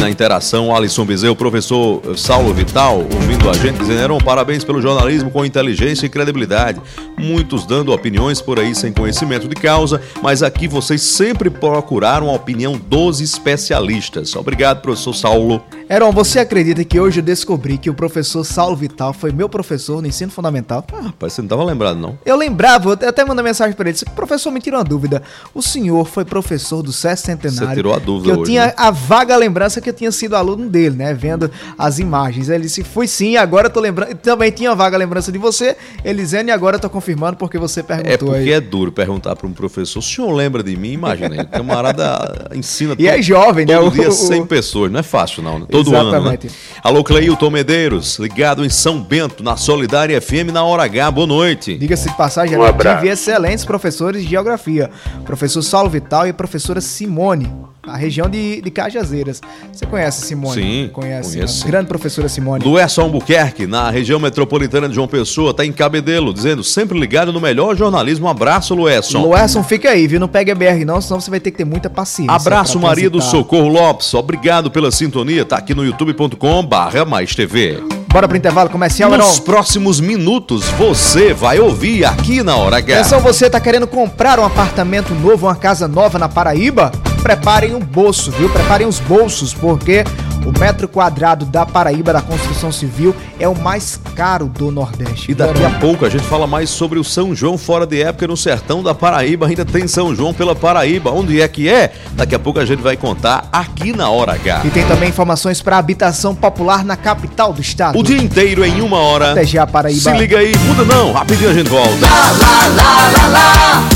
Na 0.03 0.09
interação, 0.09 0.75
Alisson 0.75 1.07
o 1.31 1.33
professor 1.33 2.01
Saulo 2.17 2.53
Vital, 2.53 3.07
ouvindo 3.09 3.49
a 3.49 3.53
gente, 3.53 3.77
dizendo, 3.77 4.17
parabéns 4.17 4.61
pelo 4.61 4.81
jornalismo 4.81 5.31
com 5.31 5.45
inteligência 5.45 6.05
e 6.05 6.09
credibilidade. 6.09 6.81
Muitos 7.17 7.65
dando 7.65 7.93
opiniões 7.93 8.41
por 8.41 8.59
aí 8.59 8.75
sem 8.75 8.91
conhecimento 8.91 9.47
de 9.47 9.55
causa, 9.55 10.01
mas 10.21 10.43
aqui 10.43 10.67
vocês 10.67 11.01
sempre 11.01 11.49
procuraram 11.49 12.29
a 12.29 12.33
opinião 12.33 12.73
dos 12.77 13.21
especialistas. 13.21 14.35
Obrigado, 14.35 14.81
professor 14.81 15.13
Saulo. 15.13 15.63
Heron, 15.89 16.11
você 16.11 16.39
acredita 16.39 16.83
que 16.83 16.99
hoje 16.99 17.19
eu 17.19 17.23
descobri 17.23 17.77
que 17.77 17.89
o 17.89 17.93
professor 17.93 18.43
Saulo 18.43 18.75
Vital 18.75 19.13
foi 19.13 19.31
meu 19.31 19.49
professor 19.49 20.01
no 20.01 20.07
ensino 20.07 20.31
fundamental? 20.31 20.83
Ah, 20.93 21.01
rapaz, 21.01 21.33
você 21.33 21.41
não 21.41 21.49
tava 21.49 21.63
lembrado, 21.63 21.97
não? 21.99 22.17
Eu 22.25 22.35
lembrava, 22.37 22.97
eu 23.01 23.09
até 23.09 23.23
mandei 23.25 23.43
mensagem 23.43 23.75
para 23.75 23.89
ele, 23.89 23.93
disse, 23.93 24.05
professor, 24.05 24.49
me 24.51 24.59
tira 24.61 24.77
uma 24.77 24.83
dúvida. 24.83 25.21
O 25.53 25.61
senhor 25.61 26.07
foi 26.07 26.23
professor 26.25 26.81
do 26.81 26.91
SESC 26.93 27.25
Centenário. 27.25 27.67
Você 27.69 27.75
tirou 27.75 27.93
a 27.93 27.99
dúvida 27.99 28.31
que 28.33 28.37
eu 28.37 28.41
hoje, 28.41 28.51
tinha 28.51 28.67
né? 28.67 28.73
a 28.77 28.89
vaga 28.91 29.35
lembrança 29.35 29.81
que 29.81 29.89
eu 29.89 29.93
tinha 29.93 30.11
sido 30.11 30.35
aluno 30.35 30.69
dele, 30.69 30.95
né? 30.95 31.13
Vendo 31.13 31.51
as 31.77 31.99
imagens. 31.99 32.49
Ele 32.49 32.63
disse, 32.63 32.83
fui 32.83 33.07
sim, 33.07 33.35
agora 33.35 33.67
eu 33.67 33.71
tô 33.71 33.79
lembrando. 33.79 34.15
Também 34.15 34.51
tinha 34.51 34.73
vaga 34.73 34.97
lembrança 34.97 35.31
de 35.31 35.37
você, 35.37 35.75
Elisene, 36.03 36.49
e 36.49 36.51
agora 36.51 36.77
eu 36.77 36.79
tô 36.79 36.89
confirmando 36.89 37.37
porque 37.37 37.57
você 37.57 37.83
perguntou 37.83 38.11
É 38.13 38.17
porque 38.17 38.35
aí. 38.35 38.51
é 38.51 38.61
duro 38.61 38.91
perguntar 38.91 39.35
para 39.35 39.45
um 39.47 39.53
professor, 39.53 39.99
o 39.99 40.01
senhor 40.01 40.31
lembra 40.31 40.63
de 40.63 40.75
mim? 40.77 40.91
Imagina, 40.93 41.43
o 41.43 41.47
camarada 41.47 42.49
ensina 42.55 42.95
E 42.97 43.07
é 43.07 43.21
jovem, 43.21 43.65
né? 43.65 43.77
todo 43.77 43.91
dia 43.93 44.09
o- 44.09 44.11
100 44.11 44.45
pessoas, 44.45 44.91
não 44.91 44.99
é 44.99 45.03
fácil 45.03 45.43
não, 45.43 45.59
né? 45.59 45.65
todo 45.69 45.82
ano, 45.91 46.11
né? 46.11 46.17
Exatamente. 46.17 46.49
Alô, 46.83 47.03
Cleilton 47.03 47.49
Medeiros, 47.49 48.19
ligado 48.19 48.63
em 48.63 48.69
São 48.69 49.01
Bento, 49.01 49.43
na 49.43 49.57
Solidária 49.57 50.19
FM, 50.21 50.51
na 50.51 50.63
Hora 50.63 50.83
H, 50.83 51.11
boa 51.11 51.27
noite. 51.27 51.77
Diga-se 51.77 52.09
de 52.09 52.15
passagem, 52.15 52.57
Um 52.57 52.71
tive 52.77 53.09
excelentes 53.09 53.65
professores 53.65 54.23
de 54.23 54.29
geografia. 54.29 54.89
Professor 55.25 55.61
Saulo 55.61 55.89
Vital 55.89 56.27
e 56.27 56.29
a 56.29 56.33
professora 56.33 56.81
Simone, 56.81 57.51
a 57.87 57.97
região 57.97 58.29
de, 58.29 58.61
de 58.61 58.71
Cajazeiras. 58.71 59.41
Você 59.71 59.85
conhece 59.85 60.25
Simone? 60.25 60.61
Sim, 60.61 60.89
conhece. 60.93 61.33
conheço, 61.33 61.63
a. 61.65 61.67
Grande 61.67 61.87
professora 61.87 62.29
Simone. 62.29 62.63
Luerson 62.63 63.01
Albuquerque, 63.01 63.67
na 63.67 63.89
região 63.89 64.19
metropolitana 64.19 64.87
de 64.87 64.95
João 64.95 65.07
Pessoa, 65.07 65.51
está 65.51 65.65
em 65.65 65.71
Cabedelo, 65.71 66.33
dizendo 66.33 66.63
sempre 66.63 66.97
ligado 66.97 67.33
no 67.33 67.41
melhor 67.41 67.75
jornalismo. 67.75 68.27
Um 68.27 68.29
abraço, 68.29 68.73
Luerson. 68.73 69.21
Luerson, 69.21 69.63
fica 69.63 69.89
aí, 69.89 70.07
viu? 70.07 70.19
Não 70.19 70.27
pega 70.27 70.55
BR 70.55 70.85
não, 70.85 71.01
senão 71.01 71.19
você 71.19 71.29
vai 71.29 71.39
ter 71.39 71.51
que 71.51 71.57
ter 71.57 71.65
muita 71.65 71.89
paciência. 71.89 72.33
Abraço, 72.33 72.79
Maria 72.79 73.09
do. 73.09 73.21
Socorro 73.21 73.67
Lopes. 73.67 74.13
Obrigado 74.13 74.69
pela 74.69 74.91
sintonia. 74.91 75.45
Tá 75.45 75.57
aqui 75.57 75.73
no 75.73 75.83
youtube.com 75.83 76.65
barra 76.65 77.05
mais 77.05 77.35
TV. 77.35 77.81
Bora 78.07 78.27
pro 78.27 78.37
intervalo 78.37 78.69
comercial, 78.69 79.09
Nos 79.09 79.39
próximos 79.39 79.99
minutos, 79.99 80.65
você 80.77 81.33
vai 81.33 81.59
ouvir 81.59 82.05
aqui 82.05 82.43
na 82.43 82.55
Hora 82.55 82.77
H. 82.77 82.93
Atenção, 82.99 83.19
você 83.19 83.49
tá 83.49 83.59
querendo 83.59 83.87
comprar 83.87 84.39
um 84.39 84.45
apartamento 84.45 85.15
novo, 85.15 85.47
uma 85.47 85.55
casa 85.55 85.87
nova 85.87 86.19
na 86.19 86.29
Paraíba? 86.29 86.91
Preparem 87.23 87.73
um 87.73 87.79
bolso, 87.79 88.31
viu? 88.31 88.49
Preparem 88.49 88.85
os 88.85 88.99
bolsos, 88.99 89.53
porque 89.53 90.03
o 90.45 90.59
metro 90.59 90.89
quadrado 90.89 91.45
da 91.45 91.65
Paraíba 91.65 92.11
da 92.11 92.21
construção 92.21 92.69
civil 92.69 93.15
é 93.39 93.47
o 93.47 93.57
mais 93.57 93.97
caro 94.13 94.47
do 94.47 94.69
Nordeste. 94.69 95.31
E 95.31 95.33
daqui 95.33 95.63
a 95.63 95.69
pouco 95.69 96.05
a 96.05 96.09
gente 96.09 96.25
fala 96.25 96.45
mais 96.45 96.69
sobre 96.69 96.99
o 96.99 97.03
São 97.03 97.33
João 97.33 97.57
fora 97.57 97.87
de 97.87 98.01
época 98.01 98.27
no 98.27 98.35
sertão 98.35 98.83
da 98.83 98.93
Paraíba. 98.93 99.47
Ainda 99.47 99.63
tem 99.63 99.87
São 99.87 100.13
João 100.13 100.33
pela 100.33 100.53
Paraíba. 100.53 101.11
Onde 101.11 101.39
é 101.39 101.47
que 101.47 101.69
é? 101.69 101.93
Daqui 102.11 102.35
a 102.35 102.39
pouco 102.39 102.59
a 102.59 102.65
gente 102.65 102.81
vai 102.81 102.97
contar 102.97 103.47
aqui 103.53 103.95
na 103.95 104.09
Hora 104.09 104.33
H. 104.33 104.63
E 104.65 104.69
tem 104.69 104.85
também 104.85 105.07
informações 105.07 105.61
para 105.61 105.77
habitação 105.77 106.35
popular 106.35 106.83
na 106.83 106.97
capital 106.97 107.53
do 107.53 107.61
estado. 107.61 107.97
O 107.97 108.03
dia 108.03 108.21
inteiro 108.21 108.65
em 108.65 108.81
uma 108.81 108.97
hora. 108.97 109.31
Até 109.31 109.45
já, 109.45 109.65
Paraíba. 109.65 110.11
Se 110.11 110.17
liga 110.17 110.39
aí, 110.39 110.53
muda 110.57 110.83
não, 110.83 111.13
rapidinho 111.13 111.51
a 111.51 111.53
gente 111.53 111.69
volta. 111.69 112.05
Lá, 112.05 112.31
lá, 112.31 112.67
lá, 112.67 113.27
lá, 113.29 113.89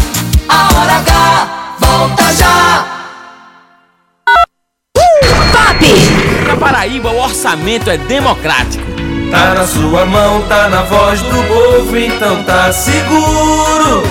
a 0.47 0.79
hora 0.79 0.93
H 0.93 1.77
volta 1.81 2.33
já. 2.33 2.96
Paraíba, 6.67 7.09
o 7.11 7.21
orçamento 7.21 7.89
é 7.89 7.97
democrático. 7.97 8.83
Tá 9.31 9.53
na 9.53 9.65
sua 9.65 10.05
mão, 10.05 10.41
tá 10.49 10.67
na 10.67 10.81
voz 10.81 11.21
do 11.21 11.43
povo, 11.47 11.97
então 11.97 12.43
tá 12.43 12.73
seguro. 12.73 14.03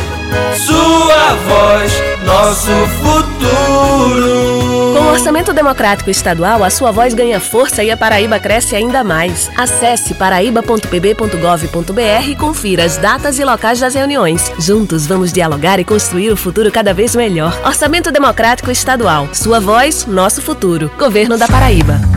Sua 0.57 1.35
voz, 1.47 1.93
nosso 2.25 2.71
futuro. 2.97 4.95
Com 4.95 5.03
o 5.03 5.11
Orçamento 5.11 5.53
Democrático 5.53 6.09
Estadual, 6.09 6.65
a 6.65 6.71
sua 6.71 6.91
voz 6.91 7.13
ganha 7.13 7.39
força 7.39 7.85
e 7.85 7.91
a 7.91 7.97
Paraíba 7.97 8.39
cresce 8.39 8.75
ainda 8.75 9.05
mais. 9.05 9.51
Acesse 9.55 10.15
paraíba.pb.gov.br 10.15 12.27
e 12.27 12.37
confira 12.37 12.85
as 12.85 12.97
datas 12.97 13.39
e 13.39 13.45
locais 13.45 13.81
das 13.81 13.95
reuniões. 13.95 14.51
Juntos 14.59 15.07
vamos 15.07 15.31
dialogar 15.31 15.79
e 15.79 15.85
construir 15.85 16.31
o 16.31 16.37
futuro 16.39 16.73
cada 16.73 16.95
vez 16.95 17.15
melhor. 17.15 17.55
Orçamento 17.67 18.11
Democrático 18.11 18.71
Estadual. 18.71 19.29
Sua 19.35 19.61
voz, 19.61 20.07
nosso 20.07 20.41
futuro. 20.41 20.91
Governo 20.97 21.37
da 21.37 21.47
Paraíba. 21.47 22.16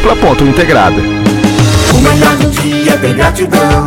múltipla.integrada. 0.00 0.96
O 1.92 2.00
melhor 2.00 2.36
do 2.36 2.50
dia 2.50 2.96
tem 2.98 3.14
gratidão. 3.14 3.84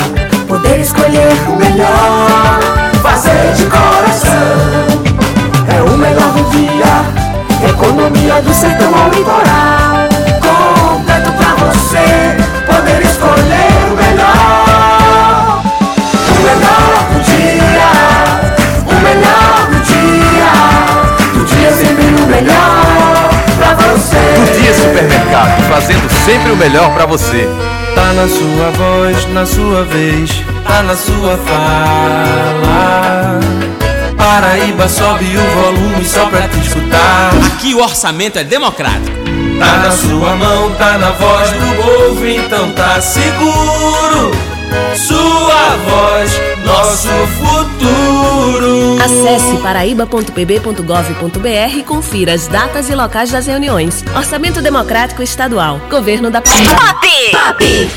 Poder 0.47 0.79
escolher 0.79 1.33
o 1.47 1.55
melhor. 1.55 2.59
Fazer 3.01 3.53
de 3.55 3.65
coração. 3.65 4.31
É 5.75 5.81
o 5.81 5.97
melhor 5.97 6.31
do 6.33 6.49
dia. 6.51 7.69
Economia 7.69 8.41
do 8.41 8.53
sertão 8.53 8.93
ao 8.95 9.09
litoral. 9.09 10.07
Completo 10.41 11.31
pra 11.31 11.55
você. 11.55 12.32
Supermercado, 25.33 25.63
fazendo 25.63 26.07
sempre 26.25 26.51
o 26.51 26.55
melhor 26.55 26.93
pra 26.93 27.07
você. 27.07 27.49
Tá 27.95 28.13
na 28.13 28.27
sua 28.27 28.69
voz, 28.77 29.25
na 29.33 29.47
sua 29.47 29.83
vez, 29.83 30.29
tá 30.67 30.83
na 30.83 30.95
sua 30.95 31.37
fala. 31.37 33.39
Paraíba 34.15 34.87
sobe 34.87 35.25
o 35.35 35.41
volume 35.61 36.05
só 36.05 36.27
pra 36.27 36.47
te 36.47 36.59
escutar. 36.59 37.31
Aqui 37.47 37.73
o 37.73 37.81
orçamento 37.81 38.37
é 38.37 38.43
democrático. 38.43 39.17
Tá 39.57 39.77
na 39.77 39.89
sua 39.91 40.35
mão, 40.35 40.69
tá 40.75 40.99
na 40.99 41.09
voz 41.11 41.49
do 41.49 41.75
povo, 41.81 42.27
então 42.27 42.71
tá 42.73 43.01
seguro. 43.01 44.31
Sua 44.95 45.77
voz, 45.89 46.31
nosso 46.63 47.07
futuro. 47.37 48.97
Acesse 49.03 49.57
paraíba.pb.gov.br 49.61 51.77
e 51.77 51.83
confira 51.83 52.33
as 52.33 52.47
datas 52.47 52.89
e 52.89 52.95
locais 52.95 53.29
das 53.31 53.45
reuniões. 53.47 54.03
Orçamento 54.15 54.61
Democrático 54.61 55.21
Estadual. 55.21 55.79
Governo 55.89 56.31
da 56.31 56.41
Paraíba. 56.41 56.75
Papi! 57.31 57.91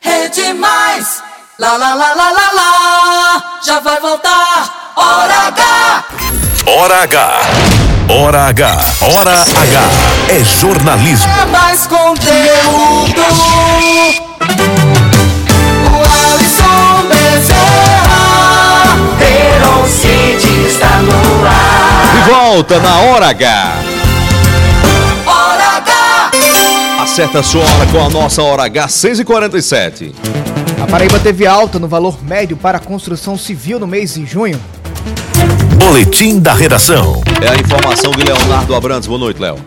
Rede 0.00 0.52
Mais! 0.54 1.22
Lá, 1.58 1.76
lá, 1.76 1.94
lá, 1.94 2.14
lá, 2.14 2.30
lá, 2.30 2.52
lá! 2.52 3.60
Já 3.64 3.80
vai 3.80 4.00
voltar! 4.00 4.92
Hora 4.96 5.48
H! 5.48 6.04
Hora 6.66 7.02
H. 7.02 7.40
Hora 8.08 8.46
H. 8.48 8.78
Hora 9.02 9.42
H. 9.42 9.80
É 10.30 10.42
jornalismo. 10.44 11.30
É 11.40 11.44
mais 11.46 11.86
conteúdo! 11.86 13.22
Volta 22.24 22.78
na 22.80 23.00
Hora 23.00 23.26
H. 23.28 23.74
Hora 25.26 25.76
H! 25.76 26.30
Acerta 27.02 27.40
a 27.40 27.42
sua 27.42 27.62
hora 27.62 27.86
com 27.92 28.00
a 28.02 28.08
nossa 28.08 28.42
Hora 28.42 28.64
H 28.64 28.86
6h47. 28.86 30.14
A 30.82 30.86
Paraíba 30.86 31.18
teve 31.18 31.46
alta 31.46 31.78
no 31.78 31.86
valor 31.86 32.22
médio 32.24 32.56
para 32.56 32.78
a 32.78 32.80
construção 32.80 33.36
civil 33.36 33.78
no 33.78 33.86
mês 33.86 34.14
de 34.14 34.24
junho. 34.24 34.58
Boletim 35.76 36.38
da 36.38 36.54
redação. 36.54 37.22
É 37.42 37.48
a 37.48 37.56
informação 37.56 38.10
de 38.12 38.22
Leonardo 38.22 38.74
Abrantes. 38.74 39.06
Boa 39.06 39.18
noite, 39.18 39.40
Léo. 39.40 39.58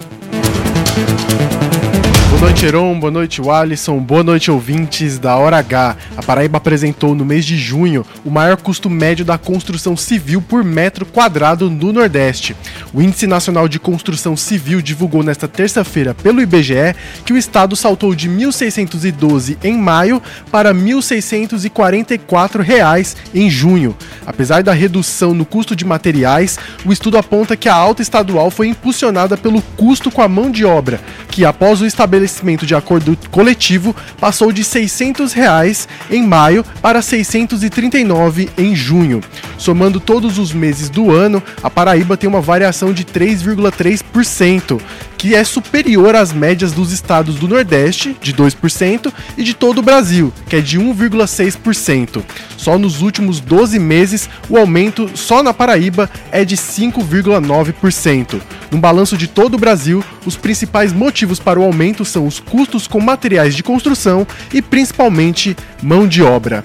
Boa 2.37 2.49
noite, 2.49 2.65
Heron. 2.67 2.99
Boa 2.99 3.11
noite, 3.11 3.41
Alisson. 3.49 3.97
Boa 3.97 4.23
noite, 4.23 4.51
ouvintes 4.51 5.17
da 5.17 5.35
Hora 5.35 5.57
H. 5.57 5.97
A 6.15 6.21
Paraíba 6.21 6.57
apresentou 6.57 7.15
no 7.15 7.25
mês 7.25 7.43
de 7.43 7.57
junho 7.57 8.05
o 8.23 8.29
maior 8.29 8.57
custo 8.57 8.91
médio 8.91 9.25
da 9.25 9.39
construção 9.39 9.97
civil 9.97 10.39
por 10.39 10.63
metro 10.63 11.03
quadrado 11.03 11.67
no 11.67 11.91
Nordeste. 11.91 12.55
O 12.93 13.01
Índice 13.01 13.25
Nacional 13.25 13.67
de 13.67 13.79
Construção 13.79 14.37
Civil 14.37 14.83
divulgou 14.83 15.23
nesta 15.23 15.47
terça-feira 15.47 16.13
pelo 16.13 16.39
IBGE 16.39 16.95
que 17.25 17.33
o 17.33 17.37
estado 17.37 17.75
saltou 17.75 18.13
de 18.13 18.29
1.612 18.29 19.57
em 19.63 19.75
maio 19.75 20.21
para 20.51 20.71
1.644 20.75 22.59
reais 22.61 23.17
em 23.33 23.49
junho. 23.49 23.97
Apesar 24.27 24.61
da 24.61 24.73
redução 24.73 25.33
no 25.33 25.43
custo 25.45 25.75
de 25.75 25.83
materiais, 25.83 26.59
o 26.85 26.93
estudo 26.93 27.17
aponta 27.17 27.57
que 27.57 27.67
a 27.67 27.73
alta 27.73 28.03
estadual 28.03 28.51
foi 28.51 28.67
impulsionada 28.67 29.35
pelo 29.35 29.59
custo 29.75 30.11
com 30.11 30.21
a 30.21 30.27
mão 30.27 30.51
de 30.51 30.65
obra, 30.65 31.01
que 31.29 31.43
após 31.43 31.81
o 31.81 31.85
estabelecimento 31.85 32.27
de 32.65 32.75
acordo 32.75 33.17
coletivo 33.31 33.95
passou 34.19 34.51
de 34.51 34.63
600 34.63 35.33
reais 35.33 35.87
em 36.09 36.23
maio 36.23 36.63
para 36.81 36.99
R$ 36.99 37.03
639 37.03 38.49
em 38.57 38.75
junho. 38.75 39.21
Somando 39.57 39.99
todos 39.99 40.37
os 40.37 40.53
meses 40.53 40.89
do 40.89 41.11
ano, 41.11 41.41
a 41.63 41.69
Paraíba 41.69 42.15
tem 42.15 42.29
uma 42.29 42.41
variação 42.41 42.93
de 42.93 43.03
3,3%, 43.03 44.79
que 45.17 45.33
é 45.33 45.43
superior 45.43 46.15
às 46.15 46.31
médias 46.31 46.71
dos 46.71 46.91
estados 46.91 47.35
do 47.35 47.47
Nordeste, 47.47 48.15
de 48.21 48.33
2%, 48.33 49.11
e 49.35 49.43
de 49.43 49.53
todo 49.53 49.79
o 49.79 49.81
Brasil, 49.81 50.31
que 50.47 50.57
é 50.57 50.61
de 50.61 50.79
1,6%. 50.79 52.23
Só 52.55 52.77
nos 52.77 53.01
últimos 53.01 53.39
12 53.39 53.79
meses, 53.79 54.29
o 54.49 54.57
aumento 54.57 55.09
só 55.15 55.41
na 55.41 55.53
Paraíba 55.53 56.09
é 56.31 56.45
de 56.45 56.55
5,9%. 56.55 58.39
No 58.71 58.77
balanço 58.77 59.17
de 59.17 59.27
todo 59.27 59.55
o 59.55 59.59
Brasil, 59.59 60.03
os 60.25 60.35
principais 60.35 60.93
motivos 60.93 61.39
para 61.39 61.59
o 61.59 61.63
aumento 61.63 62.05
os 62.25 62.39
custos 62.39 62.87
com 62.87 62.99
materiais 62.99 63.55
de 63.55 63.63
construção 63.63 64.25
e 64.53 64.61
principalmente 64.61 65.55
mão 65.81 66.07
de 66.07 66.23
obra. 66.23 66.63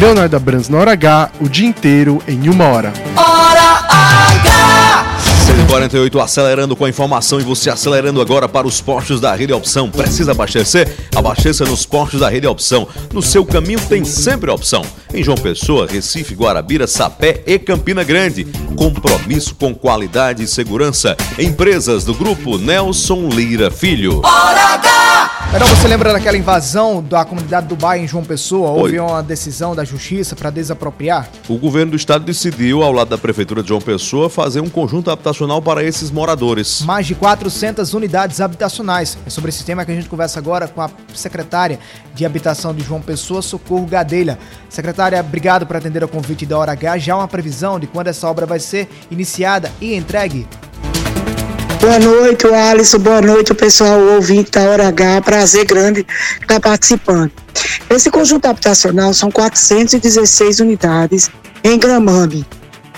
Leonardo 0.00 0.36
Abrams 0.36 0.70
na 0.70 0.78
hora 0.78 0.92
H, 0.92 1.30
o 1.40 1.48
dia 1.48 1.66
inteiro 1.66 2.22
em 2.26 2.48
uma 2.48 2.64
hora. 2.64 2.92
Hora! 3.16 4.23
648 5.74 6.20
acelerando 6.20 6.76
com 6.76 6.84
a 6.84 6.88
informação 6.88 7.40
e 7.40 7.42
você 7.42 7.68
acelerando 7.68 8.20
agora 8.20 8.48
para 8.48 8.66
os 8.66 8.80
postos 8.80 9.20
da 9.20 9.34
Rede 9.34 9.52
Opção. 9.52 9.90
Precisa 9.90 10.30
abastecer? 10.30 10.88
Abasteça 11.16 11.64
nos 11.64 11.84
postos 11.84 12.20
da 12.20 12.28
Rede 12.28 12.46
Opção. 12.46 12.86
No 13.12 13.20
seu 13.20 13.44
caminho 13.44 13.80
tem 13.80 14.04
sempre 14.04 14.50
opção. 14.50 14.84
Em 15.12 15.22
João 15.22 15.36
Pessoa, 15.36 15.86
Recife, 15.86 16.34
Guarabira, 16.34 16.86
Sapé 16.86 17.42
e 17.44 17.58
Campina 17.58 18.04
Grande. 18.04 18.44
Compromisso 18.76 19.54
com 19.56 19.74
qualidade 19.74 20.44
e 20.44 20.46
segurança. 20.46 21.16
Empresas 21.38 22.04
do 22.04 22.14
grupo 22.14 22.56
Nelson 22.56 23.28
Lira 23.28 23.70
Filho. 23.70 24.20
Hora 24.24 24.74
H! 24.74 25.14
Então 25.54 25.68
você 25.68 25.86
lembra 25.86 26.12
daquela 26.12 26.36
invasão 26.36 27.00
da 27.00 27.24
comunidade 27.24 27.68
do 27.68 27.76
bairro 27.76 28.04
em 28.04 28.08
João 28.08 28.24
Pessoa? 28.24 28.70
Houve 28.70 28.98
Oi. 28.98 29.06
uma 29.06 29.22
decisão 29.22 29.72
da 29.72 29.84
justiça 29.84 30.34
para 30.34 30.50
desapropriar? 30.50 31.28
O 31.48 31.56
governo 31.56 31.92
do 31.92 31.96
estado 31.96 32.24
decidiu, 32.24 32.82
ao 32.82 32.90
lado 32.90 33.10
da 33.10 33.18
prefeitura 33.18 33.62
de 33.62 33.68
João 33.68 33.80
Pessoa, 33.80 34.28
fazer 34.28 34.60
um 34.60 34.68
conjunto 34.68 35.12
habitacional 35.12 35.62
para 35.64 35.82
esses 35.82 36.10
moradores. 36.10 36.82
Mais 36.82 37.06
de 37.06 37.14
400 37.14 37.94
unidades 37.94 38.40
habitacionais. 38.40 39.16
É 39.26 39.30
sobre 39.30 39.48
esse 39.48 39.64
tema 39.64 39.84
que 39.84 39.90
a 39.90 39.94
gente 39.94 40.08
conversa 40.08 40.38
agora 40.38 40.68
com 40.68 40.82
a 40.82 40.90
secretária 41.14 41.78
de 42.14 42.26
Habitação 42.26 42.74
de 42.74 42.84
João 42.84 43.00
Pessoa, 43.00 43.40
Socorro 43.40 43.86
Gadelha. 43.86 44.38
Secretária, 44.68 45.18
obrigado 45.18 45.66
por 45.66 45.76
atender 45.76 46.02
ao 46.02 46.08
convite 46.08 46.44
da 46.44 46.58
Hora 46.58 46.72
H. 46.72 46.98
Já 46.98 47.14
há 47.14 47.18
uma 47.18 47.28
previsão 47.28 47.80
de 47.80 47.86
quando 47.86 48.08
essa 48.08 48.28
obra 48.28 48.44
vai 48.44 48.60
ser 48.60 48.88
iniciada 49.10 49.72
e 49.80 49.94
entregue? 49.94 50.46
Boa 51.80 51.98
noite, 51.98 52.46
o 52.46 52.54
Alisson. 52.54 52.98
Boa 52.98 53.20
noite, 53.20 53.52
o 53.52 53.54
pessoal 53.54 53.98
ouvinte 54.00 54.50
da 54.50 54.62
Hora 54.62 54.88
H. 54.88 55.22
Prazer 55.22 55.66
grande 55.66 56.06
estar 56.40 56.60
participando. 56.60 57.30
Esse 57.90 58.10
conjunto 58.10 58.46
habitacional 58.46 59.12
são 59.12 59.30
416 59.30 60.60
unidades 60.60 61.30
em 61.62 61.78
Gramame, 61.78 62.44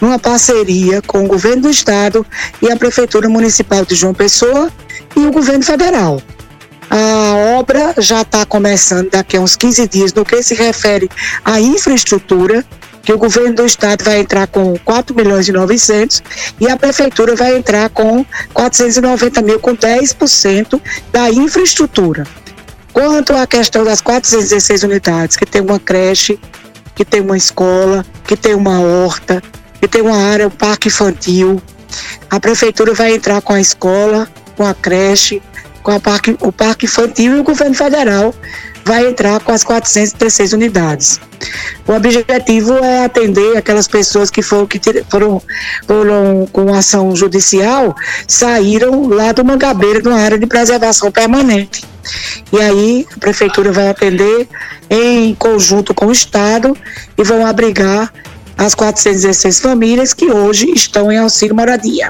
numa 0.00 0.18
parceria 0.18 1.00
com 1.02 1.24
o 1.24 1.26
governo 1.26 1.62
do 1.62 1.70
estado 1.70 2.24
e 2.60 2.70
a 2.70 2.76
Prefeitura 2.76 3.28
Municipal 3.28 3.84
de 3.84 3.94
João 3.94 4.14
Pessoa 4.14 4.70
e 5.14 5.20
o 5.20 5.32
governo 5.32 5.64
federal. 5.64 6.20
A 6.88 7.58
obra 7.58 7.94
já 7.98 8.22
está 8.22 8.46
começando 8.46 9.10
daqui 9.10 9.36
a 9.36 9.40
uns 9.40 9.56
15 9.56 9.88
dias 9.88 10.14
no 10.14 10.24
que 10.24 10.42
se 10.42 10.54
refere 10.54 11.10
à 11.44 11.60
infraestrutura, 11.60 12.64
que 13.02 13.12
o 13.12 13.18
governo 13.18 13.54
do 13.54 13.66
estado 13.66 14.04
vai 14.04 14.20
entrar 14.20 14.46
com 14.46 14.76
4 14.84 15.14
milhões 15.14 15.48
e 15.48 15.52
900 15.52 16.22
e 16.60 16.68
a 16.68 16.76
prefeitura 16.76 17.34
vai 17.34 17.56
entrar 17.56 17.88
com 17.90 18.24
490 18.52 19.42
mil, 19.42 19.60
com 19.60 19.76
10% 19.76 20.80
da 21.12 21.30
infraestrutura. 21.30 22.24
Quanto 22.92 23.32
à 23.34 23.46
questão 23.46 23.84
das 23.84 24.00
416 24.00 24.82
unidades, 24.82 25.36
que 25.36 25.44
tem 25.44 25.60
uma 25.60 25.78
creche, 25.78 26.38
que 26.94 27.04
tem 27.04 27.20
uma 27.20 27.36
escola, 27.36 28.04
que 28.26 28.36
tem 28.36 28.54
uma 28.54 28.80
horta, 28.80 29.42
tem 29.88 30.02
uma 30.02 30.16
área, 30.16 30.46
um 30.46 30.50
parque 30.50 30.88
infantil, 30.88 31.60
a 32.30 32.40
prefeitura 32.40 32.92
vai 32.94 33.14
entrar 33.14 33.40
com 33.40 33.52
a 33.52 33.60
escola, 33.60 34.28
com 34.56 34.64
a 34.66 34.74
creche, 34.74 35.42
com 35.82 35.92
a 35.92 36.00
parque, 36.00 36.36
o 36.40 36.50
parque 36.50 36.86
infantil 36.86 37.36
e 37.36 37.40
o 37.40 37.44
governo 37.44 37.74
federal 37.74 38.34
vai 38.84 39.06
entrar 39.08 39.40
com 39.40 39.50
as 39.50 39.64
416 39.64 40.52
unidades. 40.52 41.20
O 41.86 41.92
objetivo 41.92 42.78
é 42.78 43.04
atender 43.04 43.56
aquelas 43.56 43.88
pessoas 43.88 44.30
que 44.30 44.42
foram, 44.42 44.66
que 44.66 44.80
foram, 45.10 45.42
foram 45.86 46.48
com 46.52 46.72
ação 46.72 47.14
judicial, 47.14 47.94
saíram 48.28 49.08
lá 49.08 49.32
do 49.32 49.44
Mangabeira, 49.44 50.00
numa 50.00 50.20
área 50.20 50.38
de 50.38 50.46
preservação 50.46 51.10
permanente. 51.10 51.84
E 52.52 52.60
aí 52.60 53.06
a 53.14 53.18
prefeitura 53.18 53.72
vai 53.72 53.88
atender 53.88 54.48
em 54.88 55.34
conjunto 55.34 55.92
com 55.92 56.06
o 56.06 56.12
Estado 56.12 56.76
e 57.18 57.24
vão 57.24 57.44
abrigar 57.44 58.12
as 58.56 58.74
416 58.74 59.60
famílias 59.60 60.14
que 60.14 60.26
hoje 60.26 60.70
estão 60.70 61.12
em 61.12 61.18
auxílio 61.18 61.54
moradia. 61.54 62.08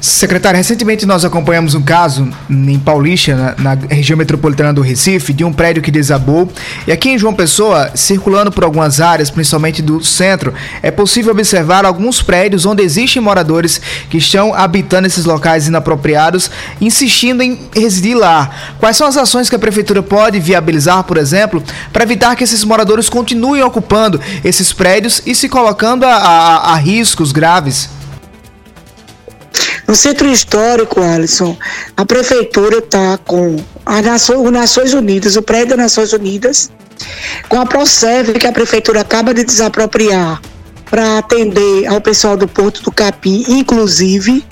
Secretário, 0.00 0.58
recentemente 0.58 1.06
nós 1.06 1.24
acompanhamos 1.24 1.74
um 1.74 1.80
caso 1.80 2.28
em 2.50 2.78
Paulista, 2.78 3.34
na, 3.58 3.74
na, 3.74 3.86
região 3.88 4.16
metropolitana 4.16 4.72
do 4.72 4.82
Recife, 4.82 5.32
de 5.32 5.42
um 5.42 5.52
prédio 5.52 5.82
que 5.82 5.90
desabou. 5.90 6.50
E 6.86 6.92
aqui 6.92 7.10
em 7.10 7.18
João 7.18 7.32
Pessoa, 7.32 7.90
circulando 7.94 8.52
por 8.52 8.62
algumas 8.62 9.00
áreas, 9.00 9.30
principalmente 9.30 9.80
do 9.80 10.04
centro, 10.04 10.52
é 10.82 10.90
possível 10.90 11.32
observar 11.32 11.86
alguns 11.86 12.20
prédios 12.20 12.66
onde 12.66 12.82
existem 12.82 13.22
moradores 13.22 13.80
que 14.10 14.18
estão 14.18 14.54
habitando 14.54 15.06
esses 15.06 15.24
locais 15.24 15.66
inapropriados, 15.66 16.50
insistindo 16.78 17.42
em 17.42 17.58
residir 17.74 18.16
lá. 18.16 18.50
Quais 18.78 18.96
são 18.96 19.06
as 19.06 19.16
ações 19.16 19.48
que 19.48 19.56
a 19.56 19.58
prefeitura 19.58 20.02
pode 20.02 20.38
viabilizar, 20.38 21.04
por 21.04 21.16
exemplo, 21.16 21.62
para 21.92 22.04
evitar 22.04 22.36
que 22.36 22.44
esses 22.44 22.62
moradores 22.64 23.08
continuem 23.08 23.62
ocupando 23.62 24.20
esses 24.44 24.72
prédios 24.74 25.22
e 25.24 25.34
se 25.34 25.48
colocando 25.48 26.04
a, 26.04 26.14
a, 26.14 26.72
a 26.72 26.76
riscos 26.76 27.32
graves? 27.32 27.95
No 29.86 29.94
centro 29.94 30.26
histórico, 30.26 31.00
Alisson, 31.00 31.56
a 31.96 32.04
prefeitura 32.04 32.78
está 32.78 33.18
com 33.18 33.56
a 33.84 34.02
Nações, 34.02 34.40
o 34.40 34.50
Nações 34.50 34.92
Unidas, 34.92 35.36
o 35.36 35.42
prédio 35.42 35.68
das 35.68 35.78
Nações 35.78 36.12
Unidas, 36.12 36.70
com 37.48 37.60
a 37.60 37.66
Procev 37.66 38.32
que 38.34 38.46
a 38.46 38.52
prefeitura 38.52 39.02
acaba 39.02 39.32
de 39.32 39.44
desapropriar 39.44 40.40
para 40.90 41.18
atender 41.18 41.86
ao 41.86 42.00
pessoal 42.00 42.36
do 42.36 42.48
Porto 42.48 42.82
do 42.82 42.90
Capim, 42.90 43.44
inclusive, 43.48 44.44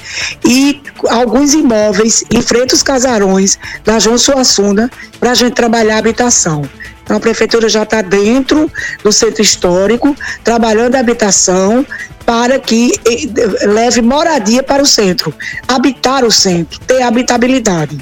e 0.44 0.80
alguns 1.08 1.52
imóveis 1.52 2.24
em 2.30 2.42
frente 2.42 2.72
aos 2.72 2.82
casarões 2.82 3.58
da 3.84 3.98
João 3.98 4.18
Suassuna 4.18 4.90
para 5.18 5.32
a 5.32 5.34
gente 5.34 5.54
trabalhar 5.54 5.96
a 5.96 5.98
habitação. 5.98 6.62
Então 7.04 7.18
a 7.18 7.20
prefeitura 7.20 7.68
já 7.68 7.82
está 7.82 8.02
dentro 8.02 8.70
do 9.02 9.12
centro 9.12 9.42
histórico, 9.42 10.16
trabalhando 10.42 10.96
a 10.96 11.00
habitação, 11.00 11.86
para 12.24 12.58
que 12.58 12.92
eh, 13.06 13.66
leve 13.66 14.00
moradia 14.00 14.62
para 14.62 14.82
o 14.82 14.86
centro, 14.86 15.32
habitar 15.68 16.24
o 16.24 16.32
centro, 16.32 16.80
ter 16.80 17.02
habitabilidade. 17.02 17.98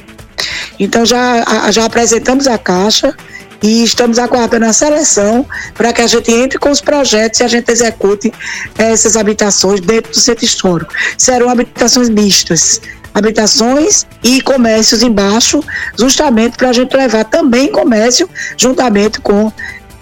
Então 0.79 1.05
já, 1.05 1.71
já 1.71 1.85
apresentamos 1.85 2.47
a 2.47 2.57
caixa 2.57 3.15
e 3.63 3.85
estamos 3.85 4.19
aguardando 4.19 4.67
a 4.67 4.73
seleção 4.73 5.47
para 5.75 5.93
que 5.93 6.03
a 6.03 6.07
gente 6.07 6.31
entre 6.33 6.59
com 6.59 6.71
os 6.71 6.81
projetos 6.81 7.41
e 7.41 7.45
a 7.45 7.49
gente 7.49 7.71
execute 7.71 8.33
essas 8.77 9.17
habitações 9.17 9.81
dentro 9.81 10.13
do 10.13 10.19
centro 10.19 10.45
histórico. 10.45 10.93
Serão 11.17 11.49
habitações 11.49 12.09
mistas, 12.09 12.81
habitações 13.15 14.07
e 14.23 14.41
comércios 14.41 15.03
embaixo, 15.03 15.63
justamente 15.99 16.57
para 16.57 16.71
a 16.71 16.73
gente 16.73 16.97
levar 16.97 17.25
também 17.25 17.71
comércio 17.71 18.29
juntamente 18.57 19.21
com, 19.21 19.53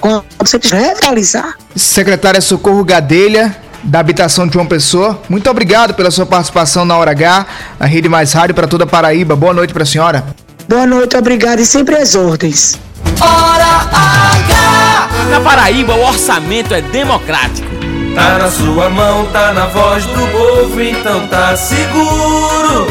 com 0.01 0.23
centro 0.47 0.77
revitalizar. 0.77 1.55
Secretária 1.75 2.41
Socorro 2.41 2.85
Gadelha, 2.85 3.57
da 3.83 4.01
habitação 4.01 4.47
de 4.47 4.55
João 4.55 4.67
Pessoa. 4.67 5.21
Muito 5.29 5.49
obrigado 5.49 5.95
pela 5.95 6.11
sua 6.11 6.27
participação 6.27 6.85
na 6.85 6.97
Hora 6.97 7.13
H, 7.13 7.47
na 7.79 7.87
Rede 7.87 8.09
Mais 8.09 8.33
Rádio 8.33 8.55
para 8.55 8.67
toda 8.67 8.85
a 8.85 8.87
Paraíba. 8.87 9.35
Boa 9.35 9.55
noite 9.55 9.73
para 9.73 9.83
a 9.83 9.87
senhora. 9.87 10.25
Boa 10.69 10.87
noite, 10.87 11.17
obrigado 11.17 11.61
e 11.61 11.67
sempre 11.67 11.97
às 11.97 12.15
ordens. 12.15 12.79
Hora 13.21 13.89
H! 13.93 15.31
Na 15.31 15.41
Paraíba, 15.41 15.95
o 15.95 16.07
orçamento 16.07 16.75
é 16.75 16.81
democrático. 16.81 17.69
Tá 18.15 18.39
na 18.39 18.51
sua 18.51 18.91
mão, 18.91 19.27
tá 19.27 19.53
na 19.53 19.67
voz 19.67 20.05
do 20.05 20.27
povo, 20.33 20.81
então 20.81 21.27
tá 21.29 21.57
seguro. 21.57 22.87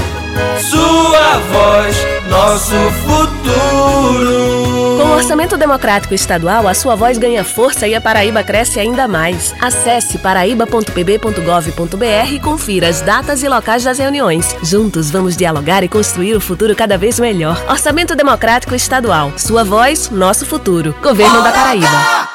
Sua 0.61 1.39
voz, 1.39 1.97
nosso 2.29 2.75
futuro. 3.03 4.97
Com 4.99 5.05
o 5.05 5.15
Orçamento 5.15 5.57
Democrático 5.57 6.13
Estadual, 6.13 6.67
a 6.67 6.73
sua 6.73 6.95
voz 6.95 7.17
ganha 7.17 7.43
força 7.43 7.87
e 7.87 7.95
a 7.95 8.01
Paraíba 8.01 8.43
cresce 8.43 8.79
ainda 8.79 9.07
mais. 9.07 9.55
Acesse 9.61 10.17
paraíba.pb.gov.br 10.17 12.33
e 12.33 12.39
confira 12.39 12.89
as 12.89 13.01
datas 13.01 13.41
e 13.41 13.47
locais 13.47 13.83
das 13.83 13.97
reuniões. 13.97 14.55
Juntos 14.61 15.09
vamos 15.09 15.37
dialogar 15.37 15.83
e 15.83 15.87
construir 15.87 16.35
o 16.35 16.41
futuro 16.41 16.75
cada 16.75 16.97
vez 16.97 17.19
melhor. 17.19 17.63
Orçamento 17.69 18.15
Democrático 18.15 18.75
Estadual. 18.75 19.31
Sua 19.37 19.63
voz, 19.63 20.09
nosso 20.09 20.45
futuro. 20.45 20.93
Governo 21.01 21.41
da 21.41 21.51
Paraíba. 21.51 22.29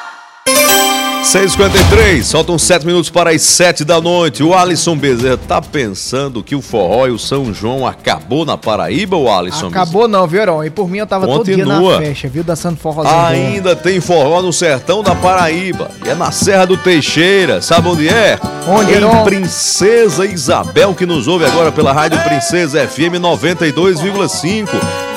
6h53, 1.25 2.31
faltam 2.31 2.57
7 2.57 2.85
minutos 2.85 3.09
para 3.09 3.31
as 3.31 3.41
7 3.41 3.83
da 3.83 3.99
noite. 3.99 4.43
O 4.43 4.53
Alisson 4.53 4.95
Bezerra 4.95 5.35
tá 5.37 5.59
pensando 5.59 6.43
que 6.43 6.55
o 6.55 6.61
forró 6.61 7.07
e 7.07 7.11
o 7.11 7.17
São 7.17 7.51
João 7.51 7.85
acabou 7.85 8.45
na 8.45 8.55
Paraíba, 8.57 9.17
o 9.17 9.29
Alisson 9.29 9.67
Acabou 9.67 10.03
Bezerra? 10.03 10.07
não, 10.19 10.27
viu, 10.27 10.41
Heron? 10.41 10.63
E 10.63 10.69
por 10.69 10.87
mim 10.87 10.99
eu 10.99 11.07
tava 11.07 11.25
Continua. 11.25 11.65
todo 11.73 11.81
dia 11.89 11.99
na 11.99 12.05
festa, 12.05 12.27
viu? 12.29 12.43
Dançando 12.43 12.77
forrozinho. 12.77 13.25
Ainda 13.25 13.75
tem 13.75 13.99
forró 13.99 14.39
no 14.43 14.53
sertão 14.53 15.01
da 15.01 15.15
Paraíba. 15.15 15.89
E 16.05 16.09
é 16.09 16.15
na 16.15 16.31
Serra 16.31 16.65
do 16.67 16.77
Teixeira. 16.77 17.59
Sabe 17.59 17.89
onde 17.89 18.07
é? 18.07 18.39
Onde, 18.67 18.91
Em 18.91 18.95
Heron? 18.97 19.23
Princesa 19.23 20.25
Isabel, 20.27 20.93
que 20.93 21.07
nos 21.07 21.27
ouve 21.27 21.43
agora 21.43 21.71
pela 21.71 21.91
Rádio 21.91 22.19
Princesa 22.19 22.87
FM 22.87 23.19
92,5. 23.19 24.69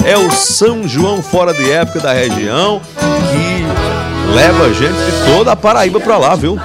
É 0.07 0.17
o 0.17 0.31
São 0.31 0.89
João 0.89 1.23
fora 1.23 1.53
de 1.53 1.71
época 1.71 2.01
da 2.01 2.15
região 2.15 2.81
que 2.99 3.68
leva 4.35 4.73
gente 4.73 4.95
de 4.95 5.33
toda 5.33 5.53
a 5.53 5.57
Paraíba 5.57 6.01
pra 6.01 6.17
lá, 6.17 6.35
viu? 6.35 6.59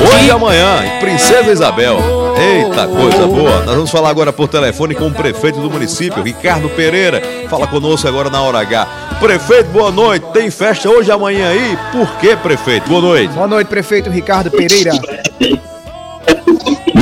Hoje 0.00 0.26
e 0.26 0.30
amanhã, 0.30 0.84
em 0.84 1.00
Princesa 1.00 1.50
Isabel. 1.50 1.98
Eita, 2.38 2.86
coisa 2.86 3.26
boa. 3.26 3.62
Nós 3.64 3.74
vamos 3.74 3.90
falar 3.90 4.10
agora 4.10 4.32
por 4.32 4.46
telefone 4.48 4.94
com 4.94 5.08
o 5.08 5.12
prefeito 5.12 5.60
do 5.60 5.70
município, 5.70 6.22
Ricardo 6.22 6.68
Pereira. 6.68 7.20
Fala 7.48 7.66
conosco 7.66 8.06
agora 8.06 8.30
na 8.30 8.40
hora 8.40 8.60
H. 8.60 8.86
Prefeito, 9.18 9.70
boa 9.70 9.90
noite. 9.90 10.24
Tem 10.32 10.50
festa 10.50 10.88
hoje 10.88 11.10
amanhã 11.10 11.50
aí? 11.50 11.76
Por 11.90 12.08
que, 12.18 12.36
prefeito? 12.36 12.88
Boa 12.88 13.00
noite. 13.00 13.34
Boa 13.34 13.48
noite, 13.48 13.66
prefeito 13.68 14.08
Ricardo 14.08 14.50
Pereira. 14.50 14.92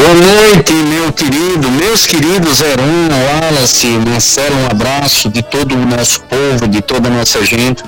Boa 0.06 0.14
noite, 0.14 0.72
meu 0.72 1.12
querido, 1.12 1.68
meus 1.68 2.06
queridos 2.06 2.60
Heron, 2.60 3.08
Wallace, 3.42 3.88
Marcelo, 4.08 4.54
um 4.54 4.66
abraço 4.66 5.28
de 5.28 5.42
todo 5.42 5.74
o 5.74 5.84
nosso 5.84 6.20
povo, 6.20 6.68
de 6.68 6.80
toda 6.80 7.08
a 7.08 7.10
nossa 7.10 7.44
gente. 7.44 7.82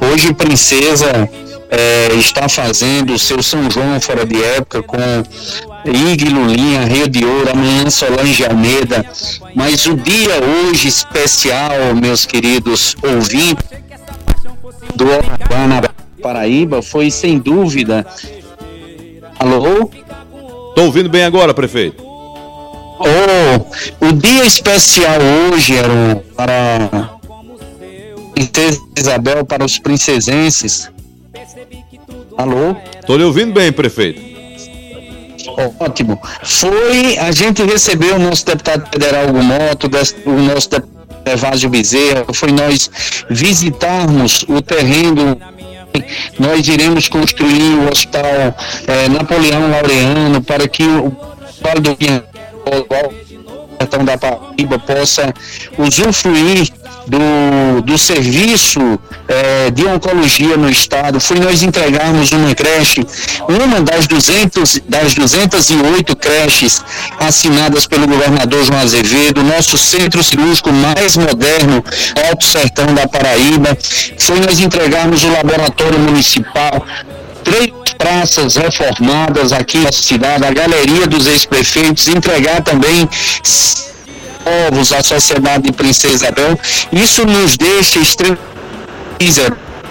Hoje, 0.00 0.34
Princesa 0.34 1.30
eh, 1.70 2.08
está 2.18 2.48
fazendo 2.48 3.12
o 3.14 3.18
seu 3.20 3.40
São 3.40 3.70
João 3.70 4.00
fora 4.00 4.26
de 4.26 4.42
época 4.42 4.82
com 4.82 4.98
Ig 5.84 6.24
Lulinha, 6.28 6.86
Rio 6.86 7.08
de 7.08 7.24
Ouro, 7.24 7.52
amanhã 7.52 7.88
Solange 7.88 8.44
Almeida. 8.44 9.06
Mas 9.54 9.86
o 9.86 9.94
dia 9.94 10.40
hoje 10.42 10.88
especial, 10.88 11.94
meus 11.94 12.26
queridos 12.26 12.96
ouvintes, 13.00 13.64
do 14.96 15.04
Urbana 15.04 15.88
Paraíba 16.20 16.82
foi 16.82 17.12
sem 17.12 17.38
dúvida. 17.38 18.04
Alô? 19.38 19.88
Tô 20.74 20.84
ouvindo 20.84 21.08
bem 21.08 21.24
agora, 21.24 21.52
prefeito. 21.52 22.02
Oh, 22.02 24.06
o 24.06 24.12
dia 24.12 24.44
especial 24.44 25.18
hoje 25.52 25.76
era 25.76 26.22
para 26.36 27.10
Princesa 28.34 28.80
Isabel, 28.96 29.44
para 29.44 29.64
os 29.64 29.78
princesenses. 29.78 30.90
Alô? 32.36 32.74
Tô 33.06 33.16
lhe 33.16 33.24
ouvindo 33.24 33.52
bem, 33.52 33.72
prefeito. 33.72 34.30
Ótimo. 35.78 36.18
Foi, 36.42 37.18
a 37.18 37.30
gente 37.32 37.62
recebeu 37.62 38.16
o 38.16 38.18
nosso 38.18 38.46
deputado 38.46 38.88
federal 38.90 39.28
Hugo 39.28 39.42
Moto, 39.42 39.88
des- 39.88 40.16
o 40.24 40.30
nosso 40.32 40.70
deputado 40.70 41.00
Evásio 41.26 41.68
Bezerra, 41.68 42.24
foi 42.32 42.50
nós 42.50 42.90
visitarmos 43.28 44.42
o 44.48 44.62
terreno 44.62 45.38
nós 46.38 46.66
iremos 46.66 47.08
construir 47.08 47.74
o 47.74 47.90
hospital 47.90 48.24
eh, 48.86 49.08
Napoleão 49.08 49.70
Laureano 49.70 50.42
para 50.42 50.68
que 50.68 50.82
o 50.82 51.14
Vale 51.62 51.80
do 51.80 51.96
Pinhal, 51.96 52.22
Sertão 53.90 54.04
da 54.04 54.16
Paraíba 54.16 54.78
possa 54.78 55.34
usufruir 55.76 56.70
do, 57.10 57.82
do 57.82 57.98
serviço 57.98 58.80
eh, 59.26 59.70
de 59.72 59.84
oncologia 59.84 60.56
no 60.56 60.70
estado. 60.70 61.18
Foi 61.18 61.38
nós 61.40 61.62
entregarmos 61.62 62.30
uma 62.30 62.54
creche, 62.54 63.04
uma 63.48 63.80
das, 63.80 64.06
200, 64.06 64.80
das 64.88 65.14
208 65.14 66.16
creches 66.16 66.82
assinadas 67.18 67.86
pelo 67.86 68.06
governador 68.06 68.64
João 68.64 68.78
Azevedo, 68.78 69.42
nosso 69.42 69.76
centro 69.76 70.22
cirúrgico 70.22 70.72
mais 70.72 71.16
moderno, 71.16 71.84
Alto 72.28 72.44
Sertão 72.44 72.94
da 72.94 73.08
Paraíba. 73.08 73.76
Foi 74.16 74.38
nós 74.40 74.60
entregarmos 74.60 75.24
o 75.24 75.32
laboratório 75.32 75.98
municipal, 75.98 76.86
três 77.42 77.72
praças 77.98 78.54
reformadas 78.54 79.52
aqui 79.52 79.78
na 79.78 79.92
cidade, 79.92 80.44
a 80.44 80.52
galeria 80.52 81.06
dos 81.06 81.26
ex-prefeitos, 81.26 82.06
entregar 82.08 82.62
também 82.62 83.08
povos 84.50 84.92
à 84.92 85.02
sociedade 85.02 85.64
de 85.64 85.72
Princesa 85.72 86.14
Isabel. 86.14 86.58
Isso 86.92 87.24
nos 87.24 87.56
deixa 87.56 87.98
extremamente 87.98 88.50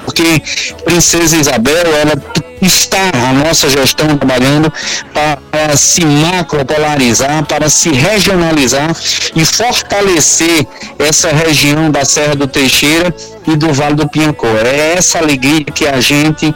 porque 0.03 0.41
Princesa 0.83 1.37
Isabel, 1.37 1.85
ela 2.01 2.13
está 2.61 3.11
a 3.13 3.31
nossa 3.31 3.69
gestão 3.69 4.17
trabalhando 4.17 4.73
para 5.13 5.77
se 5.77 6.03
macropolarizar, 6.03 7.45
para 7.45 7.69
se 7.69 7.89
regionalizar 7.89 8.91
e 9.35 9.45
fortalecer 9.45 10.67
essa 10.97 11.29
região 11.29 11.91
da 11.91 12.03
Serra 12.05 12.35
do 12.35 12.47
Teixeira 12.47 13.15
e 13.47 13.55
do 13.55 13.71
Vale 13.71 13.95
do 13.95 14.09
Piancó. 14.09 14.47
É 14.47 14.95
essa 14.97 15.19
alegria 15.19 15.63
que 15.65 15.85
a 15.87 16.01
gente 16.01 16.53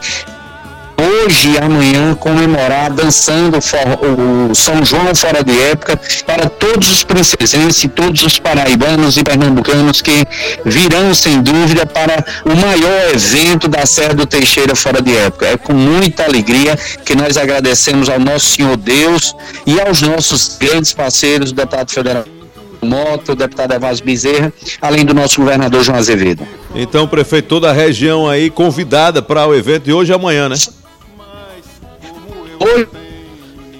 hoje 1.00 1.50
e 1.50 1.58
amanhã 1.58 2.14
comemorar 2.14 2.92
dançando 2.92 3.58
o 3.58 4.54
São 4.54 4.84
João 4.84 5.14
fora 5.14 5.42
de 5.42 5.58
época 5.62 5.98
para 6.26 6.48
todos 6.48 6.90
os 6.90 7.04
princesenses, 7.04 7.90
todos 7.94 8.22
os 8.22 8.38
paraibanos 8.38 9.16
e 9.16 9.24
pernambucanos 9.24 10.00
que 10.00 10.24
virão 10.64 11.14
sem 11.14 11.42
dúvida 11.42 11.86
para 11.86 12.24
o 12.44 12.56
maior 12.56 13.14
evento 13.14 13.68
da 13.68 13.86
Serra 13.86 14.14
do 14.14 14.26
Teixeira 14.26 14.74
fora 14.74 15.00
de 15.00 15.16
época. 15.16 15.46
É 15.46 15.56
com 15.56 15.72
muita 15.72 16.24
alegria 16.24 16.76
que 17.04 17.14
nós 17.14 17.36
agradecemos 17.36 18.08
ao 18.08 18.18
nosso 18.18 18.46
Senhor 18.46 18.76
Deus 18.76 19.34
e 19.66 19.80
aos 19.80 20.02
nossos 20.02 20.56
grandes 20.58 20.92
parceiros, 20.92 21.50
o 21.50 21.54
deputado 21.54 21.90
federal 21.90 22.24
Moto, 22.84 23.32
o 23.32 23.34
deputado 23.34 23.72
Evásio 23.72 24.04
Bezerra, 24.04 24.52
além 24.80 25.06
do 25.06 25.14
nosso 25.14 25.40
governador 25.40 25.82
João 25.82 25.96
Azevedo. 25.96 26.46
Então, 26.74 27.08
prefeito, 27.08 27.48
toda 27.48 27.70
a 27.70 27.72
região 27.72 28.28
aí 28.28 28.50
convidada 28.50 29.22
para 29.22 29.46
o 29.46 29.54
evento 29.54 29.84
de 29.84 29.92
hoje 29.92 30.12
e 30.12 30.14
amanhã, 30.14 30.50
né? 30.50 30.56
Hoje, 32.60 32.88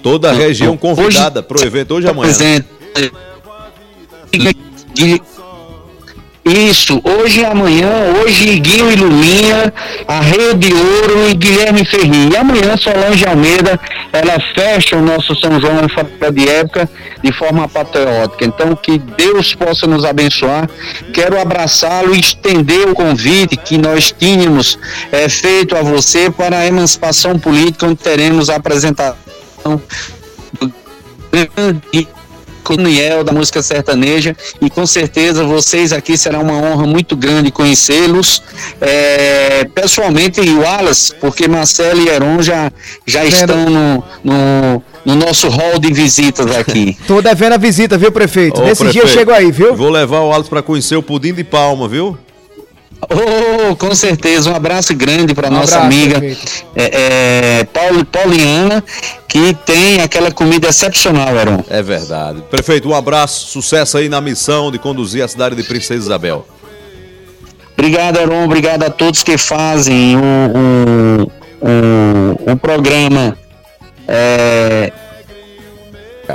Toda 0.05 0.29
a 0.29 0.33
região 0.33 0.77
convidada 0.77 1.41
para 1.41 1.59
o 1.59 1.65
evento 1.65 1.95
hoje 1.95 2.05
e 2.05 2.09
amanhã. 2.11 2.31
Presente. 2.31 2.67
De- 6.45 6.69
Isso, 6.69 7.01
hoje 7.03 7.41
e 7.41 7.45
amanhã, 7.45 7.89
hoje 8.21 8.59
Guinho 8.59 8.91
Ilumina, 8.91 9.73
a 10.07 10.19
Rede 10.21 10.71
Ouro 10.73 11.29
e 11.29 11.33
Guilherme 11.33 11.83
Ferri. 11.83 12.29
E 12.31 12.37
amanhã 12.37 12.77
Solange 12.77 13.25
Almeida, 13.25 13.79
ela 14.13 14.37
fecha 14.53 14.95
o 14.95 15.01
nosso 15.01 15.35
São 15.35 15.59
João 15.59 15.87
fora 15.89 16.31
de 16.31 16.47
época 16.47 16.87
de 17.23 17.31
forma 17.31 17.67
patriótica. 17.67 18.45
Então 18.45 18.75
que 18.75 18.97
Deus 18.99 19.55
possa 19.55 19.87
nos 19.87 20.05
abençoar. 20.05 20.69
Quero 21.11 21.39
abraçá-lo 21.39 22.13
e 22.15 22.19
estender 22.19 22.87
o 22.89 22.93
convite 22.93 23.57
que 23.57 23.77
nós 23.77 24.13
tínhamos 24.17 24.77
eh, 25.11 25.27
feito 25.27 25.75
a 25.75 25.81
você 25.81 26.29
para 26.29 26.59
a 26.59 26.65
emancipação 26.67 27.39
política, 27.39 27.87
onde 27.87 27.95
teremos 27.97 28.49
a 28.51 28.55
apresentação 28.57 29.15
do 30.59 30.71
grande 31.31 32.07
Coniel 32.65 33.23
da 33.23 33.31
música 33.31 33.61
sertaneja 33.61 34.35
e 34.59 34.69
com 34.71 34.85
certeza 34.87 35.43
vocês 35.43 35.93
aqui 35.93 36.17
será 36.17 36.39
uma 36.39 36.53
honra 36.53 36.87
muito 36.87 37.15
grande 37.15 37.51
conhecê-los 37.51 38.41
é, 38.81 39.65
pessoalmente 39.65 40.41
e 40.41 40.49
o 40.49 40.61
Wallace, 40.61 41.13
porque 41.21 41.47
Marcelo 41.47 42.01
e 42.01 42.09
Heron 42.09 42.41
já, 42.41 42.71
já 43.05 43.23
estão 43.23 43.69
no, 43.69 44.03
no, 44.23 44.83
no 45.05 45.15
nosso 45.15 45.47
hall 45.47 45.77
de 45.77 45.93
visitas 45.93 46.55
aqui. 46.55 46.97
Tô 47.07 47.21
devendo 47.21 47.53
a 47.53 47.57
visita, 47.57 47.97
viu, 47.97 48.11
prefeito? 48.11 48.59
Ô, 48.59 48.65
Nesse 48.65 48.83
dia 48.85 49.01
eu 49.01 49.05
prefeito, 49.05 49.19
chego 49.19 49.31
aí, 49.31 49.51
viu? 49.51 49.75
Vou 49.75 49.89
levar 49.89 50.21
o 50.21 50.33
Alisson 50.33 50.49
para 50.49 50.63
conhecer 50.63 50.95
o 50.95 51.03
pudim 51.03 51.33
de 51.33 51.43
palma, 51.43 51.87
viu? 51.87 52.17
Oh, 53.09 53.75
com 53.75 53.93
certeza, 53.93 54.49
um 54.51 54.55
abraço 54.55 54.93
grande 54.95 55.33
para 55.33 55.49
Um 55.49 55.53
nossa 55.53 55.77
abraço, 55.77 55.95
amiga 55.95 56.37
é, 56.75 57.59
é, 57.61 57.63
Paul- 57.65 58.05
Pauliana, 58.05 58.83
que 59.27 59.53
tem 59.65 60.01
aquela 60.01 60.31
comida 60.31 60.67
excepcional, 60.69 61.35
Heron. 61.35 61.63
É 61.69 61.81
verdade. 61.81 62.41
Prefeito, 62.49 62.89
um 62.89 62.95
abraço, 62.95 63.47
sucesso 63.47 63.97
aí 63.97 64.09
na 64.09 64.19
missão 64.21 64.71
de 64.71 64.79
conduzir 64.79 65.23
a 65.23 65.27
cidade 65.27 65.55
de 65.55 65.63
Princesa 65.63 65.99
Isabel. 66.05 66.47
Obrigado, 67.77 68.17
Heron. 68.17 68.45
Obrigado 68.45 68.83
a 68.83 68.89
todos 68.89 69.21
que 69.23 69.37
fazem 69.37 70.15
o, 70.17 70.21
o, 71.21 71.31
o, 72.47 72.51
o 72.53 72.57
programa 72.57 73.37
é, 74.07 74.91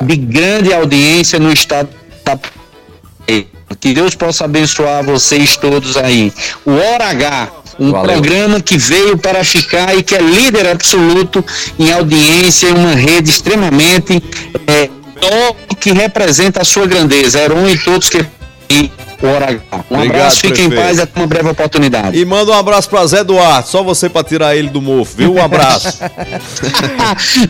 de 0.02 0.16
grande 0.16 0.72
audiência 0.72 1.38
no 1.38 1.52
estado 1.52 1.88
da 2.24 2.38
que 3.78 3.92
Deus 3.92 4.14
possa 4.14 4.44
abençoar 4.44 5.04
vocês 5.04 5.56
todos 5.56 5.96
aí. 5.96 6.32
O 6.64 6.72
Hora 6.72 7.10
H, 7.10 7.48
um 7.78 7.92
Valeu. 7.92 8.12
programa 8.12 8.60
que 8.60 8.76
veio 8.76 9.16
para 9.16 9.44
ficar 9.44 9.96
e 9.96 10.02
que 10.02 10.14
é 10.14 10.20
líder 10.20 10.68
absoluto 10.68 11.44
em 11.78 11.92
audiência 11.92 12.68
em 12.68 12.74
uma 12.74 12.94
rede 12.94 13.30
extremamente 13.30 14.22
é, 14.66 14.88
top 15.20 15.76
que 15.76 15.92
representa 15.92 16.62
a 16.62 16.64
sua 16.64 16.86
grandeza. 16.86 17.40
Heron 17.40 17.68
e 17.68 17.78
todos 17.78 18.08
que 18.08 18.24
o 19.22 19.26
Hora 19.26 19.50
H. 19.50 19.60
Um 19.90 19.94
Obrigado, 19.96 20.16
abraço, 20.16 20.40
fiquem 20.40 20.66
em 20.66 20.70
paz 20.70 20.98
até 20.98 21.20
uma 21.20 21.26
breve 21.26 21.48
oportunidade. 21.48 22.18
E 22.18 22.24
manda 22.24 22.52
um 22.52 22.54
abraço 22.54 22.88
para 22.88 23.06
Zé 23.06 23.24
Duarte, 23.24 23.68
só 23.68 23.82
você 23.82 24.08
para 24.08 24.24
tirar 24.24 24.56
ele 24.56 24.68
do 24.68 24.80
mofo, 24.80 25.16
viu? 25.16 25.34
Um 25.34 25.42
abraço. 25.42 25.98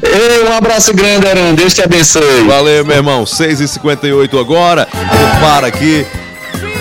Ei, 0.02 0.48
um 0.48 0.52
abraço 0.56 0.92
grande, 0.94 1.26
Aran. 1.28 1.54
Deus 1.54 1.74
te 1.74 1.82
abençoe. 1.82 2.46
Valeu, 2.46 2.84
meu 2.84 2.96
irmão. 2.96 3.24
6h58 3.24 4.40
agora. 4.40 4.88
Eu 4.92 5.40
paro 5.40 5.66
aqui 5.66 6.06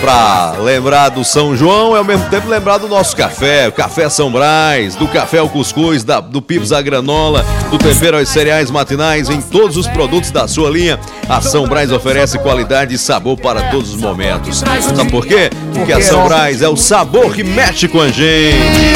pra 0.01 0.53
lembrar 0.61 1.09
do 1.09 1.23
São 1.25 1.55
João 1.55 1.93
e 1.93 1.97
ao 1.97 2.03
mesmo 2.03 2.29
tempo 2.29 2.47
lembrar 2.47 2.77
do 2.77 2.87
nosso 2.87 3.15
café, 3.15 3.67
o 3.67 3.71
Café 3.71 4.09
São 4.09 4.31
Brás, 4.31 4.95
do 4.95 5.07
café 5.07 5.39
ao 5.39 5.49
cuscuz, 5.49 6.03
da- 6.03 6.21
do 6.21 6.41
pips 6.41 6.71
à 6.71 6.81
granola, 6.81 7.45
do 7.69 7.77
tempero 7.77 8.17
aos 8.17 8.29
cereais 8.29 8.71
matinais, 8.71 9.29
em 9.29 9.41
todos 9.41 9.75
os 9.75 9.87
produtos 9.87 10.31
da 10.31 10.47
sua 10.47 10.69
linha. 10.69 10.97
A 11.27 11.41
São 11.41 11.67
Brás 11.67 11.91
oferece 11.91 12.39
qualidade 12.39 12.95
e 12.95 12.97
sabor 12.97 13.37
para 13.37 13.63
todos 13.63 13.93
os 13.93 13.99
momentos. 13.99 14.59
Sabe 14.59 15.11
por 15.11 15.25
quê? 15.25 15.49
Porque 15.73 15.91
a 15.91 16.01
São 16.01 16.23
Brás 16.25 16.61
é 16.61 16.69
o 16.69 16.77
sabor 16.77 17.33
que 17.33 17.43
mexe 17.43 17.87
com 17.87 17.99
a 18.01 18.07
gente. 18.07 18.93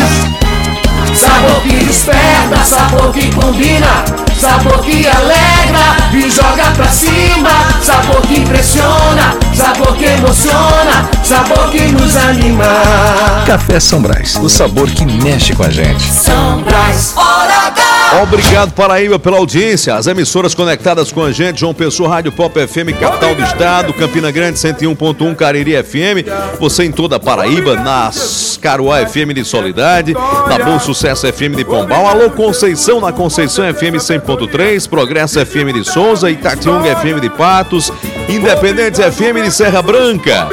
Sabor 1.15 1.61
que 1.61 1.69
desperta, 1.86 2.57
sabor 2.65 3.13
que 3.13 3.32
combina, 3.36 4.03
sabor 4.44 4.80
que 4.80 5.08
alegra 5.08 5.96
e 6.14 6.30
joga 6.30 6.70
pra 6.76 6.89
cima, 6.89 7.50
sabor 7.82 8.22
que 8.24 8.41
impressiona, 8.41 9.38
sabor 9.56 9.96
que 9.96 10.04
emociona, 10.04 11.10
sabor 11.24 11.72
que 11.72 11.84
nos 11.84 12.14
anima. 12.18 12.66
Café 13.48 13.80
São 13.80 14.02
Brás, 14.02 14.36
o 14.36 14.50
sabor 14.50 14.89
que 14.89 15.06
mexe 15.06 15.56
com 15.56 15.64
a 15.64 15.70
gente. 15.70 16.04
São 16.04 16.62
Brás, 16.62 17.14
hora 17.16 17.68
H. 17.68 17.84
Obrigado, 18.22 18.74
Paraíba, 18.74 19.18
pela 19.18 19.38
audiência. 19.38 19.96
As 19.96 20.06
emissoras 20.06 20.54
conectadas 20.54 21.12
com 21.12 21.24
a 21.24 21.32
gente, 21.32 21.62
João 21.62 21.74
Pessoa, 21.74 22.10
Rádio 22.10 22.32
Pop 22.32 22.54
FM, 22.68 23.00
capital 23.00 23.34
do 23.34 23.41
estado, 23.41 23.94
Campina 23.94 24.30
Grande, 24.30 24.60
101.1, 24.60 25.36
Cariri 25.36 25.82
FM. 25.82 26.28
Você 26.60 26.84
em 26.84 26.91
toda 26.91 27.16
a 27.16 27.20
Paraíba, 27.20 27.76
na 27.76 28.12
Caruá 28.62 29.04
FM 29.06 29.34
de 29.34 29.44
Solidade, 29.44 30.14
na 30.14 30.60
Bom 30.64 30.80
Sucesso 30.80 31.26
FM 31.32 31.56
de 31.56 31.66
Pombal. 31.66 32.06
Alô, 32.06 32.30
Conceição, 32.30 33.02
na 33.02 33.12
Conceição 33.12 33.66
FM 33.74 34.00
100.3, 34.38 34.89
Progresso 34.89 35.39
FM 35.39 35.71
de 35.73 35.84
Souza, 35.84 36.29
Itatiunga 36.29 36.95
FM 36.95 37.19
de 37.19 37.29
Patos, 37.29 37.91
Independentes 38.27 38.99
FM 38.99 39.41
de 39.43 39.51
Serra 39.51 39.81
Branca. 39.81 40.47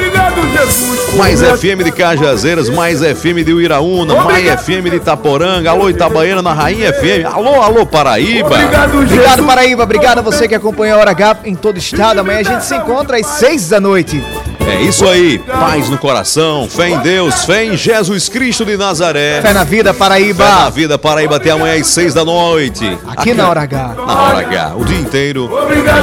Mais 1.16 1.40
FM 1.42 1.82
de 1.82 1.90
Cajazeiras, 1.90 2.68
mais 2.68 3.02
FM 3.02 3.42
de 3.42 3.52
Uiraúna, 3.52 4.22
mais 4.22 4.44
FM 4.62 4.90
de 4.90 4.96
Itaporanga, 4.96 5.70
alô 5.70 5.88
Itabaiana 5.88 6.42
na 6.42 6.52
Rainha 6.52 6.92
FM, 6.92 7.26
alô, 7.32 7.62
alô 7.62 7.86
Paraíba. 7.86 8.56
Obrigado, 8.56 9.44
Paraíba. 9.46 9.82
Obrigado 9.82 10.18
a 10.18 10.22
você 10.22 10.46
que 10.46 10.54
acompanha 10.54 10.94
a 10.94 10.98
Hora 10.98 11.10
H 11.12 11.38
em 11.44 11.54
todo 11.54 11.76
o 11.76 11.78
estado. 11.78 12.20
Amanhã 12.20 12.40
a 12.40 12.42
gente 12.42 12.64
se 12.64 12.74
encontra 12.74 13.16
às 13.16 13.26
seis 13.26 13.68
da 13.68 13.80
noite. 13.80 14.22
É 14.66 14.82
isso 14.82 15.06
aí, 15.08 15.38
paz 15.38 15.88
no 15.88 15.98
coração, 15.98 16.68
fé 16.68 16.90
em 16.90 16.98
Deus, 17.00 17.44
fé 17.44 17.64
em 17.64 17.76
Jesus 17.76 18.28
Cristo 18.28 18.64
de 18.64 18.76
Nazaré. 18.76 19.40
Fé 19.42 19.52
na 19.52 19.64
vida, 19.64 19.92
Paraíba. 19.92 20.44
Fé 20.44 20.50
na 20.50 20.70
vida, 20.70 20.98
Paraíba, 20.98 21.36
até 21.36 21.50
amanhã 21.50 21.80
às 21.80 21.86
seis 21.86 22.14
da 22.14 22.24
noite. 22.24 22.98
Aqui 23.06 23.34
na 23.34 23.48
Hora 23.48 23.62
H. 23.62 23.94
Na 24.06 24.22
hora 24.22 24.38
H, 24.40 24.74
o 24.76 24.84
dia 24.84 24.98
inteiro, 24.98 25.50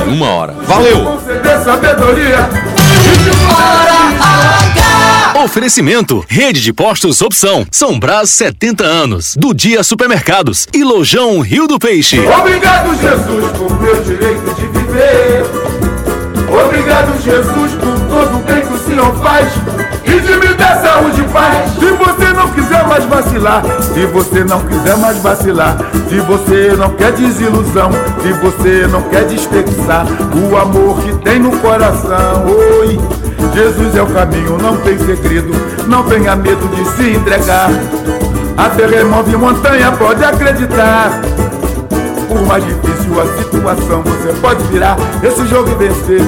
em 0.07 0.13
uma 0.13 0.27
hora. 0.29 0.53
Valeu! 0.63 1.03
Conceder 1.03 1.63
sabedoria. 1.63 2.49
Oferecimento: 5.43 6.25
Rede 6.27 6.61
de 6.61 6.73
Postos 6.73 7.21
Opção. 7.21 7.65
São 7.71 7.99
Brás 7.99 8.29
70 8.31 8.83
anos. 8.83 9.35
Do 9.37 9.53
Dia 9.53 9.83
Supermercados. 9.83 10.67
E 10.73 10.83
Lojão 10.83 11.39
Rio 11.41 11.67
do 11.67 11.77
Peixe. 11.77 12.19
Obrigado, 12.19 12.89
Jesus, 12.99 13.51
por 13.57 13.79
meu 13.79 14.03
direito 14.03 14.55
de 14.55 14.67
viver. 14.67 15.66
Obrigado, 16.65 17.21
Jesus, 17.21 17.73
por 17.73 17.99
todo 18.09 18.37
o 18.37 18.43
bem 18.43 18.61
que 18.61 18.73
o 18.73 18.77
Senhor 18.77 19.15
faz. 19.17 19.47
E 20.03 20.19
de 20.19 20.35
me 20.37 20.53
dar 20.55 20.77
saúde 20.77 21.21
e 21.21 21.23
paz. 21.25 21.71
Se 21.73 21.85
você 21.91 22.33
não 22.33 22.49
quiser 22.49 22.87
mais 22.87 23.03
vacilar, 23.05 23.63
se 23.93 24.05
você 24.07 24.43
não 24.43 24.59
quiser 24.61 24.97
mais 24.97 25.17
vacilar, 25.21 25.77
se 26.09 26.19
você 26.21 26.75
não 26.77 26.89
quer 26.91 27.11
desilusão, 27.11 27.91
se 28.21 28.33
você 28.33 28.87
não 28.87 29.01
quer 29.03 29.25
desperdiçar 29.25 30.05
o 30.33 30.57
amor 30.57 30.99
que 31.01 31.13
tem 31.17 31.39
no 31.39 31.51
coração. 31.59 32.45
Oi, 32.47 32.99
Jesus 33.53 33.95
é 33.95 34.01
o 34.01 34.07
caminho, 34.07 34.57
não 34.57 34.77
tem 34.77 34.97
segredo, 34.97 35.51
não 35.87 36.03
tenha 36.03 36.35
medo 36.35 36.67
de 36.75 36.85
se 36.95 37.11
entregar. 37.11 37.69
A 38.57 38.69
terra 38.69 38.97
remove 38.97 39.37
montanha, 39.37 39.91
pode 39.91 40.23
acreditar 40.23 41.21
mais 42.47 42.63
difícil 42.63 43.19
a 43.19 43.43
situação, 43.43 44.01
você 44.03 44.33
pode 44.39 44.63
virar 44.65 44.95
esse 45.21 45.45
jogo 45.47 45.69
e 45.69 45.75
vencer. 45.75 46.21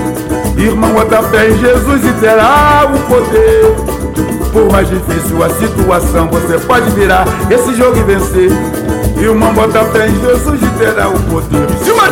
Irmão, 0.57 0.91
bota 0.91 1.23
fé 1.23 1.49
em 1.49 1.57
Jesus 1.57 2.05
e 2.05 2.11
terá 2.19 2.91
o 2.93 2.99
poder. 3.07 3.75
Por 4.51 4.71
mais 4.71 4.89
difícil 4.89 5.41
a 5.41 5.49
situação, 5.49 6.27
você 6.27 6.59
pode 6.65 6.89
virar 6.91 7.25
esse 7.49 7.73
jogo 7.75 7.97
e 7.97 8.03
vencer. 8.03 8.51
Irmão, 9.17 9.53
bota 9.53 9.85
fé 9.85 10.07
em 10.07 10.19
Jesus 10.19 10.59
e 10.61 10.77
terá 10.77 11.07
o 11.07 11.19
poder. 11.21 11.67
Silva 11.83 12.09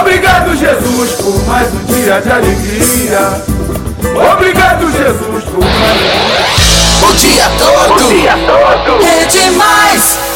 Obrigado, 0.00 0.54
Jesus, 0.54 1.12
por 1.12 1.46
mais 1.46 1.68
um 1.72 1.84
dia 1.86 2.20
de 2.20 2.30
alegria. 2.30 3.44
Obrigado, 4.32 4.92
Jesus, 4.92 5.44
por 5.44 5.64
mais 5.64 5.96
um 5.96 6.16
dia. 6.16 6.46
Bom 7.00 7.12
dia 7.14 7.50
todo! 7.58 7.88
Bom 7.88 8.08
dia 8.08 8.34
todo! 8.46 9.04
É 9.04 9.24
demais! 9.24 10.35